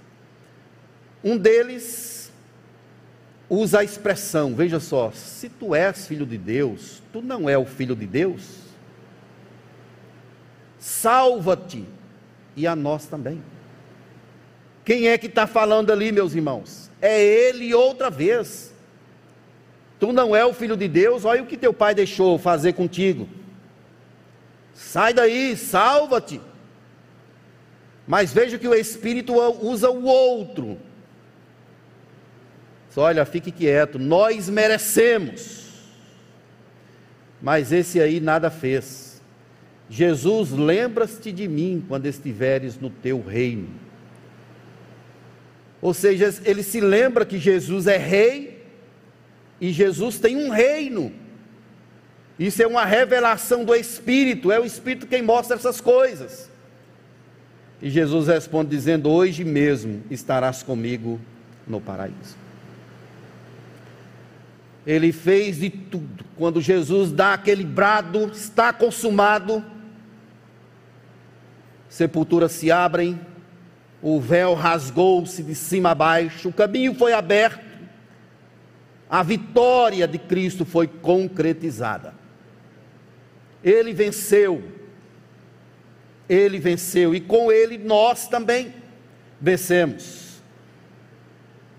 Um 1.23 1.37
deles 1.37 2.31
usa 3.47 3.79
a 3.79 3.83
expressão, 3.83 4.55
veja 4.55 4.79
só, 4.79 5.11
se 5.11 5.47
tu 5.47 5.75
és 5.75 6.07
filho 6.07 6.25
de 6.25 6.37
Deus, 6.37 7.03
tu 7.13 7.21
não 7.21 7.47
é 7.47 7.57
o 7.57 7.65
filho 7.65 7.95
de 7.95 8.07
Deus? 8.07 8.41
Salva-te 10.79 11.85
e 12.55 12.65
a 12.65 12.75
nós 12.75 13.05
também. 13.05 13.43
Quem 14.83 15.07
é 15.07 15.17
que 15.19 15.27
está 15.27 15.45
falando 15.45 15.91
ali, 15.91 16.11
meus 16.11 16.33
irmãos? 16.33 16.89
É 16.99 17.21
ele 17.21 17.75
outra 17.75 18.09
vez. 18.09 18.68
Tu 19.99 20.13
não 20.13 20.35
é 20.35 20.45
o 20.45 20.53
filho 20.53 20.77
de 20.77 20.87
Deus, 20.87 21.25
olha 21.25 21.43
o 21.43 21.45
que 21.45 21.57
teu 21.57 21.73
pai 21.73 21.93
deixou 21.93 22.37
fazer 22.37 22.73
contigo. 22.73 23.27
Sai 24.73 25.13
daí, 25.13 25.57
salva-te. 25.57 26.39
Mas 28.07 28.31
veja 28.33 28.57
que 28.57 28.67
o 28.67 28.73
Espírito 28.73 29.33
usa 29.61 29.89
o 29.89 30.05
outro. 30.05 30.77
Olha, 32.95 33.23
fique 33.23 33.51
quieto, 33.51 33.97
nós 33.97 34.49
merecemos. 34.49 35.67
Mas 37.41 37.71
esse 37.71 38.01
aí 38.01 38.19
nada 38.19 38.49
fez. 38.49 39.21
Jesus, 39.89 40.51
lembras-te 40.51 41.31
de 41.31 41.47
mim 41.47 41.83
quando 41.87 42.05
estiveres 42.05 42.77
no 42.77 42.89
teu 42.89 43.21
reino. 43.21 43.69
Ou 45.81 45.93
seja, 45.93 46.33
ele 46.43 46.61
se 46.61 46.81
lembra 46.81 47.25
que 47.25 47.37
Jesus 47.37 47.87
é 47.87 47.95
rei 47.97 48.58
e 49.59 49.71
Jesus 49.71 50.19
tem 50.19 50.37
um 50.37 50.49
reino. 50.49 51.11
Isso 52.37 52.63
é 52.63 52.67
uma 52.67 52.85
revelação 52.85 53.65
do 53.65 53.75
Espírito, 53.75 54.51
é 54.51 54.59
o 54.59 54.65
Espírito 54.65 55.07
quem 55.07 55.21
mostra 55.21 55.55
essas 55.55 55.81
coisas. 55.81 56.49
E 57.81 57.89
Jesus 57.89 58.27
responde 58.27 58.69
dizendo: 58.69 59.09
Hoje 59.09 59.43
mesmo 59.43 60.03
estarás 60.09 60.63
comigo 60.63 61.19
no 61.67 61.81
paraíso. 61.81 62.37
Ele 64.87 65.11
fez 65.11 65.59
de 65.59 65.69
tudo. 65.69 66.25
Quando 66.37 66.61
Jesus 66.61 67.11
dá 67.11 67.33
aquele 67.33 67.63
brado, 67.63 68.31
está 68.33 68.71
consumado, 68.71 69.63
sepulturas 71.89 72.53
se 72.53 72.71
abrem, 72.71 73.19
o 74.01 74.19
véu 74.19 74.53
rasgou-se 74.53 75.43
de 75.43 75.53
cima 75.53 75.91
a 75.91 75.95
baixo, 75.95 76.49
o 76.49 76.53
caminho 76.53 76.95
foi 76.95 77.11
aberto, 77.11 77.68
a 79.09 79.23
vitória 79.23 80.07
de 80.07 80.19
Cristo 80.19 80.63
foi 80.63 80.87
concretizada. 80.87 82.13
Ele 83.63 83.91
venceu, 83.91 84.63
ele 86.27 86.59
venceu, 86.59 87.15
e 87.15 87.19
com 87.19 87.51
ele 87.51 87.77
nós 87.77 88.27
também 88.27 88.73
vencemos. 89.41 90.29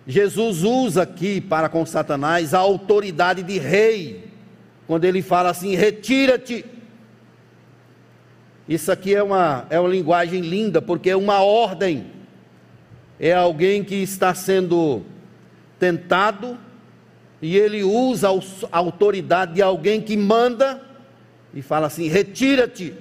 Jesus 0.07 0.65
usa 0.65 1.03
aqui 1.03 1.41
para 1.41 1.69
com 1.69 1.87
Satanás 1.87 2.53
a 2.53 2.59
autoridade 2.59 3.45
de 3.45 3.59
rei, 3.59 4.29
quando 4.87 5.05
ele 5.05 5.23
fala 5.23 5.51
assim: 5.51 5.77
retira-te. 5.77 6.65
Isso 8.69 8.91
aqui 8.91 9.15
é 9.15 9.23
uma, 9.23 9.67
é 9.71 9.79
uma 9.79 9.89
linguagem 9.89 10.41
linda, 10.41 10.83
porque 10.83 11.11
é 11.11 11.17
uma 11.17 11.43
ordem, 11.43 12.11
é 13.19 13.33
alguém 13.33 13.85
que 13.85 13.97
está 13.97 14.35
sendo 14.35 15.03
tentado, 15.79 16.59
e 17.43 17.57
ele 17.57 17.83
usa 17.83 18.29
a 18.71 18.79
autoridade 18.79 19.55
de 19.55 19.63
alguém 19.63 20.01
que 20.01 20.17
manda, 20.17 20.81
e 21.55 21.63
fala 21.63 21.87
assim: 21.87 22.09
retira-te. 22.09 22.95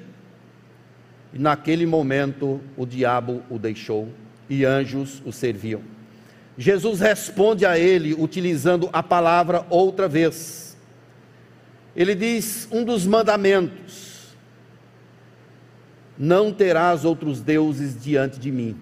E 1.34 1.38
naquele 1.38 1.86
momento 1.86 2.60
o 2.76 2.86
diabo 2.86 3.44
o 3.50 3.60
deixou 3.60 4.10
e 4.50 4.66
anjos 4.66 5.22
o 5.26 5.32
serviam. 5.32 5.82
Jesus 6.58 7.00
responde 7.00 7.66
a 7.66 7.78
ele 7.78 8.14
utilizando 8.14 8.90
a 8.92 9.04
palavra 9.04 9.66
outra 9.70 10.08
vez. 10.08 10.76
Ele 11.96 12.16
diz 12.16 12.68
um 12.72 12.84
dos 12.84 13.06
mandamentos: 13.06 14.36
Não 16.18 16.52
terás 16.52 17.06
outros 17.06 17.42
deuses 17.42 18.02
diante 18.02 18.40
de 18.40 18.52
mim. 18.52 18.76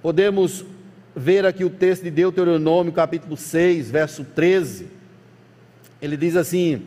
Podemos 0.00 0.64
ver 1.16 1.46
aqui 1.46 1.64
o 1.64 1.70
texto 1.70 2.02
de 2.02 2.10
Deuteronômio, 2.10 2.92
capítulo 2.92 3.38
6, 3.38 3.90
verso 3.90 4.22
13. 4.22 4.86
Ele 6.00 6.14
diz 6.14 6.36
assim: 6.36 6.82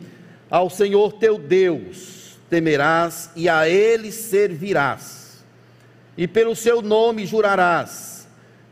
ao 0.48 0.70
Senhor 0.70 1.14
teu 1.14 1.36
Deus 1.36 2.38
temerás 2.48 3.30
e 3.34 3.48
a 3.48 3.68
Ele 3.68 4.12
servirás, 4.12 5.44
e 6.16 6.28
pelo 6.28 6.54
seu 6.54 6.80
nome 6.80 7.26
jurarás. 7.26 8.20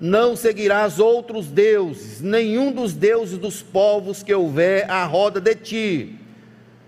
Não 0.01 0.37
seguirás 0.37 1.01
outros 1.01 1.49
deuses, 1.49 2.21
nenhum 2.21 2.71
dos 2.71 2.93
deuses 2.93 3.37
dos 3.37 3.63
povos 3.63 4.23
que 4.23 4.33
houver 4.33 4.89
à 4.89 5.05
roda 5.05 5.41
de 5.41 5.57
ti, 5.57 6.15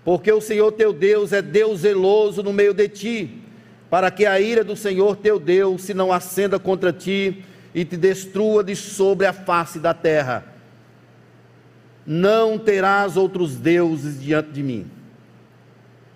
porque 0.05 0.31
o 0.31 0.39
Senhor 0.39 0.71
teu 0.71 0.93
Deus 0.93 1.33
é 1.33 1.41
Deus 1.41 1.81
zeloso 1.81 2.41
no 2.41 2.53
meio 2.53 2.73
de 2.73 2.87
ti, 2.87 3.41
para 3.89 4.09
que 4.09 4.25
a 4.25 4.39
ira 4.39 4.63
do 4.63 4.77
Senhor 4.77 5.17
teu 5.17 5.37
Deus 5.37 5.81
se 5.81 5.93
não 5.93 6.09
acenda 6.09 6.57
contra 6.57 6.93
ti 6.93 7.43
e 7.73 7.85
te 7.85 7.97
destrua 7.97 8.63
de 8.63 8.75
sobre 8.75 9.25
a 9.25 9.33
face 9.33 9.79
da 9.79 9.93
terra 9.93 10.51
não 12.05 12.57
terás 12.57 13.15
outros 13.15 13.55
deuses 13.55 14.21
diante 14.21 14.51
de 14.51 14.63
mim. 14.63 14.89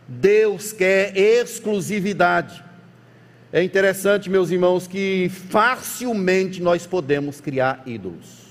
Deus 0.08 0.72
quer 0.72 1.16
exclusividade. 1.18 2.64
É 3.52 3.64
interessante, 3.64 4.30
meus 4.30 4.52
irmãos, 4.52 4.88
que 4.88 5.30
facilmente 5.30 6.62
nós 6.62 6.86
podemos 6.86 7.40
criar 7.40 7.84
ídolos. 7.86 8.46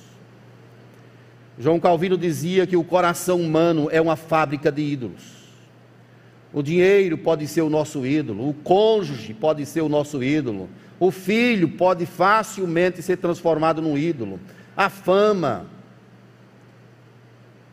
João 1.58 1.78
Calvino 1.78 2.16
dizia 2.16 2.66
que 2.66 2.76
o 2.76 2.82
coração 2.82 3.40
humano 3.40 3.88
é 3.92 4.00
uma 4.00 4.16
fábrica 4.16 4.72
de 4.72 4.82
ídolos. 4.82 5.22
O 6.52 6.62
dinheiro 6.62 7.18
pode 7.18 7.46
ser 7.46 7.62
o 7.62 7.70
nosso 7.70 8.06
ídolo, 8.06 8.48
o 8.48 8.54
cônjuge 8.54 9.34
pode 9.34 9.66
ser 9.66 9.82
o 9.82 9.88
nosso 9.88 10.22
ídolo, 10.22 10.68
o 10.98 11.10
filho 11.10 11.68
pode 11.68 12.06
facilmente 12.06 13.02
ser 13.02 13.16
transformado 13.16 13.82
num 13.82 13.98
ídolo, 13.98 14.40
a 14.76 14.88
fama, 14.88 15.66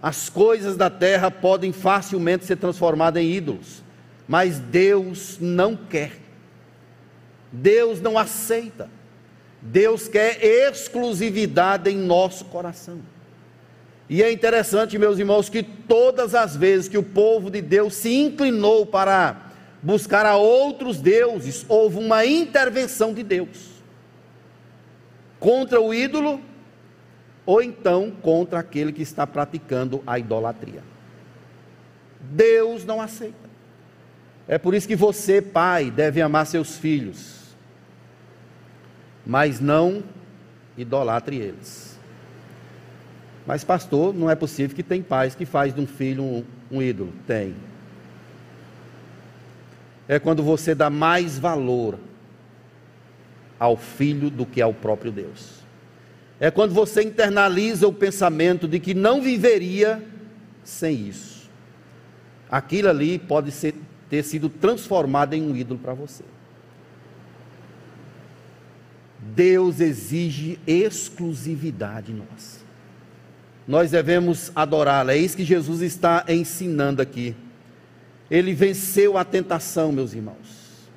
as 0.01 0.29
coisas 0.29 0.75
da 0.75 0.89
terra 0.89 1.29
podem 1.29 1.71
facilmente 1.71 2.45
ser 2.45 2.57
transformadas 2.57 3.21
em 3.21 3.31
ídolos, 3.31 3.83
mas 4.27 4.59
Deus 4.59 5.37
não 5.39 5.75
quer. 5.75 6.13
Deus 7.51 8.01
não 8.01 8.17
aceita. 8.17 8.89
Deus 9.61 10.07
quer 10.07 10.43
exclusividade 10.43 11.89
em 11.91 11.97
nosso 11.97 12.45
coração. 12.45 12.99
E 14.09 14.23
é 14.23 14.31
interessante, 14.31 14.97
meus 14.97 15.19
irmãos, 15.19 15.49
que 15.49 15.61
todas 15.61 16.33
as 16.33 16.55
vezes 16.55 16.87
que 16.87 16.97
o 16.97 17.03
povo 17.03 17.51
de 17.51 17.61
Deus 17.61 17.93
se 17.93 18.13
inclinou 18.13 18.85
para 18.85 19.50
buscar 19.81 20.25
a 20.25 20.35
outros 20.35 20.99
deuses, 20.99 21.65
houve 21.67 21.97
uma 21.97 22.25
intervenção 22.25 23.13
de 23.13 23.23
Deus 23.23 23.71
contra 25.39 25.81
o 25.81 25.93
ídolo 25.93 26.39
ou 27.45 27.61
então 27.61 28.11
contra 28.21 28.59
aquele 28.59 28.91
que 28.91 29.01
está 29.01 29.25
praticando 29.25 30.03
a 30.05 30.19
idolatria. 30.19 30.83
Deus 32.19 32.85
não 32.85 33.01
aceita. 33.01 33.49
É 34.47 34.57
por 34.57 34.73
isso 34.75 34.87
que 34.87 34.95
você, 34.95 35.41
pai, 35.41 35.89
deve 35.89 36.21
amar 36.21 36.45
seus 36.45 36.77
filhos, 36.77 37.55
mas 39.25 39.59
não 39.59 40.03
idolatre 40.77 41.37
eles. 41.37 41.99
Mas 43.45 43.63
pastor, 43.63 44.13
não 44.13 44.29
é 44.29 44.35
possível 44.35 44.75
que 44.75 44.83
tem 44.83 45.01
pais 45.01 45.33
que 45.33 45.45
faz 45.45 45.73
de 45.73 45.81
um 45.81 45.87
filho 45.87 46.23
um, 46.23 46.45
um 46.69 46.81
ídolo. 46.81 47.11
Tem. 47.25 47.55
É 50.07 50.19
quando 50.19 50.43
você 50.43 50.75
dá 50.75 50.89
mais 50.89 51.37
valor 51.37 51.97
ao 53.59 53.77
filho 53.77 54.29
do 54.29 54.45
que 54.45 54.61
ao 54.61 54.73
próprio 54.73 55.11
Deus. 55.11 55.61
É 56.39 56.49
quando 56.49 56.73
você 56.73 57.03
internaliza 57.03 57.87
o 57.87 57.93
pensamento 57.93 58.67
de 58.67 58.79
que 58.79 58.95
não 58.95 59.21
viveria 59.21 60.03
sem 60.63 61.07
isso. 61.07 61.49
Aquilo 62.49 62.89
ali 62.89 63.19
pode 63.19 63.51
ser, 63.51 63.75
ter 64.09 64.23
sido 64.23 64.49
transformado 64.49 65.33
em 65.33 65.43
um 65.43 65.55
ídolo 65.55 65.79
para 65.79 65.93
você. 65.93 66.23
Deus 69.21 69.79
exige 69.79 70.59
exclusividade 70.65 72.11
nossa. 72.11 72.61
Nós 73.67 73.91
devemos 73.91 74.51
adorá-lo. 74.55 75.11
É 75.11 75.17
isso 75.17 75.37
que 75.37 75.45
Jesus 75.45 75.81
está 75.81 76.25
ensinando 76.27 77.01
aqui. 77.01 77.35
Ele 78.31 78.53
venceu 78.53 79.17
a 79.17 79.25
tentação, 79.25 79.91
meus 79.91 80.13
irmãos, 80.13 80.87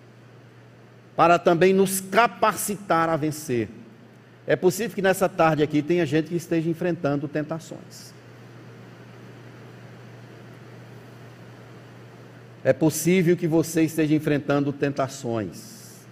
para 1.17 1.37
também 1.37 1.75
nos 1.75 2.01
capacitar 2.01 3.09
a 3.09 3.17
vencer. 3.17 3.69
É 4.47 4.55
possível 4.55 4.95
que 4.95 5.03
nessa 5.03 5.29
tarde 5.29 5.61
aqui 5.61 5.83
tenha 5.83 6.07
gente 6.07 6.29
que 6.29 6.37
esteja 6.37 6.71
enfrentando 6.71 7.27
tentações. 7.27 8.15
É 12.63 12.73
possível 12.73 13.37
que 13.37 13.49
você 13.49 13.83
esteja 13.83 14.15
enfrentando 14.15 14.73
tentações. 14.73 16.05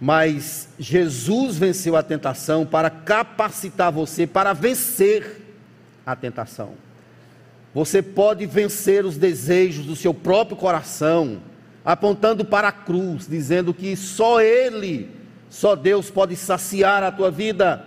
Mas 0.00 0.68
Jesus 0.76 1.56
venceu 1.56 1.94
a 1.94 2.02
tentação 2.02 2.66
para 2.66 2.90
capacitar 2.90 3.92
você 3.92 4.26
para 4.26 4.52
vencer 4.52 5.40
a 6.04 6.16
tentação. 6.16 6.83
Você 7.74 8.00
pode 8.00 8.46
vencer 8.46 9.04
os 9.04 9.16
desejos 9.16 9.84
do 9.84 9.96
seu 9.96 10.14
próprio 10.14 10.56
coração, 10.56 11.42
apontando 11.84 12.44
para 12.44 12.68
a 12.68 12.72
cruz, 12.72 13.26
dizendo 13.26 13.74
que 13.74 13.96
só 13.96 14.40
Ele 14.40 15.10
só 15.54 15.76
Deus 15.76 16.10
pode 16.10 16.34
saciar 16.34 17.04
a 17.04 17.12
tua 17.12 17.30
vida. 17.30 17.84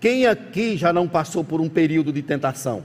Quem 0.00 0.26
aqui 0.26 0.74
já 0.74 0.90
não 0.90 1.06
passou 1.06 1.44
por 1.44 1.60
um 1.60 1.68
período 1.68 2.10
de 2.10 2.22
tentação? 2.22 2.82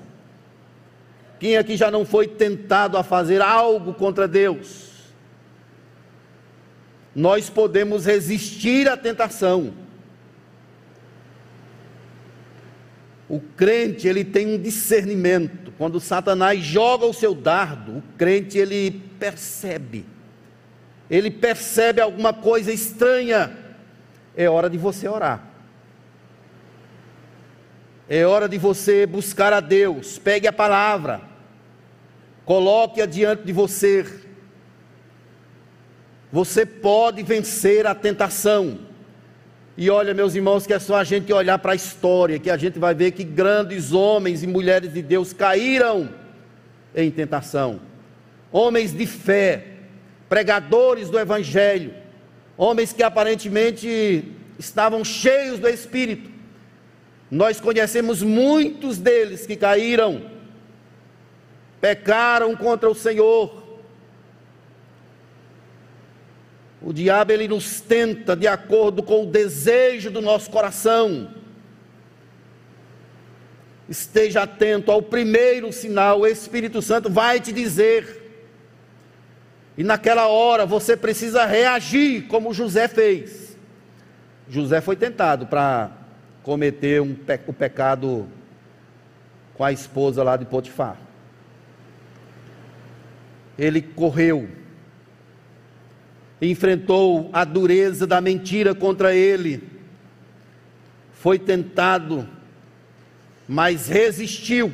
Quem 1.39 1.55
aqui 1.55 1.77
já 1.77 1.89
não 1.89 2.05
foi 2.05 2.27
tentado 2.27 2.97
a 2.97 3.03
fazer 3.03 3.41
algo 3.41 3.93
contra 3.93 4.27
Deus? 4.27 4.91
Nós 7.15 7.49
podemos 7.49 8.05
resistir 8.05 8.89
à 8.89 8.97
tentação. 8.97 9.73
O 13.29 13.39
crente, 13.39 14.07
ele 14.07 14.23
tem 14.23 14.55
um 14.55 14.61
discernimento. 14.61 15.71
Quando 15.77 15.99
Satanás 15.99 16.59
joga 16.59 17.05
o 17.05 17.13
seu 17.13 17.33
dardo, 17.33 17.97
o 17.97 18.03
crente 18.17 18.57
ele 18.57 19.01
percebe 19.19 20.05
ele 21.09 21.29
percebe 21.29 22.01
alguma 22.01 22.33
coisa 22.33 22.71
estranha, 22.71 23.55
é 24.35 24.49
hora 24.49 24.67
de 24.67 24.79
você 24.79 25.07
orar. 25.07 25.47
É 28.09 28.25
hora 28.25 28.49
de 28.49 28.57
você 28.57 29.05
buscar 29.05 29.53
a 29.53 29.59
Deus. 29.59 30.17
Pegue 30.17 30.47
a 30.47 30.53
palavra, 30.53 31.21
coloque-a 32.45 33.05
diante 33.05 33.43
de 33.43 33.53
você. 33.53 34.05
Você 36.31 36.65
pode 36.65 37.21
vencer 37.21 37.85
a 37.85 37.93
tentação. 37.93 38.79
E 39.75 39.89
olha, 39.89 40.13
meus 40.13 40.35
irmãos, 40.35 40.67
que 40.67 40.73
é 40.73 40.79
só 40.79 40.97
a 40.97 41.03
gente 41.03 41.33
olhar 41.33 41.57
para 41.57 41.71
a 41.71 41.75
história, 41.75 42.37
que 42.37 42.49
a 42.49 42.57
gente 42.57 42.77
vai 42.77 42.93
ver 42.93 43.11
que 43.11 43.23
grandes 43.23 43.91
homens 43.91 44.43
e 44.43 44.47
mulheres 44.47 44.93
de 44.93 45.01
Deus 45.01 45.33
caíram 45.33 46.09
em 46.95 47.09
tentação. 47.09 47.79
Homens 48.51 48.93
de 48.93 49.07
fé, 49.07 49.65
pregadores 50.29 51.09
do 51.09 51.19
Evangelho, 51.19 51.91
homens 52.55 52.93
que 52.93 53.01
aparentemente 53.01 54.31
estavam 54.59 55.03
cheios 55.03 55.57
do 55.57 55.67
Espírito. 55.67 56.29
Nós 57.31 57.59
conhecemos 57.59 58.21
muitos 58.21 58.99
deles 58.99 59.47
que 59.47 59.55
caíram, 59.55 60.21
pecaram 61.81 62.55
contra 62.55 62.87
o 62.87 62.93
Senhor. 62.93 63.62
O 66.83 66.91
diabo 66.91 67.31
ele 67.31 67.47
nos 67.47 67.79
tenta 67.79 68.35
de 68.35 68.45
acordo 68.45 69.01
com 69.01 69.23
o 69.23 69.31
desejo 69.31 70.11
do 70.11 70.21
nosso 70.21 70.49
coração. 70.49 71.33
Esteja 73.87 74.43
atento 74.43 74.91
ao 74.91 75.01
primeiro 75.01 75.71
sinal, 75.71 76.21
o 76.21 76.27
Espírito 76.27 76.81
Santo 76.81 77.09
vai 77.09 77.39
te 77.39 77.51
dizer 77.51 78.23
e 79.77 79.83
naquela 79.83 80.27
hora 80.27 80.65
você 80.65 80.95
precisa 80.95 81.45
reagir 81.45 82.27
como 82.27 82.53
José 82.53 82.87
fez. 82.87 83.57
José 84.47 84.81
foi 84.81 84.95
tentado 84.95 85.47
para 85.47 85.89
cometer 86.43 87.01
um 87.01 87.15
pe 87.15 87.39
o 87.47 87.53
pecado 87.53 88.27
com 89.55 89.63
a 89.63 89.71
esposa 89.71 90.21
lá 90.21 90.37
de 90.37 90.45
Potifar. 90.45 90.97
Ele 93.57 93.81
correu, 93.81 94.47
enfrentou 96.41 97.29
a 97.31 97.43
dureza 97.43 98.05
da 98.05 98.19
mentira 98.19 98.75
contra 98.75 99.15
ele, 99.15 99.63
foi 101.13 101.39
tentado, 101.39 102.27
mas 103.47 103.87
resistiu 103.87 104.73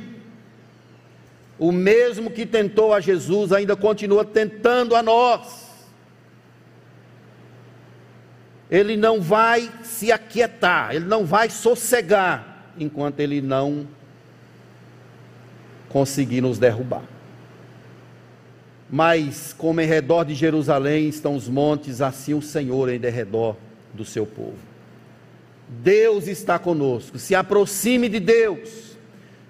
o 1.60 1.74
mesmo 1.74 2.32
que 2.32 2.46
tentou 2.46 2.94
a 2.94 3.02
Jesus 3.02 3.52
ainda 3.52 3.76
continua 3.76 4.24
tentando 4.24 4.96
a 4.96 5.04
nós. 5.04 5.68
Ele 8.72 8.96
não 8.96 9.20
vai 9.20 9.70
se 9.84 10.12
aquietar, 10.12 10.96
ele 10.96 11.06
não 11.06 11.26
vai 11.26 11.50
sossegar 11.50 12.72
enquanto 12.78 13.20
ele 13.20 13.42
não 13.42 13.86
conseguir 15.90 16.40
nos 16.40 16.58
derrubar. 16.58 17.04
Mas 18.90 19.54
como 19.54 19.82
em 19.82 19.86
redor 19.86 20.24
de 20.24 20.34
Jerusalém 20.34 21.08
estão 21.08 21.36
os 21.36 21.48
montes, 21.48 22.02
assim 22.02 22.34
o 22.34 22.42
Senhor 22.42 22.90
em 22.90 23.00
derredor 23.00 23.56
do 23.94 24.04
seu 24.04 24.26
povo. 24.26 24.58
Deus 25.68 26.28
está 26.28 26.58
conosco. 26.58 27.20
Se 27.20 27.36
aproxime 27.36 28.10
de 28.10 28.20
Deus 28.20 28.98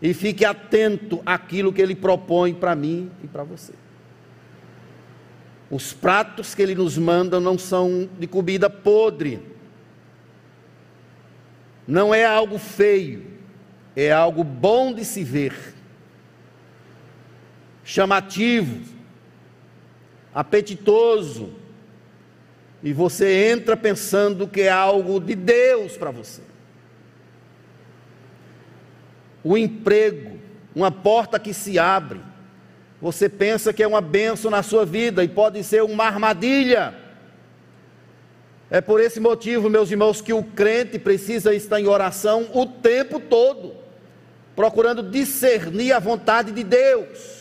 e 0.01 0.13
fique 0.13 0.43
atento 0.43 1.21
àquilo 1.25 1.71
que 1.71 1.81
Ele 1.81 1.95
propõe 1.95 2.53
para 2.53 2.75
mim 2.75 3.09
e 3.23 3.27
para 3.27 3.43
você. 3.43 3.73
Os 5.71 5.93
pratos 5.93 6.53
que 6.53 6.61
Ele 6.61 6.75
nos 6.75 6.97
manda 6.97 7.39
não 7.39 7.57
são 7.57 8.09
de 8.19 8.27
comida 8.27 8.69
podre, 8.69 9.39
não 11.87 12.13
é 12.13 12.25
algo 12.25 12.57
feio, 12.57 13.25
é 13.95 14.11
algo 14.11 14.43
bom 14.43 14.93
de 14.93 15.05
se 15.05 15.23
ver, 15.23 15.53
chamativo, 17.83 18.98
apetitoso, 20.33 21.49
e 22.81 22.93
você 22.93 23.51
entra 23.51 23.75
pensando 23.75 24.47
que 24.47 24.61
é 24.61 24.69
algo 24.69 25.19
de 25.19 25.35
Deus 25.35 25.97
para 25.97 26.11
você 26.11 26.41
o 29.43 29.57
emprego, 29.57 30.39
uma 30.75 30.91
porta 30.91 31.39
que 31.39 31.53
se 31.53 31.79
abre. 31.79 32.19
Você 33.01 33.29
pensa 33.29 33.71
que 33.71 33.81
é 33.81 33.87
uma 33.87 34.01
benção 34.01 34.51
na 34.51 34.61
sua 34.61 34.85
vida 34.85 35.23
e 35.23 35.27
pode 35.27 35.63
ser 35.63 35.83
uma 35.83 36.05
armadilha. 36.05 36.93
É 38.69 38.81
por 38.81 38.99
esse 38.99 39.19
motivo, 39.19 39.69
meus 39.69 39.89
irmãos, 39.89 40.21
que 40.21 40.33
o 40.33 40.43
crente 40.43 40.99
precisa 40.99 41.53
estar 41.55 41.79
em 41.79 41.87
oração 41.87 42.49
o 42.53 42.65
tempo 42.65 43.19
todo, 43.19 43.75
procurando 44.55 45.01
discernir 45.01 45.93
a 45.93 45.99
vontade 45.99 46.51
de 46.51 46.63
Deus. 46.63 47.38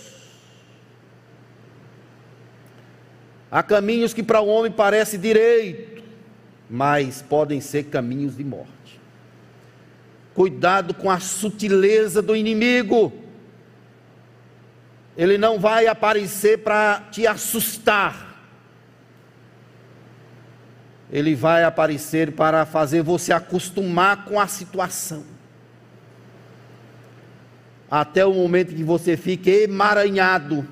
Há 3.51 3.63
caminhos 3.63 4.13
que 4.13 4.23
para 4.23 4.41
o 4.41 4.47
homem 4.47 4.71
parecem 4.71 5.19
direito, 5.19 6.03
mas 6.69 7.23
podem 7.23 7.61
ser 7.61 7.85
caminhos 7.85 8.37
de 8.37 8.45
morte. 8.45 9.01
Cuidado 10.35 10.93
com 10.93 11.11
a 11.11 11.19
sutileza 11.19 12.21
do 12.21 12.37
inimigo. 12.37 13.13
Ele 15.17 15.39
não 15.39 15.59
vai 15.59 15.87
aparecer 15.87 16.59
para 16.59 17.01
te 17.11 17.27
assustar. 17.27 18.29
Ele 21.11 21.35
vai 21.35 21.65
aparecer 21.65 22.33
para 22.33 22.67
fazer 22.67 23.03
você 23.03 23.33
acostumar 23.33 24.27
com 24.27 24.39
a 24.39 24.47
situação. 24.47 25.25
Até 27.91 28.25
o 28.27 28.35
momento 28.35 28.75
que 28.75 28.85
você 28.85 29.17
fique 29.17 29.51
emaranhado 29.51 30.69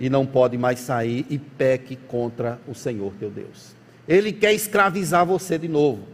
e 0.00 0.08
não 0.08 0.24
pode 0.24 0.56
mais 0.56 0.80
sair 0.80 1.26
e 1.28 1.38
peque 1.38 1.94
contra 1.94 2.58
o 2.66 2.74
Senhor 2.74 3.12
teu 3.20 3.30
Deus. 3.30 3.76
Ele 4.08 4.32
quer 4.32 4.54
escravizar 4.54 5.26
você 5.26 5.58
de 5.58 5.68
novo. 5.68 6.08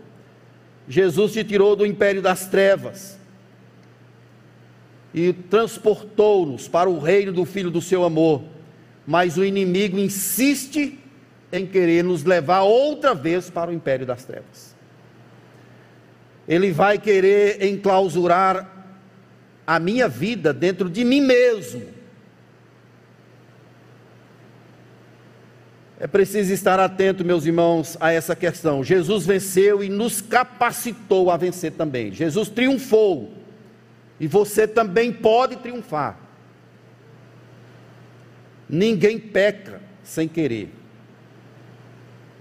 Jesus 0.88 1.32
te 1.32 1.44
tirou 1.44 1.76
do 1.76 1.86
império 1.86 2.20
das 2.20 2.48
trevas 2.48 3.16
e 5.14 5.32
transportou-nos 5.32 6.66
para 6.68 6.90
o 6.90 6.98
reino 6.98 7.32
do 7.32 7.44
Filho 7.44 7.70
do 7.70 7.80
seu 7.80 8.04
amor. 8.04 8.42
Mas 9.06 9.38
o 9.38 9.44
inimigo 9.44 9.98
insiste 9.98 10.98
em 11.52 11.64
querer 11.64 12.02
nos 12.02 12.24
levar 12.24 12.62
outra 12.62 13.14
vez 13.14 13.48
para 13.48 13.70
o 13.70 13.74
império 13.74 14.04
das 14.04 14.24
trevas. 14.24 14.74
Ele 16.48 16.72
vai 16.72 16.98
querer 16.98 17.64
enclausurar 17.64 18.72
a 19.64 19.78
minha 19.78 20.08
vida 20.08 20.52
dentro 20.52 20.90
de 20.90 21.04
mim 21.04 21.20
mesmo 21.20 21.95
É 25.98 26.06
preciso 26.06 26.52
estar 26.52 26.78
atento, 26.78 27.24
meus 27.24 27.46
irmãos, 27.46 27.96
a 27.98 28.12
essa 28.12 28.36
questão. 28.36 28.84
Jesus 28.84 29.24
venceu 29.24 29.82
e 29.82 29.88
nos 29.88 30.20
capacitou 30.20 31.30
a 31.30 31.38
vencer 31.38 31.72
também. 31.72 32.12
Jesus 32.12 32.50
triunfou. 32.50 33.32
E 34.20 34.26
você 34.26 34.68
também 34.68 35.10
pode 35.10 35.56
triunfar. 35.56 36.18
Ninguém 38.68 39.18
peca 39.18 39.80
sem 40.02 40.28
querer. 40.28 40.70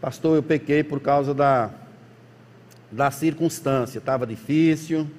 Pastor, 0.02 0.36
eu 0.36 0.44
pequei 0.44 0.84
por 0.84 1.00
causa 1.00 1.34
da, 1.34 1.72
da 2.92 3.10
circunstância. 3.10 4.00
Estava 4.00 4.28
difícil, 4.28 5.10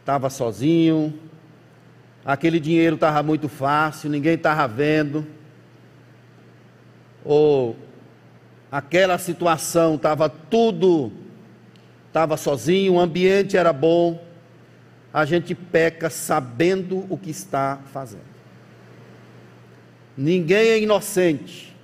estava 0.00 0.30
sozinho, 0.30 1.18
aquele 2.24 2.60
dinheiro 2.60 2.94
estava 2.94 3.22
muito 3.24 3.48
fácil, 3.48 4.08
ninguém 4.08 4.34
estava 4.34 4.68
vendo 4.68 5.26
ou 7.24 7.76
aquela 8.70 9.18
situação 9.18 9.94
estava 9.94 10.28
tudo, 10.28 11.12
estava 12.08 12.36
sozinho, 12.36 12.94
o 12.94 13.00
ambiente 13.00 13.56
era 13.56 13.72
bom, 13.72 14.22
a 15.12 15.24
gente 15.24 15.54
peca 15.54 16.10
sabendo 16.10 17.06
o 17.08 17.16
que 17.16 17.30
está 17.30 17.78
fazendo. 17.92 18.34
Ninguém 20.16 20.68
é 20.68 20.80
inocente. 20.80 21.74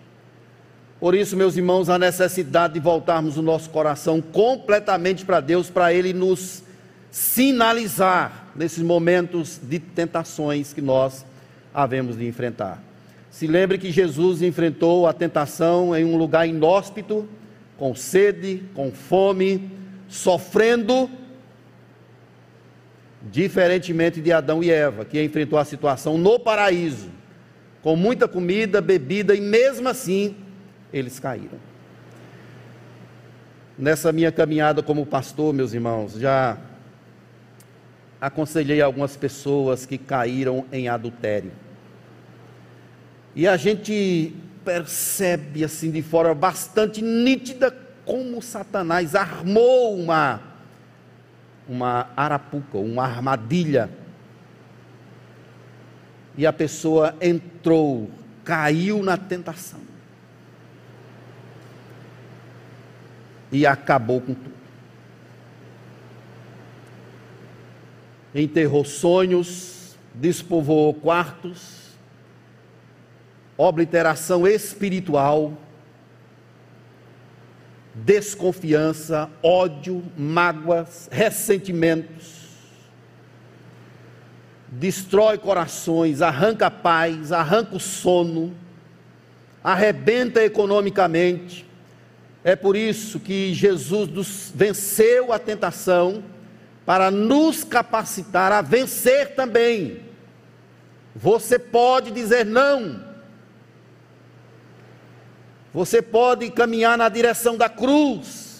Por 0.98 1.14
isso, 1.14 1.36
meus 1.36 1.56
irmãos, 1.56 1.88
a 1.88 1.98
necessidade 1.98 2.74
de 2.74 2.80
voltarmos 2.80 3.38
o 3.38 3.42
nosso 3.42 3.70
coração 3.70 4.20
completamente 4.20 5.24
para 5.24 5.40
Deus, 5.40 5.70
para 5.70 5.94
Ele 5.94 6.12
nos 6.12 6.62
sinalizar 7.10 8.48
nesses 8.54 8.82
momentos 8.82 9.58
de 9.62 9.78
tentações 9.78 10.72
que 10.72 10.82
nós 10.82 11.24
havemos 11.72 12.16
de 12.18 12.26
enfrentar. 12.26 12.89
Se 13.30 13.46
lembre 13.46 13.78
que 13.78 13.92
Jesus 13.92 14.42
enfrentou 14.42 15.06
a 15.06 15.12
tentação 15.12 15.96
em 15.96 16.04
um 16.04 16.16
lugar 16.16 16.48
inóspito, 16.48 17.28
com 17.78 17.94
sede, 17.94 18.64
com 18.74 18.90
fome, 18.90 19.70
sofrendo, 20.08 21.08
diferentemente 23.22 24.20
de 24.20 24.32
Adão 24.32 24.62
e 24.62 24.70
Eva, 24.70 25.04
que 25.04 25.22
enfrentou 25.22 25.58
a 25.58 25.64
situação 25.64 26.18
no 26.18 26.38
paraíso, 26.38 27.08
com 27.82 27.94
muita 27.94 28.26
comida, 28.26 28.80
bebida 28.80 29.34
e 29.34 29.40
mesmo 29.40 29.88
assim 29.88 30.36
eles 30.92 31.20
caíram. 31.20 31.58
Nessa 33.78 34.12
minha 34.12 34.32
caminhada 34.32 34.82
como 34.82 35.06
pastor, 35.06 35.54
meus 35.54 35.72
irmãos, 35.72 36.14
já 36.14 36.58
aconselhei 38.20 38.82
algumas 38.82 39.16
pessoas 39.16 39.86
que 39.86 39.96
caíram 39.96 40.66
em 40.70 40.88
adultério. 40.88 41.52
E 43.34 43.46
a 43.46 43.56
gente 43.56 44.34
percebe 44.64 45.64
assim 45.64 45.90
de 45.90 46.02
forma 46.02 46.34
bastante 46.34 47.00
nítida 47.00 47.70
como 48.04 48.42
Satanás 48.42 49.14
armou 49.14 49.96
uma 49.96 50.50
uma 51.70 52.10
arapuca, 52.16 52.78
uma 52.78 53.04
armadilha. 53.04 53.88
E 56.36 56.44
a 56.44 56.52
pessoa 56.52 57.14
entrou, 57.20 58.10
caiu 58.44 59.04
na 59.04 59.16
tentação. 59.16 59.78
E 63.52 63.64
acabou 63.64 64.20
com 64.20 64.34
tudo. 64.34 64.60
Enterrou 68.34 68.84
sonhos, 68.84 69.96
despovoou 70.12 70.92
quartos, 70.94 71.79
obliteração 73.60 74.46
espiritual, 74.46 75.52
desconfiança, 77.94 79.28
ódio, 79.42 80.02
mágoas, 80.16 81.10
ressentimentos, 81.12 82.40
destrói 84.66 85.36
corações, 85.36 86.22
arranca 86.22 86.70
paz, 86.70 87.32
arranca 87.32 87.76
o 87.76 87.80
sono, 87.80 88.54
arrebenta 89.62 90.42
economicamente. 90.42 91.66
É 92.42 92.56
por 92.56 92.74
isso 92.74 93.20
que 93.20 93.52
Jesus 93.52 94.50
venceu 94.54 95.34
a 95.34 95.38
tentação 95.38 96.24
para 96.86 97.10
nos 97.10 97.62
capacitar 97.62 98.52
a 98.52 98.62
vencer 98.62 99.34
também. 99.34 100.00
Você 101.14 101.58
pode 101.58 102.10
dizer 102.10 102.46
não 102.46 103.09
você 105.72 106.02
pode 106.02 106.50
caminhar 106.50 106.98
na 106.98 107.08
direção 107.08 107.56
da 107.56 107.68
cruz. 107.68 108.50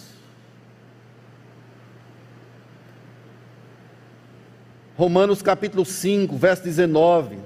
Romanos 4.97 5.41
capítulo 5.41 5.85
5, 5.85 6.37
verso 6.37 6.63
19, 6.63 7.39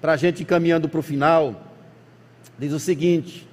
para 0.00 0.12
a 0.12 0.16
gente 0.16 0.42
ir 0.42 0.46
caminhando 0.46 0.88
para 0.88 1.00
o 1.00 1.02
final, 1.02 1.64
diz 2.58 2.72
o 2.72 2.78
seguinte: 2.78 3.46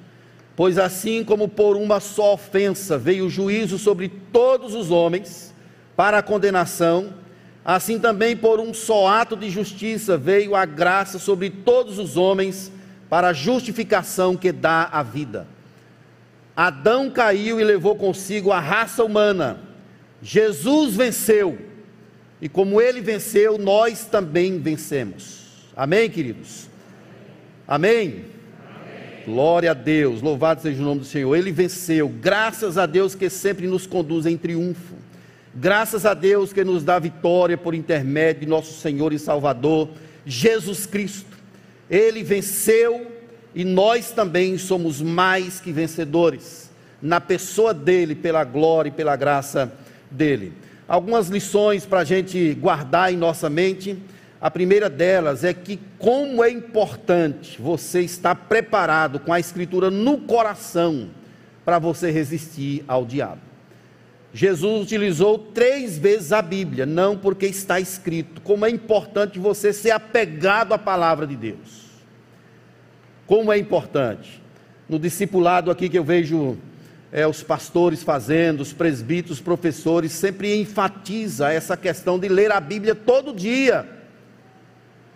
Pois 0.55 0.77
assim 0.77 1.23
como 1.23 1.47
por 1.47 1.75
uma 1.75 1.99
só 1.99 2.33
ofensa 2.33 2.97
veio 2.97 3.25
o 3.25 3.29
juízo 3.29 3.79
sobre 3.79 4.07
todos 4.07 4.75
os 4.75 4.91
homens, 4.91 5.53
para 5.95 6.19
a 6.19 6.23
condenação, 6.23 7.11
assim 7.65 7.99
também 7.99 8.37
por 8.37 8.59
um 8.59 8.71
só 8.71 9.07
ato 9.07 9.35
de 9.35 9.49
justiça 9.49 10.15
veio 10.15 10.55
a 10.55 10.63
graça 10.63 11.17
sobre 11.17 11.49
todos 11.49 11.97
os 11.97 12.15
homens, 12.15 12.71
para 13.09 13.29
a 13.29 13.33
justificação 13.33 14.35
que 14.35 14.51
dá 14.51 14.89
a 14.91 15.01
vida. 15.03 15.47
Adão 16.55 17.09
caiu 17.09 17.59
e 17.59 17.63
levou 17.63 17.95
consigo 17.95 18.51
a 18.51 18.59
raça 18.59 19.03
humana. 19.03 19.59
Jesus 20.21 20.95
venceu. 20.95 21.57
E 22.41 22.49
como 22.49 22.81
ele 22.81 23.01
venceu, 23.01 23.57
nós 23.57 24.05
também 24.05 24.59
vencemos. 24.59 25.69
Amém, 25.75 26.09
queridos? 26.09 26.67
Amém? 27.67 28.25
Amém? 28.59 29.23
Glória 29.25 29.71
a 29.71 29.73
Deus, 29.73 30.21
louvado 30.21 30.61
seja 30.61 30.81
o 30.81 30.85
nome 30.85 31.01
do 31.01 31.05
Senhor. 31.05 31.35
Ele 31.35 31.51
venceu, 31.51 32.09
graças 32.09 32.77
a 32.77 32.85
Deus 32.87 33.13
que 33.13 33.29
sempre 33.29 33.67
nos 33.67 33.85
conduz 33.85 34.25
em 34.25 34.37
triunfo. 34.37 34.95
Graças 35.53 36.05
a 36.05 36.13
Deus 36.13 36.53
que 36.53 36.63
nos 36.63 36.83
dá 36.83 36.99
vitória 36.99 37.57
por 37.57 37.73
intermédio 37.73 38.41
de 38.41 38.47
nosso 38.47 38.79
Senhor 38.79 39.13
e 39.13 39.19
Salvador, 39.19 39.89
Jesus 40.25 40.85
Cristo. 40.85 41.36
Ele 41.89 42.23
venceu 42.23 43.11
e 43.55 43.63
nós 43.63 44.11
também 44.11 44.57
somos 44.57 45.01
mais 45.01 45.59
que 45.59 45.71
vencedores, 45.71 46.69
na 47.01 47.19
pessoa 47.19 47.73
dele, 47.73 48.13
pela 48.13 48.43
glória 48.43 48.89
e 48.89 48.91
pela 48.91 49.15
graça 49.15 49.71
dele. 50.11 50.53
Algumas 50.87 51.27
lições 51.27 51.85
para 51.85 51.99
a 51.99 52.03
gente 52.03 52.53
guardar 52.53 53.11
em 53.11 53.17
nossa 53.17 53.49
mente. 53.49 53.97
A 54.39 54.51
primeira 54.51 54.89
delas 54.89 55.43
é 55.43 55.53
que, 55.53 55.79
como 55.97 56.43
é 56.43 56.49
importante 56.49 57.61
você 57.61 58.01
estar 58.01 58.35
preparado 58.35 59.19
com 59.19 59.33
a 59.33 59.39
Escritura 59.39 59.89
no 59.89 60.19
coração 60.19 61.09
para 61.65 61.79
você 61.79 62.11
resistir 62.11 62.85
ao 62.87 63.05
diabo. 63.05 63.46
Jesus 64.37 64.83
utilizou 64.83 65.39
três 65.39 65.97
vezes 65.97 66.31
a 66.31 66.43
Bíblia, 66.43 66.85
não 66.85 67.17
porque 67.17 67.47
está 67.47 67.79
escrito, 67.79 68.39
como 68.41 68.67
é 68.67 68.69
importante 68.69 69.39
você 69.39 69.73
ser 69.73 69.89
apegado 69.89 70.73
à 70.73 70.77
palavra 70.77 71.25
de 71.25 71.35
Deus. 71.35 71.87
como 73.25 73.51
é 73.51 73.57
importante. 73.57 74.39
No 74.87 74.99
discipulado 74.99 75.71
aqui 75.71 75.89
que 75.89 75.97
eu 75.97 76.03
vejo 76.03 76.55
é, 77.11 77.25
os 77.25 77.41
pastores 77.41 78.03
fazendo, 78.03 78.61
os 78.61 78.71
presbíteros, 78.71 79.39
os 79.39 79.43
professores, 79.43 80.11
sempre 80.11 80.55
enfatiza 80.61 81.51
essa 81.51 81.75
questão 81.75 82.19
de 82.19 82.27
ler 82.27 82.51
a 82.51 82.59
Bíblia 82.59 82.93
todo 82.93 83.33
dia. 83.33 83.89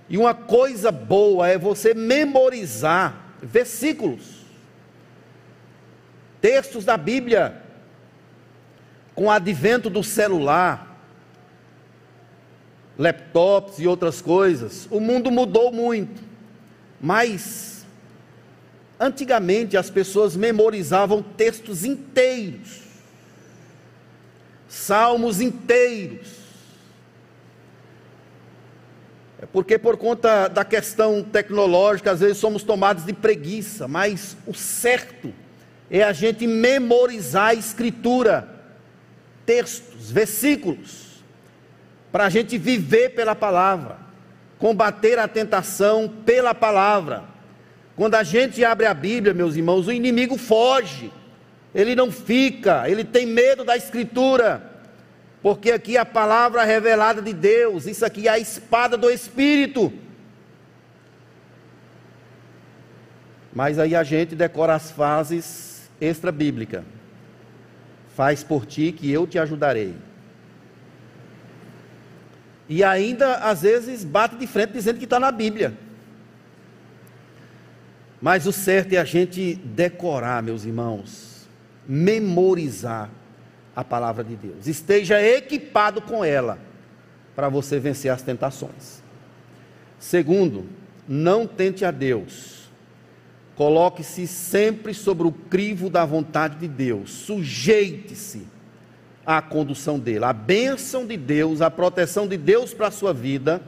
E 0.09 0.17
uma 0.17 0.33
coisa 0.33 0.91
boa 0.91 1.47
é 1.47 1.59
você 1.59 1.93
memorizar 1.93 3.35
versículos, 3.39 4.41
textos 6.41 6.83
da 6.83 6.97
Bíblia. 6.97 7.60
Com 9.21 9.27
o 9.27 9.29
advento 9.29 9.87
do 9.87 10.03
celular, 10.03 10.99
laptops 12.97 13.77
e 13.77 13.85
outras 13.85 14.19
coisas, 14.19 14.87
o 14.89 14.99
mundo 14.99 15.29
mudou 15.29 15.71
muito. 15.71 16.23
Mas 16.99 17.85
antigamente 18.99 19.77
as 19.77 19.91
pessoas 19.91 20.35
memorizavam 20.35 21.21
textos 21.21 21.85
inteiros, 21.85 22.79
salmos 24.67 25.39
inteiros. 25.39 26.29
É 29.39 29.45
porque 29.45 29.77
por 29.77 29.97
conta 29.97 30.47
da 30.47 30.65
questão 30.65 31.21
tecnológica, 31.21 32.09
às 32.09 32.21
vezes 32.21 32.39
somos 32.39 32.63
tomados 32.63 33.05
de 33.05 33.13
preguiça, 33.13 33.87
mas 33.87 34.35
o 34.47 34.53
certo 34.55 35.31
é 35.91 36.01
a 36.01 36.11
gente 36.11 36.47
memorizar 36.47 37.49
a 37.49 37.53
escritura, 37.53 38.60
textos, 39.51 40.09
versículos, 40.09 41.23
para 42.11 42.25
a 42.25 42.29
gente 42.29 42.57
viver 42.57 43.09
pela 43.09 43.35
palavra 43.35 43.97
combater 44.57 45.17
a 45.17 45.27
tentação 45.27 46.07
pela 46.23 46.53
palavra. 46.53 47.23
Quando 47.95 48.13
a 48.13 48.21
gente 48.21 48.63
abre 48.63 48.85
a 48.85 48.93
Bíblia, 48.93 49.33
meus 49.33 49.55
irmãos, 49.55 49.87
o 49.87 49.91
inimigo 49.91 50.37
foge, 50.37 51.11
ele 51.73 51.95
não 51.95 52.11
fica, 52.11 52.87
ele 52.87 53.03
tem 53.03 53.25
medo 53.25 53.63
da 53.63 53.75
Escritura, 53.75 54.61
porque 55.41 55.71
aqui 55.71 55.97
a 55.97 56.05
palavra 56.05 56.63
revelada 56.63 57.23
de 57.23 57.33
Deus, 57.33 57.87
isso 57.87 58.05
aqui 58.05 58.27
é 58.27 58.31
a 58.31 58.39
espada 58.39 58.95
do 58.95 59.09
Espírito. 59.09 59.91
Mas 63.51 63.79
aí 63.79 63.95
a 63.95 64.03
gente 64.03 64.35
decora 64.35 64.75
as 64.75 64.91
fases 64.91 65.89
extra-bíblicas. 65.99 66.83
Faz 68.21 68.43
por 68.43 68.67
ti 68.67 68.91
que 68.91 69.11
eu 69.11 69.25
te 69.25 69.39
ajudarei. 69.39 69.95
E 72.69 72.83
ainda, 72.83 73.37
às 73.37 73.63
vezes, 73.63 74.03
bate 74.03 74.35
de 74.35 74.45
frente 74.45 74.73
dizendo 74.73 74.99
que 74.99 75.05
está 75.05 75.19
na 75.19 75.31
Bíblia. 75.31 75.75
Mas 78.21 78.45
o 78.45 78.51
certo 78.51 78.93
é 78.93 78.97
a 78.97 79.03
gente 79.03 79.55
decorar, 79.55 80.43
meus 80.43 80.65
irmãos, 80.65 81.49
memorizar 81.87 83.09
a 83.75 83.83
palavra 83.83 84.23
de 84.23 84.35
Deus. 84.35 84.67
Esteja 84.67 85.19
equipado 85.19 85.99
com 85.99 86.23
ela 86.23 86.59
para 87.35 87.49
você 87.49 87.79
vencer 87.79 88.11
as 88.11 88.21
tentações. 88.21 89.01
Segundo, 89.97 90.67
não 91.07 91.47
tente 91.47 91.83
a 91.83 91.89
Deus. 91.89 92.60
Coloque-se 93.61 94.25
sempre 94.25 94.91
sobre 94.91 95.27
o 95.27 95.31
crivo 95.31 95.87
da 95.87 96.03
vontade 96.03 96.55
de 96.55 96.67
Deus. 96.67 97.11
Sujeite-se 97.11 98.47
a 99.23 99.39
condução 99.39 99.99
dele. 99.99 100.25
A 100.25 100.33
bênção 100.33 101.05
de 101.05 101.15
Deus, 101.15 101.61
a 101.61 101.69
proteção 101.69 102.27
de 102.27 102.37
Deus 102.37 102.73
para 102.73 102.87
a 102.87 102.91
sua 102.91 103.13
vida, 103.13 103.61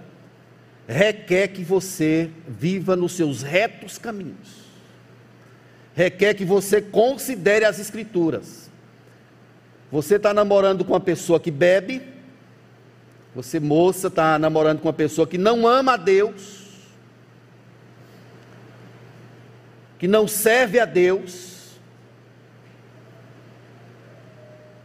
requer 0.87 1.49
que 1.49 1.63
você 1.63 2.31
viva 2.47 2.95
nos 2.95 3.11
seus 3.11 3.43
retos 3.43 3.99
caminhos. 3.99 4.63
Requer 5.93 6.33
que 6.33 6.43
você 6.43 6.81
considere 6.81 7.63
as 7.63 7.77
Escrituras. 7.77 8.71
Você 9.91 10.15
está 10.15 10.33
namorando 10.33 10.83
com 10.83 10.93
uma 10.93 10.99
pessoa 10.99 11.39
que 11.39 11.51
bebe, 11.51 12.01
você, 13.35 13.59
moça, 13.59 14.07
está 14.07 14.39
namorando 14.39 14.79
com 14.79 14.87
uma 14.87 14.93
pessoa 14.93 15.27
que 15.27 15.37
não 15.37 15.67
ama 15.67 15.93
a 15.93 15.97
Deus, 15.97 16.62
que 20.03 20.07
não 20.09 20.27
serve 20.27 20.81
a 20.81 20.85
Deus, 20.85 21.53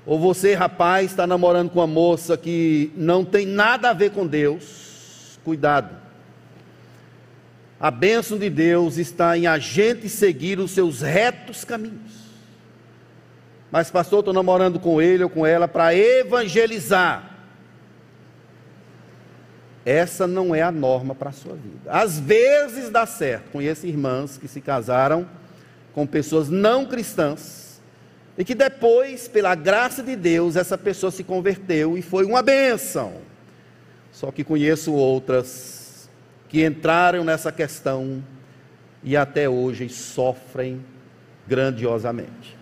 Ou 0.06 0.16
você, 0.16 0.54
rapaz, 0.54 1.10
está 1.10 1.26
namorando 1.26 1.70
com 1.70 1.80
uma 1.80 1.86
moça 1.88 2.36
que 2.36 2.92
não 2.96 3.24
tem 3.24 3.44
nada 3.44 3.90
a 3.90 3.92
ver 3.92 4.12
com 4.12 4.26
Deus, 4.26 5.38
cuidado. 5.44 5.94
A 7.80 7.90
bênção 7.90 8.38
de 8.38 8.48
Deus 8.48 8.96
está 8.96 9.36
em 9.36 9.48
a 9.48 9.58
gente 9.58 10.08
seguir 10.08 10.60
os 10.60 10.70
seus 10.70 11.02
retos 11.02 11.64
caminhos. 11.64 12.12
Mas, 13.72 13.90
pastor, 13.90 14.20
estou 14.20 14.32
namorando 14.32 14.78
com 14.78 15.02
ele 15.02 15.24
ou 15.24 15.28
com 15.28 15.44
ela 15.44 15.66
para 15.66 15.94
evangelizar. 15.94 17.38
Essa 19.84 20.26
não 20.26 20.54
é 20.54 20.62
a 20.62 20.70
norma 20.70 21.14
para 21.14 21.30
a 21.30 21.32
sua 21.32 21.54
vida. 21.54 21.90
Às 21.90 22.18
vezes 22.18 22.90
dá 22.90 23.06
certo. 23.06 23.50
Conheço 23.50 23.86
irmãs 23.86 24.36
que 24.36 24.48
se 24.48 24.60
casaram 24.60 25.26
com 25.94 26.06
pessoas 26.06 26.48
não 26.48 26.86
cristãs 26.86 27.80
e 28.36 28.44
que 28.44 28.54
depois, 28.54 29.26
pela 29.26 29.54
graça 29.54 30.02
de 30.02 30.14
Deus, 30.14 30.54
essa 30.54 30.78
pessoa 30.78 31.10
se 31.10 31.24
converteu 31.24 31.98
e 31.98 32.02
foi 32.02 32.24
uma 32.24 32.40
bênção. 32.42 33.14
Só 34.12 34.30
que 34.30 34.44
conheço 34.44 34.92
outras 34.92 36.08
que 36.48 36.64
entraram 36.64 37.24
nessa 37.24 37.50
questão 37.50 38.22
e 39.02 39.16
até 39.16 39.48
hoje 39.48 39.88
sofrem 39.88 40.84
grandiosamente. 41.48 42.56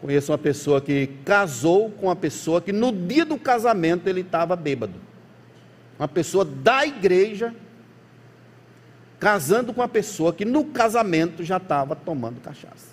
Conheço 0.00 0.32
uma 0.32 0.38
pessoa 0.38 0.80
que 0.80 1.08
casou 1.24 1.90
com 1.90 2.06
uma 2.06 2.16
pessoa 2.16 2.60
que 2.60 2.72
no 2.72 2.90
dia 2.90 3.24
do 3.24 3.38
casamento 3.38 4.08
ele 4.08 4.22
estava 4.22 4.56
bêbado. 4.56 5.11
Uma 6.02 6.08
pessoa 6.08 6.44
da 6.44 6.84
igreja 6.84 7.54
casando 9.20 9.72
com 9.72 9.80
uma 9.80 9.88
pessoa 9.88 10.32
que 10.32 10.44
no 10.44 10.64
casamento 10.64 11.44
já 11.44 11.58
estava 11.58 11.94
tomando 11.94 12.40
cachaça. 12.40 12.88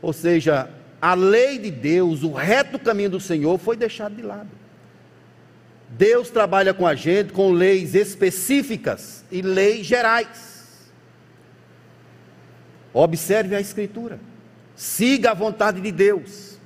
Ou 0.00 0.14
seja, 0.14 0.70
a 0.98 1.12
lei 1.12 1.58
de 1.58 1.70
Deus, 1.70 2.22
o 2.22 2.32
reto 2.32 2.78
caminho 2.78 3.10
do 3.10 3.20
Senhor 3.20 3.58
foi 3.58 3.76
deixado 3.76 4.16
de 4.16 4.22
lado. 4.22 4.48
Deus 5.90 6.30
trabalha 6.30 6.72
com 6.72 6.86
a 6.86 6.94
gente 6.94 7.34
com 7.34 7.52
leis 7.52 7.94
específicas 7.94 9.22
e 9.30 9.42
leis 9.42 9.84
gerais. 9.84 10.90
Observe 12.94 13.54
a 13.54 13.60
Escritura. 13.60 14.18
Siga 14.74 15.32
a 15.32 15.34
vontade 15.34 15.82
de 15.82 15.92
Deus. 15.92 16.56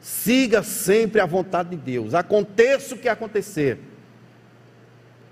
Siga 0.00 0.62
sempre 0.62 1.20
a 1.20 1.26
vontade 1.26 1.68
de 1.68 1.76
Deus. 1.76 2.14
Aconteça 2.14 2.94
o 2.94 2.98
que 2.98 3.10
acontecer. 3.10 3.91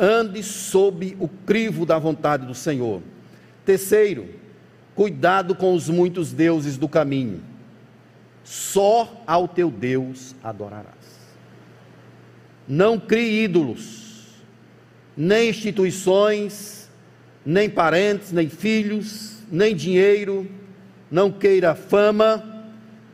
Ande 0.01 0.43
sob 0.43 1.17
o 1.21 1.29
crivo 1.29 1.85
da 1.85 1.99
vontade 1.99 2.47
do 2.47 2.55
Senhor. 2.55 3.03
Terceiro, 3.65 4.29
cuidado 4.95 5.55
com 5.55 5.75
os 5.75 5.89
muitos 5.89 6.33
deuses 6.33 6.79
do 6.79 6.89
caminho 6.89 7.51
só 8.51 9.23
ao 9.27 9.47
teu 9.47 9.71
Deus 9.71 10.35
adorarás. 10.43 11.21
Não 12.67 12.99
crie 12.99 13.45
ídolos, 13.45 14.27
nem 15.17 15.51
instituições, 15.51 16.91
nem 17.47 17.71
parentes, 17.71 18.33
nem 18.33 18.49
filhos, 18.49 19.37
nem 19.51 19.75
dinheiro, 19.75 20.51
não 21.11 21.31
queira 21.31 21.77
fama, 21.77 22.65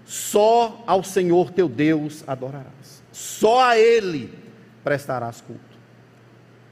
só 0.07 0.83
ao 0.87 1.03
Senhor 1.03 1.51
teu 1.51 1.69
Deus 1.69 2.25
adorarás. 2.27 3.03
Só 3.13 3.63
a 3.63 3.79
Ele 3.79 4.33
prestarás 4.85 5.43
culto. 5.43 5.66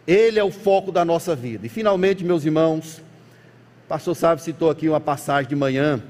Ele 0.07 0.39
é 0.39 0.45
o 0.45 0.51
foco 0.51 0.93
da 0.93 1.05
nossa 1.05 1.35
vida. 1.35 1.67
E 1.67 1.69
finalmente, 1.69 2.25
meus 2.25 2.45
irmãos, 2.45 2.99
o 3.85 3.89
pastor 3.89 4.15
Sábio 4.15 4.45
citou 4.45 4.71
aqui 4.71 4.89
uma 4.89 5.01
passagem 5.01 5.49
de 5.49 5.57
manhã 5.57 6.03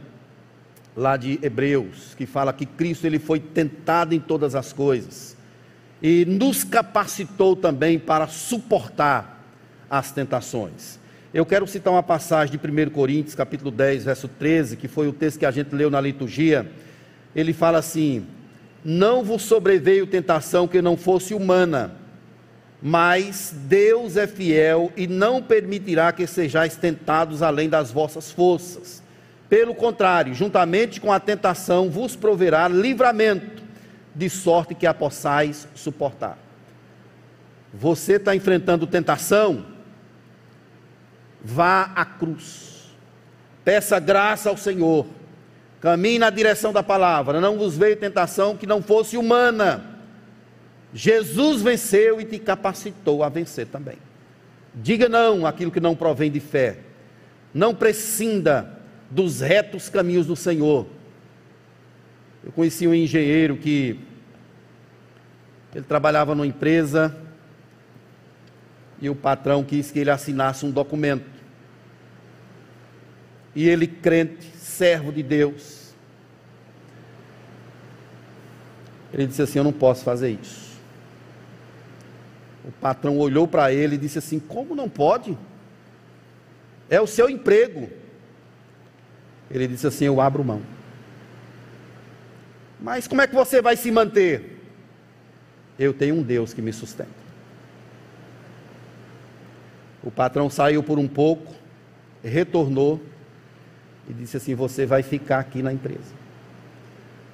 lá 0.96 1.16
de 1.16 1.38
Hebreus, 1.42 2.14
que 2.16 2.26
fala 2.26 2.52
que 2.52 2.66
Cristo 2.66 3.06
ele 3.06 3.18
foi 3.18 3.40
tentado 3.40 4.14
em 4.14 4.20
todas 4.20 4.54
as 4.54 4.72
coisas 4.72 5.36
e 6.02 6.24
nos 6.26 6.62
capacitou 6.64 7.56
também 7.56 7.98
para 7.98 8.26
suportar 8.26 9.42
as 9.88 10.12
tentações. 10.12 10.98
Eu 11.32 11.46
quero 11.46 11.66
citar 11.66 11.92
uma 11.92 12.02
passagem 12.02 12.58
de 12.58 12.70
1 12.70 12.90
Coríntios, 12.90 13.34
capítulo 13.34 13.70
10, 13.70 14.04
verso 14.04 14.28
13, 14.28 14.76
que 14.76 14.86
foi 14.86 15.08
o 15.08 15.12
texto 15.12 15.38
que 15.38 15.46
a 15.46 15.50
gente 15.50 15.74
leu 15.74 15.90
na 15.90 16.00
liturgia. 16.00 16.70
Ele 17.34 17.52
fala 17.52 17.78
assim: 17.78 18.26
Não 18.84 19.24
vos 19.24 19.42
sobreveio 19.42 20.06
tentação 20.06 20.68
que 20.68 20.82
não 20.82 20.96
fosse 20.96 21.34
humana, 21.34 21.96
mas 22.86 23.52
Deus 23.52 24.16
é 24.16 24.26
fiel 24.26 24.92
e 24.96 25.06
não 25.06 25.42
permitirá 25.42 26.12
que 26.12 26.26
sejais 26.26 26.76
tentados 26.76 27.42
além 27.42 27.68
das 27.68 27.90
vossas 27.90 28.30
forças 28.30 29.02
pelo 29.54 29.72
contrário, 29.72 30.34
juntamente 30.34 31.00
com 31.00 31.12
a 31.12 31.20
tentação, 31.20 31.88
vos 31.88 32.16
proverá 32.16 32.66
livramento, 32.66 33.62
de 34.12 34.28
sorte 34.28 34.74
que 34.74 34.84
a 34.84 34.92
possais 34.92 35.68
suportar. 35.76 36.36
Você 37.72 38.14
está 38.14 38.34
enfrentando 38.34 38.84
tentação? 38.84 39.64
Vá 41.40 41.90
à 41.94 42.04
cruz. 42.04 42.96
Peça 43.64 44.00
graça 44.00 44.48
ao 44.48 44.56
Senhor. 44.56 45.06
Caminhe 45.80 46.18
na 46.18 46.30
direção 46.30 46.72
da 46.72 46.82
palavra. 46.82 47.40
Não 47.40 47.56
vos 47.56 47.76
veio 47.76 47.96
tentação 47.96 48.56
que 48.56 48.66
não 48.66 48.82
fosse 48.82 49.16
humana. 49.16 49.93
Jesus 50.94 51.60
venceu 51.60 52.20
e 52.20 52.24
te 52.24 52.38
capacitou 52.38 53.24
a 53.24 53.28
vencer 53.28 53.66
também. 53.66 53.98
Diga 54.72 55.08
não 55.08 55.44
àquilo 55.44 55.72
que 55.72 55.80
não 55.80 55.96
provém 55.96 56.30
de 56.30 56.38
fé. 56.38 56.78
Não 57.52 57.74
prescinda 57.74 58.78
dos 59.10 59.40
retos 59.40 59.88
caminhos 59.88 60.26
do 60.26 60.36
Senhor. 60.36 60.86
Eu 62.44 62.52
conheci 62.52 62.86
um 62.86 62.94
engenheiro 62.94 63.56
que 63.56 63.98
ele 65.74 65.84
trabalhava 65.84 66.32
numa 66.34 66.46
empresa 66.46 67.16
e 69.00 69.10
o 69.10 69.16
patrão 69.16 69.64
quis 69.64 69.90
que 69.90 69.98
ele 69.98 70.10
assinasse 70.10 70.64
um 70.64 70.70
documento. 70.70 71.26
E 73.54 73.68
ele, 73.68 73.86
crente, 73.86 74.46
servo 74.56 75.12
de 75.12 75.22
Deus, 75.22 75.92
ele 79.12 79.26
disse 79.26 79.42
assim: 79.42 79.58
Eu 79.58 79.64
não 79.64 79.72
posso 79.72 80.04
fazer 80.04 80.30
isso. 80.30 80.73
O 82.64 82.72
patrão 82.72 83.18
olhou 83.18 83.46
para 83.46 83.72
ele 83.72 83.96
e 83.96 83.98
disse 83.98 84.18
assim: 84.18 84.38
Como 84.38 84.74
não 84.74 84.88
pode? 84.88 85.36
É 86.88 87.00
o 87.00 87.06
seu 87.06 87.28
emprego. 87.28 87.90
Ele 89.50 89.68
disse 89.68 89.86
assim: 89.86 90.06
Eu 90.06 90.20
abro 90.20 90.42
mão. 90.42 90.62
Mas 92.80 93.06
como 93.06 93.20
é 93.20 93.26
que 93.26 93.34
você 93.34 93.60
vai 93.60 93.76
se 93.76 93.90
manter? 93.90 94.62
Eu 95.78 95.92
tenho 95.92 96.14
um 96.14 96.22
Deus 96.22 96.54
que 96.54 96.62
me 96.62 96.72
sustenta. 96.72 97.24
O 100.02 100.10
patrão 100.10 100.48
saiu 100.48 100.82
por 100.82 100.98
um 100.98 101.08
pouco, 101.08 101.54
retornou 102.22 103.00
e 104.08 104.12
disse 104.14 104.38
assim: 104.38 104.54
Você 104.54 104.86
vai 104.86 105.02
ficar 105.02 105.38
aqui 105.40 105.62
na 105.62 105.72
empresa. 105.72 106.24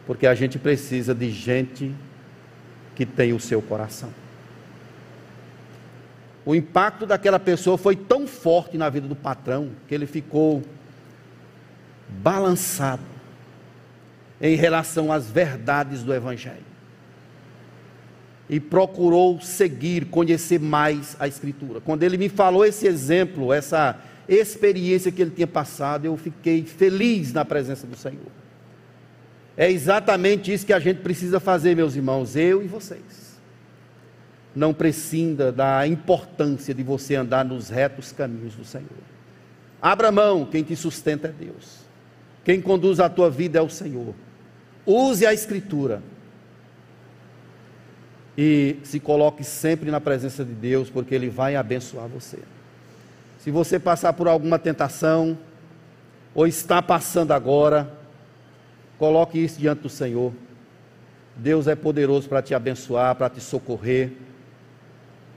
Porque 0.06 0.26
a 0.26 0.34
gente 0.34 0.58
precisa 0.58 1.14
de 1.14 1.30
gente 1.30 1.94
que 2.96 3.06
tem 3.06 3.32
o 3.32 3.38
seu 3.38 3.62
coração. 3.62 4.10
O 6.44 6.54
impacto 6.54 7.06
daquela 7.06 7.38
pessoa 7.38 7.76
foi 7.76 7.94
tão 7.94 8.26
forte 8.26 8.78
na 8.78 8.88
vida 8.88 9.06
do 9.06 9.14
patrão 9.14 9.70
que 9.86 9.94
ele 9.94 10.06
ficou 10.06 10.62
balançado 12.08 13.02
em 14.40 14.56
relação 14.56 15.12
às 15.12 15.30
verdades 15.30 16.02
do 16.02 16.14
Evangelho. 16.14 16.70
E 18.48 18.58
procurou 18.58 19.40
seguir, 19.40 20.06
conhecer 20.06 20.58
mais 20.58 21.14
a 21.20 21.28
Escritura. 21.28 21.80
Quando 21.80 22.02
ele 22.02 22.16
me 22.16 22.28
falou 22.28 22.64
esse 22.64 22.86
exemplo, 22.86 23.52
essa 23.52 24.00
experiência 24.28 25.12
que 25.12 25.22
ele 25.22 25.30
tinha 25.30 25.46
passado, 25.46 26.06
eu 26.06 26.16
fiquei 26.16 26.64
feliz 26.64 27.32
na 27.32 27.44
presença 27.44 27.86
do 27.86 27.96
Senhor. 27.96 28.32
É 29.56 29.70
exatamente 29.70 30.52
isso 30.52 30.64
que 30.64 30.72
a 30.72 30.80
gente 30.80 31.00
precisa 31.00 31.38
fazer, 31.38 31.76
meus 31.76 31.94
irmãos, 31.94 32.34
eu 32.34 32.62
e 32.62 32.66
vocês. 32.66 33.29
Não 34.54 34.74
prescinda 34.74 35.52
da 35.52 35.86
importância 35.86 36.74
de 36.74 36.82
você 36.82 37.14
andar 37.14 37.44
nos 37.44 37.68
retos 37.68 38.12
caminhos 38.12 38.54
do 38.54 38.64
Senhor. 38.64 38.88
Abra 39.80 40.10
mão, 40.10 40.44
quem 40.44 40.62
te 40.62 40.76
sustenta 40.76 41.28
é 41.28 41.32
Deus. 41.32 41.80
Quem 42.44 42.60
conduz 42.60 43.00
a 43.00 43.08
tua 43.08 43.30
vida 43.30 43.58
é 43.58 43.62
o 43.62 43.68
Senhor. 43.68 44.14
Use 44.84 45.24
a 45.26 45.32
Escritura. 45.32 46.02
E 48.36 48.78
se 48.82 48.98
coloque 48.98 49.44
sempre 49.44 49.90
na 49.90 50.00
presença 50.00 50.44
de 50.44 50.52
Deus, 50.52 50.88
porque 50.90 51.14
Ele 51.14 51.28
vai 51.28 51.56
abençoar 51.56 52.08
você. 52.08 52.38
Se 53.38 53.50
você 53.50 53.78
passar 53.78 54.12
por 54.12 54.28
alguma 54.28 54.58
tentação, 54.58 55.38
ou 56.34 56.46
está 56.46 56.80
passando 56.80 57.32
agora, 57.32 57.92
coloque 58.98 59.38
isso 59.38 59.58
diante 59.58 59.82
do 59.82 59.88
Senhor. 59.88 60.32
Deus 61.36 61.66
é 61.66 61.74
poderoso 61.74 62.28
para 62.28 62.42
te 62.42 62.54
abençoar, 62.54 63.14
para 63.14 63.30
te 63.30 63.40
socorrer, 63.40 64.12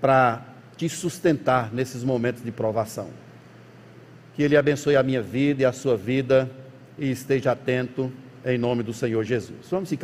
para 0.03 0.41
te 0.75 0.89
sustentar 0.89 1.73
nesses 1.73 2.03
momentos 2.03 2.43
de 2.43 2.51
provação. 2.51 3.07
Que 4.35 4.43
Ele 4.43 4.57
abençoe 4.57 4.97
a 4.97 5.01
minha 5.01 5.21
vida 5.21 5.61
e 5.61 5.65
a 5.65 5.71
sua 5.71 5.95
vida 5.95 6.51
e 6.99 7.09
esteja 7.09 7.53
atento 7.53 8.11
em 8.43 8.57
nome 8.57 8.83
do 8.83 8.93
Senhor 8.93 9.23
Jesus. 9.23 9.59
Vamos 9.71 9.87
ficar 9.87 10.01